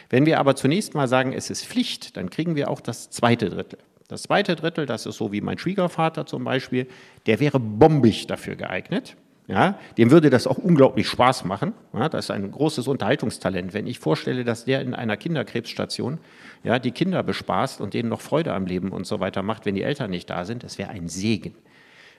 [0.10, 3.50] Wenn wir aber zunächst mal sagen, es ist Pflicht, dann kriegen wir auch das zweite
[3.50, 3.80] Drittel.
[4.08, 6.88] Das zweite Drittel, das ist so wie mein Schwiegervater zum Beispiel,
[7.28, 9.16] der wäre bombig dafür geeignet.
[9.48, 11.74] Ja, dem würde das auch unglaublich Spaß machen.
[11.94, 13.74] Ja, das ist ein großes Unterhaltungstalent.
[13.74, 16.20] Wenn ich vorstelle, dass der in einer Kinderkrebsstation
[16.64, 19.76] ja, die Kinder bespaßt und denen noch Freude am Leben und so weiter macht, wenn
[19.76, 21.56] die Eltern nicht da sind, das wäre ein Segen.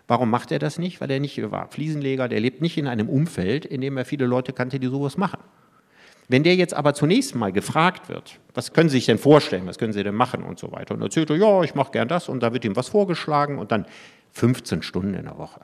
[0.08, 1.00] Warum macht er das nicht?
[1.00, 4.26] Weil er nicht war Fliesenleger, der lebt nicht in einem Umfeld, in dem er viele
[4.26, 5.38] Leute kannte, die sowas machen.
[6.32, 9.76] Wenn der jetzt aber zunächst mal gefragt wird, was können Sie sich denn vorstellen, was
[9.76, 12.30] können Sie denn machen und so weiter, und erzählt er, ja, ich mache gern das,
[12.30, 13.84] und da wird ihm was vorgeschlagen, und dann
[14.30, 15.60] 15 Stunden in der Woche,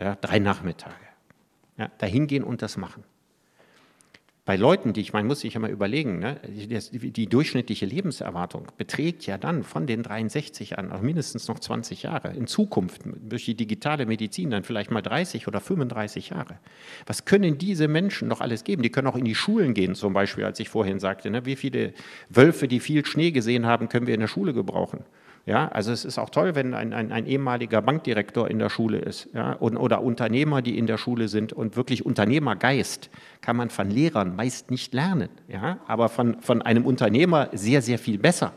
[0.00, 0.94] ja, drei Nachmittage,
[1.76, 3.04] ja, dahin gehen und das machen
[4.46, 9.24] bei Leuten, die ich, man muss sich ja mal überlegen, ne, die, durchschnittliche Lebenserwartung beträgt
[9.24, 12.34] ja dann von den 63 an auch mindestens noch 20 Jahre.
[12.34, 16.58] In Zukunft durch die digitale Medizin dann vielleicht mal 30 oder 35 Jahre.
[17.06, 18.82] Was können diese Menschen noch alles geben?
[18.82, 21.30] Die können auch in die Schulen gehen, zum Beispiel, als ich vorhin sagte.
[21.30, 21.94] Ne, wie viele
[22.28, 25.04] Wölfe, die viel Schnee gesehen haben, können wir in der Schule gebrauchen?
[25.46, 28.98] Ja, also es ist auch toll, wenn ein, ein, ein ehemaliger Bankdirektor in der Schule
[28.98, 33.10] ist ja, und, oder Unternehmer, die in der Schule sind und wirklich Unternehmergeist
[33.42, 37.98] kann man von Lehrern meist nicht lernen, ja, aber von, von einem Unternehmer sehr, sehr
[37.98, 38.52] viel besser.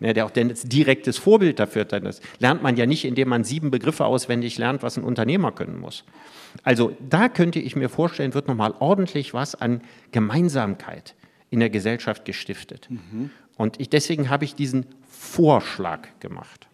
[0.00, 2.22] Ja, der auch ein direktes Vorbild dafür dann ist.
[2.38, 6.04] Lernt man ja nicht, indem man sieben Begriffe auswendig lernt, was ein Unternehmer können muss.
[6.62, 9.80] Also da könnte ich mir vorstellen, wird nochmal ordentlich was an
[10.12, 11.16] Gemeinsamkeit
[11.50, 12.86] in der Gesellschaft gestiftet.
[12.88, 13.30] Mhm.
[13.56, 14.86] Und ich, deswegen habe ich diesen
[15.18, 16.68] Vorschlag gemacht.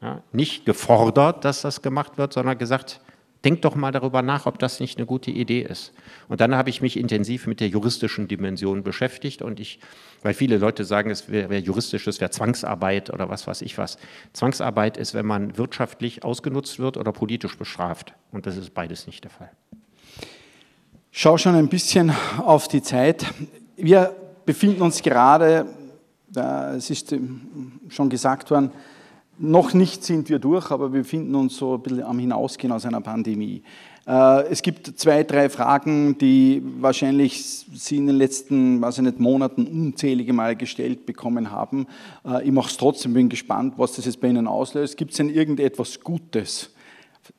[0.00, 3.00] Ja, nicht gefordert, dass das gemacht wird, sondern gesagt,
[3.44, 5.92] denkt doch mal darüber nach, ob das nicht eine gute Idee ist.
[6.28, 9.80] Und dann habe ich mich intensiv mit der juristischen Dimension beschäftigt und ich,
[10.22, 13.76] weil viele Leute sagen, es wäre wär juristisch, es wäre Zwangsarbeit oder was weiß ich
[13.76, 13.98] was.
[14.32, 18.14] Zwangsarbeit ist, wenn man wirtschaftlich ausgenutzt wird oder politisch bestraft.
[18.32, 19.50] Und das ist beides nicht der Fall.
[21.10, 23.26] Schau schon ein bisschen auf die Zeit.
[23.76, 24.16] Wir
[24.46, 25.66] befinden uns gerade
[26.36, 28.70] es ist ähm, schon gesagt worden,
[29.38, 32.86] noch nicht sind wir durch, aber wir befinden uns so ein bisschen am Hinausgehen aus
[32.86, 33.62] einer Pandemie.
[34.06, 39.18] Äh, es gibt zwei, drei Fragen, die wahrscheinlich Sie in den letzten weiß ich nicht,
[39.18, 41.86] Monaten unzählige Mal gestellt bekommen haben.
[42.24, 44.96] Äh, ich mache es trotzdem, bin gespannt, was das jetzt bei Ihnen auslöst.
[44.96, 46.70] Gibt es denn irgendetwas Gutes,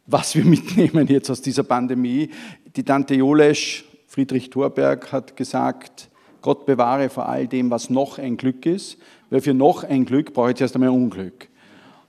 [0.05, 2.29] was wir mitnehmen jetzt aus dieser Pandemie?
[2.75, 6.09] Die Tante Jolesch, Friedrich Thorberg, hat gesagt,
[6.45, 8.99] Gott bewahre vor all dem, was noch ein Glück ist,
[9.31, 11.47] weil für noch ein Glück brauche ich erst einmal Unglück.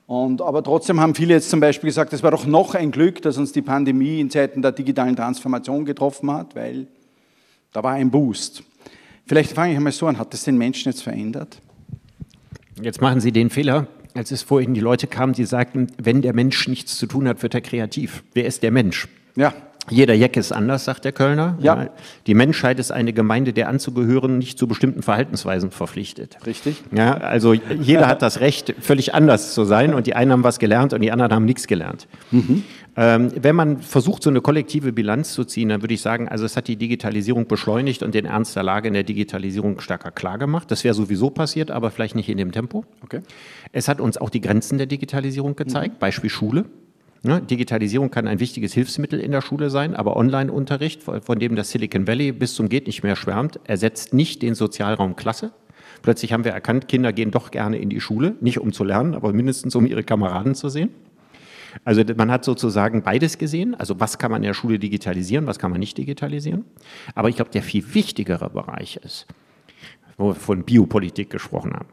[0.07, 3.23] Und, aber trotzdem haben viele jetzt zum Beispiel gesagt, es war doch noch ein Glück,
[3.23, 6.87] dass uns die Pandemie in Zeiten der digitalen Transformation getroffen hat, weil
[7.73, 8.63] da war ein Boost.
[9.27, 11.57] Vielleicht fange ich einmal so an, hat das den Menschen jetzt verändert?
[12.83, 16.35] Jetzt machen Sie den Fehler, als es vorhin die Leute kamen, die sagten, wenn der
[16.35, 18.23] Mensch nichts zu tun hat, wird er kreativ.
[18.35, 19.09] Wer ist der Mensch?
[19.35, 19.55] Ja.
[19.91, 21.57] Jeder Jeck ist anders, sagt der Kölner.
[21.61, 21.89] Ja.
[22.27, 26.39] Die Menschheit ist eine Gemeinde, der anzugehören nicht zu bestimmten Verhaltensweisen verpflichtet.
[26.47, 26.83] Richtig.
[26.93, 30.59] Ja, also jeder hat das Recht, völlig anders zu sein und die einen haben was
[30.59, 32.09] gelernt und die anderen haben nichts gelernt.
[32.99, 36.47] Ähm, wenn man versucht, so eine kollektive Bilanz zu ziehen, dann würde ich sagen, also
[36.47, 40.39] es hat die Digitalisierung beschleunigt und den Ernst der Lage in der Digitalisierung stärker klar
[40.39, 40.71] gemacht.
[40.71, 42.85] Das wäre sowieso passiert, aber vielleicht nicht in dem Tempo.
[43.03, 43.21] Okay.
[43.73, 46.65] Es hat uns auch die Grenzen der Digitalisierung gezeigt, Beispiel Schule.
[47.23, 51.71] Ne, Digitalisierung kann ein wichtiges Hilfsmittel in der Schule sein, aber Online-Unterricht, von dem das
[51.71, 55.53] Silicon Valley bis zum geht nicht mehr schwärmt, ersetzt nicht den Sozialraum Klasse.
[56.03, 59.15] Plötzlich haben wir erkannt, Kinder gehen doch gerne in die Schule, nicht um zu lernen,
[59.15, 60.91] aber mindestens um ihre Kameraden zu sehen.
[61.85, 63.75] Also man hat sozusagen beides gesehen.
[63.75, 66.65] Also was kann man in der Schule digitalisieren, was kann man nicht digitalisieren.
[67.15, 69.27] Aber ich glaube, der viel wichtigere Bereich ist,
[70.17, 71.89] wo wir von Biopolitik gesprochen haben,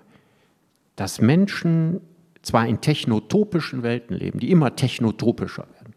[0.95, 2.01] dass Menschen
[2.43, 5.95] zwar in technotopischen Welten leben, die immer technotopischer werden,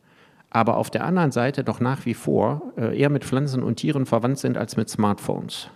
[0.49, 4.07] aber auf der anderen Seite doch nach wie vor äh, eher mit Pflanzen und Tieren
[4.07, 5.69] verwandt sind als mit Smartphones.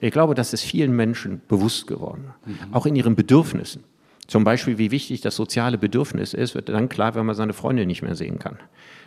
[0.00, 2.32] Ich glaube, das ist vielen Menschen bewusst geworden,
[2.70, 3.82] auch in ihren Bedürfnissen.
[4.28, 7.86] Zum Beispiel, wie wichtig das soziale Bedürfnis ist, wird dann klar, wenn man seine Freunde
[7.86, 8.58] nicht mehr sehen kann.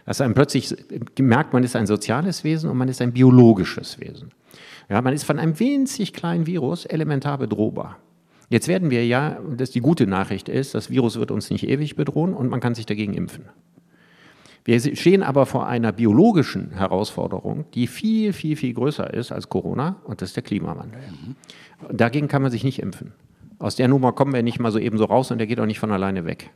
[0.06, 0.76] Dass einem plötzlich
[1.20, 4.32] merkt, man ist ein soziales Wesen und man ist ein biologisches Wesen.
[4.90, 8.00] Ja, man ist von einem winzig kleinen Virus elementar bedrohbar.
[8.52, 11.66] Jetzt werden wir ja, und das die gute Nachricht ist, das Virus wird uns nicht
[11.66, 13.46] ewig bedrohen und man kann sich dagegen impfen.
[14.66, 20.02] Wir stehen aber vor einer biologischen Herausforderung, die viel, viel, viel größer ist als Corona,
[20.04, 21.00] und das ist der Klimawandel.
[21.94, 23.14] Dagegen kann man sich nicht impfen.
[23.58, 25.66] Aus der Nummer kommen wir nicht mal so eben so raus und der geht auch
[25.66, 26.50] nicht von alleine weg.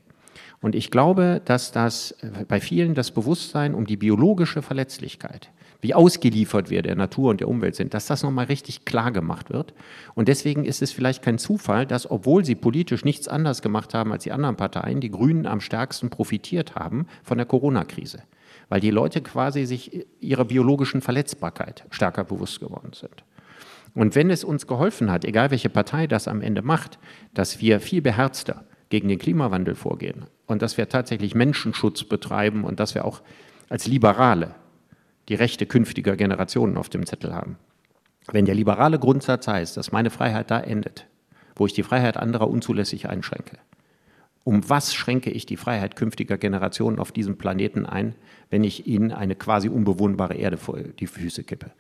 [0.61, 5.49] Und ich glaube, dass das äh, bei vielen das Bewusstsein um die biologische Verletzlichkeit,
[5.86, 9.52] wie ausgeliefert wir der Natur und der Umwelt sind, dass das nochmal richtig klar gemacht
[9.52, 9.76] wird.
[10.16, 14.12] Und deswegen ist es vielleicht kein Zufall, dass, obwohl sie politisch nichts anders gemacht haben
[14.12, 18.24] als die anderen Parteien, die Grünen am stärksten profitiert haben von der Corona-Krise.
[18.68, 23.24] Weil die Leute quasi sich ihrer biologischen Verletzbarkeit stärker bewusst geworden sind.
[23.94, 26.98] Und wenn es uns geholfen hat, egal welche Partei das am Ende macht,
[27.36, 32.80] dass wir viel beherzter gegen den Klimawandel vorgehen und dass wir tatsächlich Menschenschutz betreiben und
[32.80, 33.22] dass wir auch
[33.70, 34.56] als Liberale
[35.30, 37.57] die Rechte künftiger Generationen auf dem Zettel haben.
[38.31, 41.07] Wenn der liberale Grundsatz heißt, dass meine Freiheit da endet,
[41.56, 43.57] wo ich die Freiheit anderer unzulässig einschränke,
[44.43, 48.15] um was schränke ich die Freiheit künftiger Generationen auf diesem Planeten ein,
[48.49, 51.72] wenn ich ihnen eine quasi unbewohnbare Erde vor die Füße kippe?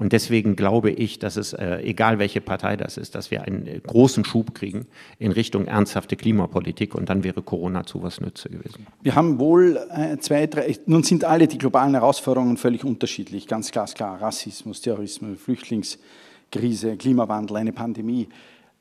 [0.00, 3.66] Und deswegen glaube ich, dass es, äh, egal welche Partei das ist, dass wir einen
[3.66, 4.86] äh, großen Schub kriegen
[5.18, 8.86] in Richtung ernsthafte Klimapolitik und dann wäre Corona zu was Nütze gewesen.
[9.02, 13.70] Wir haben wohl äh, zwei, drei, nun sind alle die globalen Herausforderungen völlig unterschiedlich, ganz
[13.72, 14.22] glasklar.
[14.22, 18.26] Rassismus, Terrorismus, Flüchtlingskrise, Klimawandel, eine Pandemie.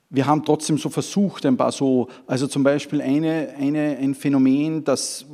[0.10, 4.84] Wir haben trotzdem so versucht, ein paar so, also zum Beispiel eine, eine, ein Phänomen,
[4.84, 5.26] das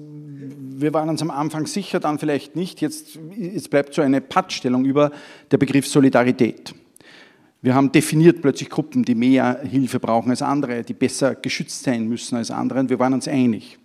[0.77, 2.81] wir waren uns am Anfang sicher, dann vielleicht nicht.
[2.81, 5.11] Jetzt, jetzt bleibt so eine Pattstellung über
[5.51, 6.75] der Begriff Solidarität.
[7.61, 12.07] Wir haben definiert plötzlich Gruppen, die mehr Hilfe brauchen als andere, die besser geschützt sein
[12.07, 12.79] müssen als andere.
[12.79, 13.79] Und wir waren uns einig.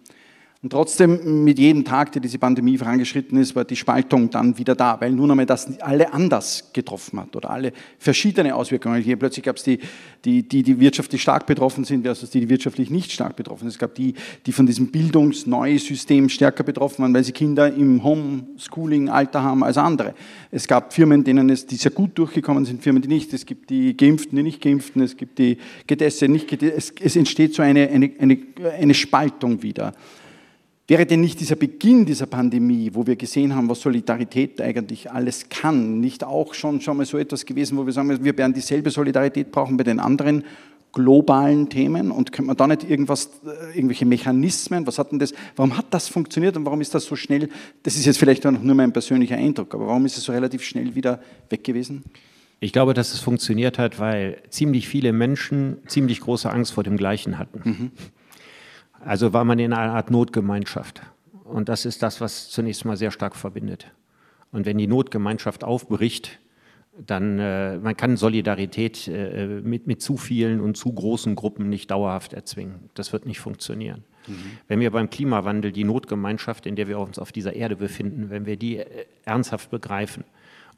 [0.63, 4.75] Und trotzdem, mit jedem Tag, der diese Pandemie vorangeschritten ist, war die Spaltung dann wieder
[4.75, 9.03] da, weil nun einmal das alle anders getroffen hat oder alle verschiedene Auswirkungen.
[9.03, 9.79] Hier plötzlich gab es die,
[10.27, 13.69] die, die, die wirtschaftlich stark betroffen sind versus die, die wirtschaftlich nicht stark betroffen sind.
[13.69, 14.13] Es gab die,
[14.45, 19.79] die von diesem bildungsneuen System stärker betroffen waren, weil sie Kinder im Homeschooling-Alter haben als
[19.79, 20.15] andere.
[20.51, 23.33] Es gab Firmen, denen es, die sehr gut durchgekommen sind, Firmen, die nicht.
[23.33, 25.01] Es gibt die Geimpften, die nicht Geimpften.
[25.01, 25.57] Es gibt die
[25.87, 26.77] Gedesse, nicht Gedesse.
[26.77, 28.39] Es, es entsteht so eine, eine, eine,
[28.79, 29.95] eine Spaltung wieder.
[30.91, 35.49] Wäre denn nicht dieser Beginn dieser Pandemie, wo wir gesehen haben, was Solidarität eigentlich alles
[35.49, 38.91] kann, nicht auch schon, schon mal so etwas gewesen, wo wir sagen, wir werden dieselbe
[38.91, 40.43] Solidarität brauchen bei den anderen
[40.93, 45.33] globalen Themen und könnte man da nicht irgendwas, äh, irgendwelche Mechanismen, was hat denn das,
[45.55, 47.49] warum hat das funktioniert und warum ist das so schnell,
[47.85, 50.97] das ist jetzt vielleicht nur mein persönlicher Eindruck, aber warum ist es so relativ schnell
[50.97, 52.03] wieder weg gewesen?
[52.59, 56.97] Ich glaube, dass es funktioniert hat, weil ziemlich viele Menschen ziemlich große Angst vor dem
[56.97, 57.61] Gleichen hatten.
[57.63, 57.91] Mhm.
[59.01, 61.03] Also war man in einer Art Notgemeinschaft.
[61.45, 63.91] Und das ist das, was zunächst mal sehr stark verbindet.
[64.53, 66.39] Und wenn die Notgemeinschaft aufbricht,
[67.07, 71.91] dann äh, man kann Solidarität äh, mit, mit zu vielen und zu großen Gruppen nicht
[71.91, 72.91] dauerhaft erzwingen.
[72.95, 74.05] Das wird nicht funktionieren.
[74.27, 74.35] Mhm.
[74.69, 78.45] Wenn wir beim Klimawandel die Notgemeinschaft, in der wir uns auf dieser Erde befinden, wenn
[78.45, 80.25] wir die äh, ernsthaft begreifen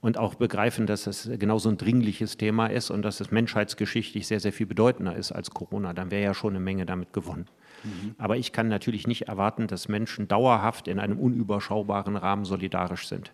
[0.00, 4.40] und auch begreifen, dass es genauso ein dringliches Thema ist und dass es menschheitsgeschichtlich sehr,
[4.40, 7.46] sehr viel bedeutender ist als Corona, dann wäre ja schon eine Menge damit gewonnen.
[7.84, 8.14] Mhm.
[8.18, 13.32] Aber ich kann natürlich nicht erwarten, dass Menschen dauerhaft in einem unüberschaubaren Rahmen solidarisch sind.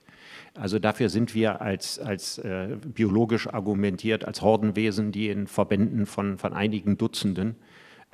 [0.55, 6.39] Also dafür sind wir als, als äh, biologisch argumentiert, als Hordenwesen, die in Verbänden von,
[6.39, 7.57] von einigen Dutzenden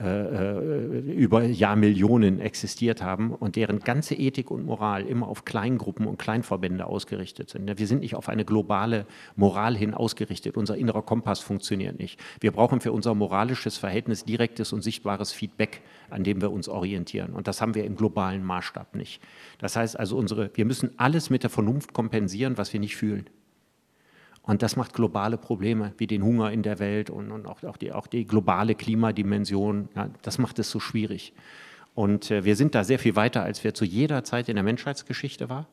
[0.00, 6.08] äh, äh, über Jahrmillionen existiert haben und deren ganze Ethik und Moral immer auf Kleingruppen
[6.08, 7.78] und Kleinverbände ausgerichtet sind.
[7.78, 9.06] Wir sind nicht auf eine globale
[9.36, 10.56] Moral hin ausgerichtet.
[10.56, 12.18] Unser innerer Kompass funktioniert nicht.
[12.40, 15.80] Wir brauchen für unser moralisches Verhältnis direktes und sichtbares Feedback,
[16.10, 17.32] an dem wir uns orientieren.
[17.32, 19.22] Und das haben wir im globalen Maßstab nicht.
[19.58, 23.30] Das heißt also, unsere, wir müssen alles mit der Vernunft kompensieren, was wir nicht fühlen.
[24.46, 27.78] Und das macht globale Probleme wie den Hunger in der Welt und, und auch, auch,
[27.78, 29.88] die, auch, die, globale Klimadimension.
[29.96, 31.32] Ja, das macht es so schwierig.
[31.94, 34.64] Und äh, wir sind da sehr viel weiter, als wir zu jeder Zeit in der
[34.64, 35.66] Menschheitsgeschichte waren.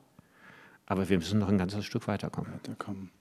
[0.85, 2.53] Aber wir müssen noch ein ganzes Stück weiterkommen.
[2.53, 3.11] weiterkommen.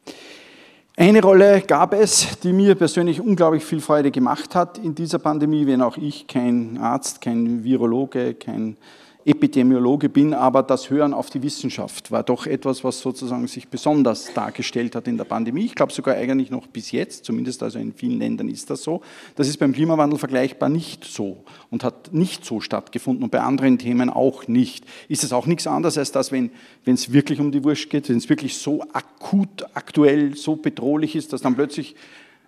[0.97, 5.66] Eine Rolle gab es, die mir persönlich unglaublich viel Freude gemacht hat in dieser Pandemie,
[5.66, 8.77] wenn auch ich kein Arzt, kein Virologe, kein
[9.24, 14.32] Epidemiologe bin, aber das Hören auf die Wissenschaft war doch etwas, was sozusagen sich besonders
[14.34, 15.64] dargestellt hat in der Pandemie.
[15.64, 19.02] Ich glaube sogar eigentlich noch bis jetzt, zumindest also in vielen Ländern ist das so.
[19.36, 23.78] Das ist beim Klimawandel vergleichbar nicht so und hat nicht so stattgefunden und bei anderen
[23.78, 24.84] Themen auch nicht.
[25.09, 26.51] Ist es auch nichts anderes als das, wenn
[26.84, 31.32] es wirklich um die Wurst geht, wenn es wirklich so akut, aktuell, so bedrohlich ist,
[31.32, 31.94] dass dann plötzlich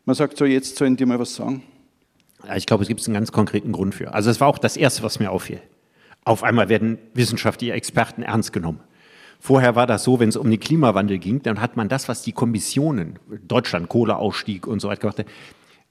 [0.04, 1.62] man sagt, so jetzt sollen die mal was sagen?
[2.56, 4.12] Ich glaube, es gibt einen ganz konkreten Grund für.
[4.12, 5.60] Also es war auch das Erste, was mir auffiel.
[6.24, 8.80] Auf einmal werden wissenschaftliche Experten ernst genommen.
[9.40, 12.22] Vorher war das so, wenn es um den Klimawandel ging, dann hat man das, was
[12.22, 13.18] die Kommissionen,
[13.48, 15.24] Deutschland, Kohleausstieg und so weiter gemacht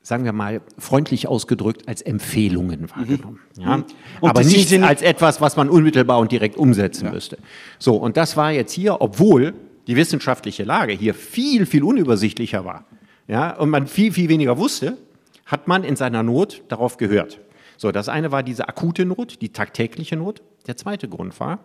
[0.03, 3.39] sagen wir mal, freundlich ausgedrückt als Empfehlungen wahrgenommen.
[3.55, 3.63] Mhm.
[3.63, 3.83] Ja?
[4.21, 7.11] Aber nicht als etwas, was man unmittelbar und direkt umsetzen ja.
[7.11, 7.37] müsste.
[7.77, 9.53] So, und das war jetzt hier, obwohl
[9.85, 12.85] die wissenschaftliche Lage hier viel, viel unübersichtlicher war
[13.27, 14.97] ja, und man viel, viel weniger wusste,
[15.45, 17.39] hat man in seiner Not darauf gehört.
[17.81, 20.43] So, das eine war diese akute Not, die tagtägliche Not.
[20.67, 21.57] Der zweite Grund war,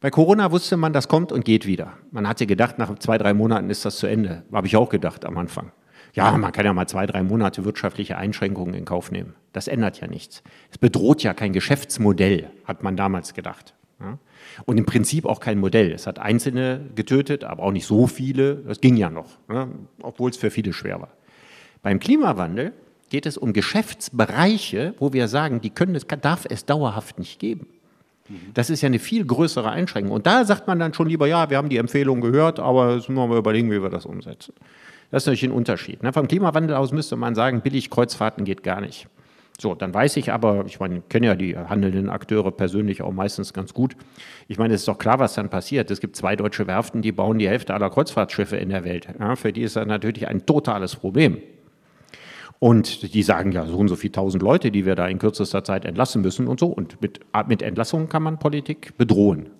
[0.00, 1.92] bei Corona wusste man, das kommt und geht wieder.
[2.10, 4.42] Man hatte gedacht, nach zwei, drei Monaten ist das zu Ende.
[4.52, 5.70] Habe ich auch gedacht am Anfang.
[6.14, 9.36] Ja, man kann ja mal zwei, drei Monate wirtschaftliche Einschränkungen in Kauf nehmen.
[9.52, 10.42] Das ändert ja nichts.
[10.72, 13.74] Es bedroht ja kein Geschäftsmodell, hat man damals gedacht.
[14.64, 15.92] Und im Prinzip auch kein Modell.
[15.92, 18.56] Es hat Einzelne getötet, aber auch nicht so viele.
[18.56, 19.68] Das ging ja noch, ja?
[20.02, 21.12] obwohl es für viele schwer war.
[21.82, 22.72] Beim Klimawandel
[23.10, 27.66] geht es um Geschäftsbereiche, wo wir sagen, die können es, darf es dauerhaft nicht geben.
[28.54, 30.12] Das ist ja eine viel größere Einschränkung.
[30.12, 33.08] Und da sagt man dann schon lieber, ja, wir haben die Empfehlung gehört, aber jetzt
[33.08, 34.52] müssen wir mal überlegen, wie wir das umsetzen.
[35.10, 36.02] Das ist natürlich ein Unterschied.
[36.02, 36.12] Ne?
[36.12, 39.06] Vom Klimawandel aus müsste man sagen, billig Kreuzfahrten geht gar nicht.
[39.58, 43.12] So, dann weiß ich aber, ich meine, ich kenne ja die handelnden Akteure persönlich auch
[43.12, 43.96] meistens ganz gut.
[44.48, 45.90] Ich meine, es ist doch klar, was dann passiert.
[45.90, 49.08] Es gibt zwei deutsche Werften, die bauen die Hälfte aller Kreuzfahrtschiffe in der Welt.
[49.18, 51.38] Ja, für die ist das natürlich ein totales Problem.
[52.58, 55.62] Und die sagen ja so und so viele tausend Leute, die wir da in kürzester
[55.62, 56.68] Zeit entlassen müssen und so.
[56.68, 59.50] Und mit, mit Entlassungen kann man Politik bedrohen.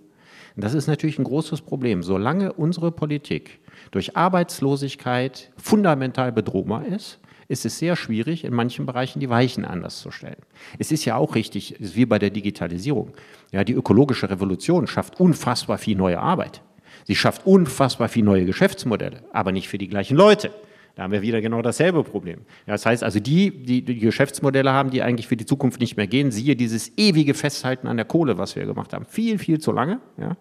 [0.59, 2.03] Das ist natürlich ein großes Problem.
[2.03, 3.61] Solange unsere Politik
[3.91, 10.01] durch Arbeitslosigkeit fundamental bedrohbar ist, ist es sehr schwierig, in manchen Bereichen die Weichen anders
[10.01, 10.41] zu stellen.
[10.79, 13.13] Es ist ja auch richtig, wie bei der Digitalisierung.
[13.53, 16.63] Ja, die ökologische Revolution schafft unfassbar viel neue Arbeit.
[17.05, 20.51] Sie schafft unfassbar viel neue Geschäftsmodelle, aber nicht für die gleichen Leute.
[20.97, 22.41] Da haben wir wieder genau dasselbe Problem.
[22.67, 25.97] Ja, das heißt also, die, die, die Geschäftsmodelle haben, die eigentlich für die Zukunft nicht
[25.99, 29.61] mehr gehen, siehe dieses ewige Festhalten an der Kohle, was wir gemacht haben, viel, viel
[29.61, 30.01] zu lange.
[30.19, 30.37] Ja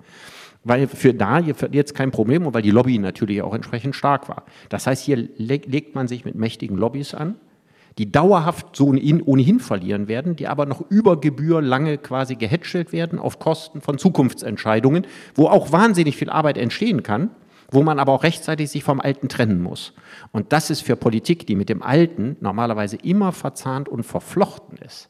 [0.67, 4.45] weil für da jetzt kein Problem und weil die Lobby natürlich auch entsprechend stark war.
[4.69, 7.35] Das heißt, hier legt man sich mit mächtigen Lobbys an,
[7.99, 13.19] die dauerhaft so ohnehin verlieren werden, die aber noch über Gebühr lange quasi gehätschelt werden
[13.19, 15.05] auf Kosten von Zukunftsentscheidungen,
[15.35, 17.29] wo auch wahnsinnig viel Arbeit entstehen kann,
[17.71, 19.93] wo man aber auch rechtzeitig sich vom Alten trennen muss.
[20.31, 25.09] Und das ist für Politik, die mit dem Alten normalerweise immer verzahnt und verflochten ist,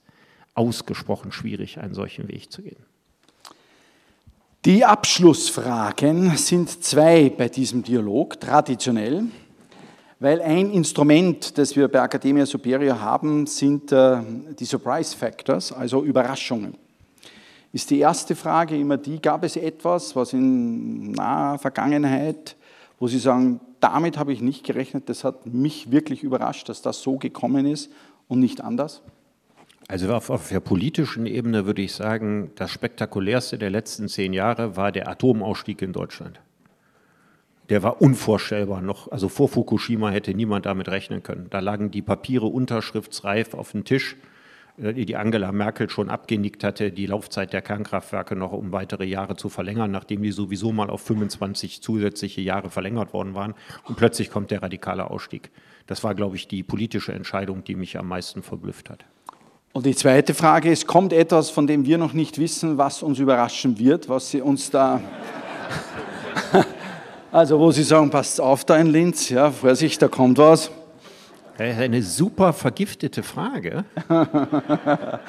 [0.53, 2.83] ausgesprochen schwierig, einen solchen Weg zu gehen.
[4.65, 9.25] Die Abschlussfragen sind zwei bei diesem Dialog, traditionell,
[10.19, 14.21] weil ein Instrument, das wir bei Academia Superior haben, sind äh,
[14.57, 16.77] die Surprise Factors, also Überraschungen
[17.75, 22.55] ist die erste Frage immer die, gab es etwas, was in naher Vergangenheit,
[22.99, 27.01] wo Sie sagen, damit habe ich nicht gerechnet, das hat mich wirklich überrascht, dass das
[27.01, 27.91] so gekommen ist
[28.29, 29.01] und nicht anders?
[29.89, 34.77] Also auf, auf, der politischen Ebene würde ich sagen, das spektakulärste der letzten zehn Jahre
[34.77, 36.39] war der Atomausstieg in Deutschland.
[37.67, 39.11] Der war unvorstellbar noch.
[39.11, 41.47] Also vor Fukushima hätte niemand damit rechnen können.
[41.49, 44.15] Da lagen die Papiere unterschriftsreif auf dem Tisch.
[44.81, 49.35] Äh, die Angela Merkel schon abgenickt hatte, die Laufzeit der Kernkraftwerke noch um weitere Jahre
[49.35, 53.53] zu verlängern, nachdem die sowieso mal auf 25 zusätzliche Jahre verlängert worden waren.
[53.85, 55.51] Und plötzlich kommt der radikale Ausstieg.
[55.87, 59.05] Das war, glaube ich, die politische Entscheidung, die mich am meisten verblüfft hat.
[59.73, 63.19] Und die zweite Frage ist, kommt etwas, von dem wir noch nicht wissen, was uns
[63.19, 65.01] überraschen wird, was Sie uns da...
[67.31, 70.71] also wo Sie sagen, passt auf da in Linz, ja, Vorsicht, da kommt was.
[71.57, 73.85] Das ist eine super vergiftete Frage,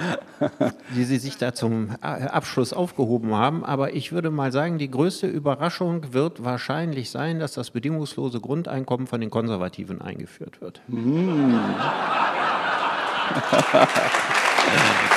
[0.96, 3.64] die Sie sich da zum Abschluss aufgehoben haben.
[3.64, 9.06] Aber ich würde mal sagen, die größte Überraschung wird wahrscheinlich sein, dass das bedingungslose Grundeinkommen
[9.06, 10.80] von den Konservativen eingeführt wird.
[10.88, 11.60] Mm.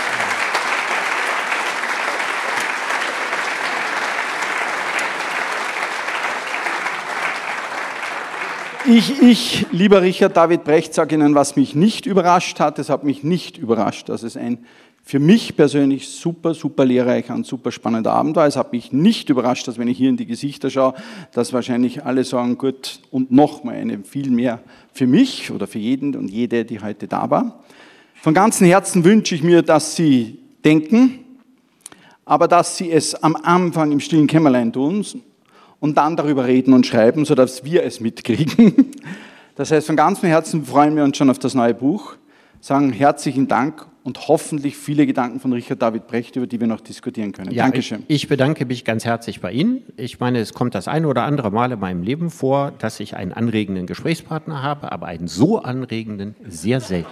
[8.88, 12.80] Ich, ich, lieber Richard David Brecht, sage Ihnen, was mich nicht überrascht hat.
[12.80, 14.66] Es hat mich nicht überrascht, dass es ein
[15.04, 18.48] für mich persönlich super, super lehrreicher und super spannender Abend war.
[18.48, 20.94] Es hat mich nicht überrascht, dass wenn ich hier in die Gesichter schaue,
[21.34, 24.60] dass wahrscheinlich alle sagen, gut, und nochmal eine viel mehr
[24.94, 27.64] für mich oder für jeden und jede, die heute da war.
[28.22, 31.20] Von ganzem Herzen wünsche ich mir, dass Sie denken,
[32.24, 35.04] aber dass Sie es am Anfang im stillen Kämmerlein tun
[35.80, 38.92] und dann darüber reden und schreiben, sodass wir es mitkriegen.
[39.56, 42.16] Das heißt, von ganzem Herzen freuen wir uns schon auf das neue Buch,
[42.62, 46.80] sagen herzlichen Dank und hoffentlich viele Gedanken von Richard David Brecht, über die wir noch
[46.80, 47.52] diskutieren können.
[47.52, 48.04] Ja, Dankeschön.
[48.08, 49.84] Ich, ich bedanke mich ganz herzlich bei Ihnen.
[49.98, 53.18] Ich meine, es kommt das ein oder andere Mal in meinem Leben vor, dass ich
[53.18, 57.12] einen anregenden Gesprächspartner habe, aber einen so anregenden sehr selten.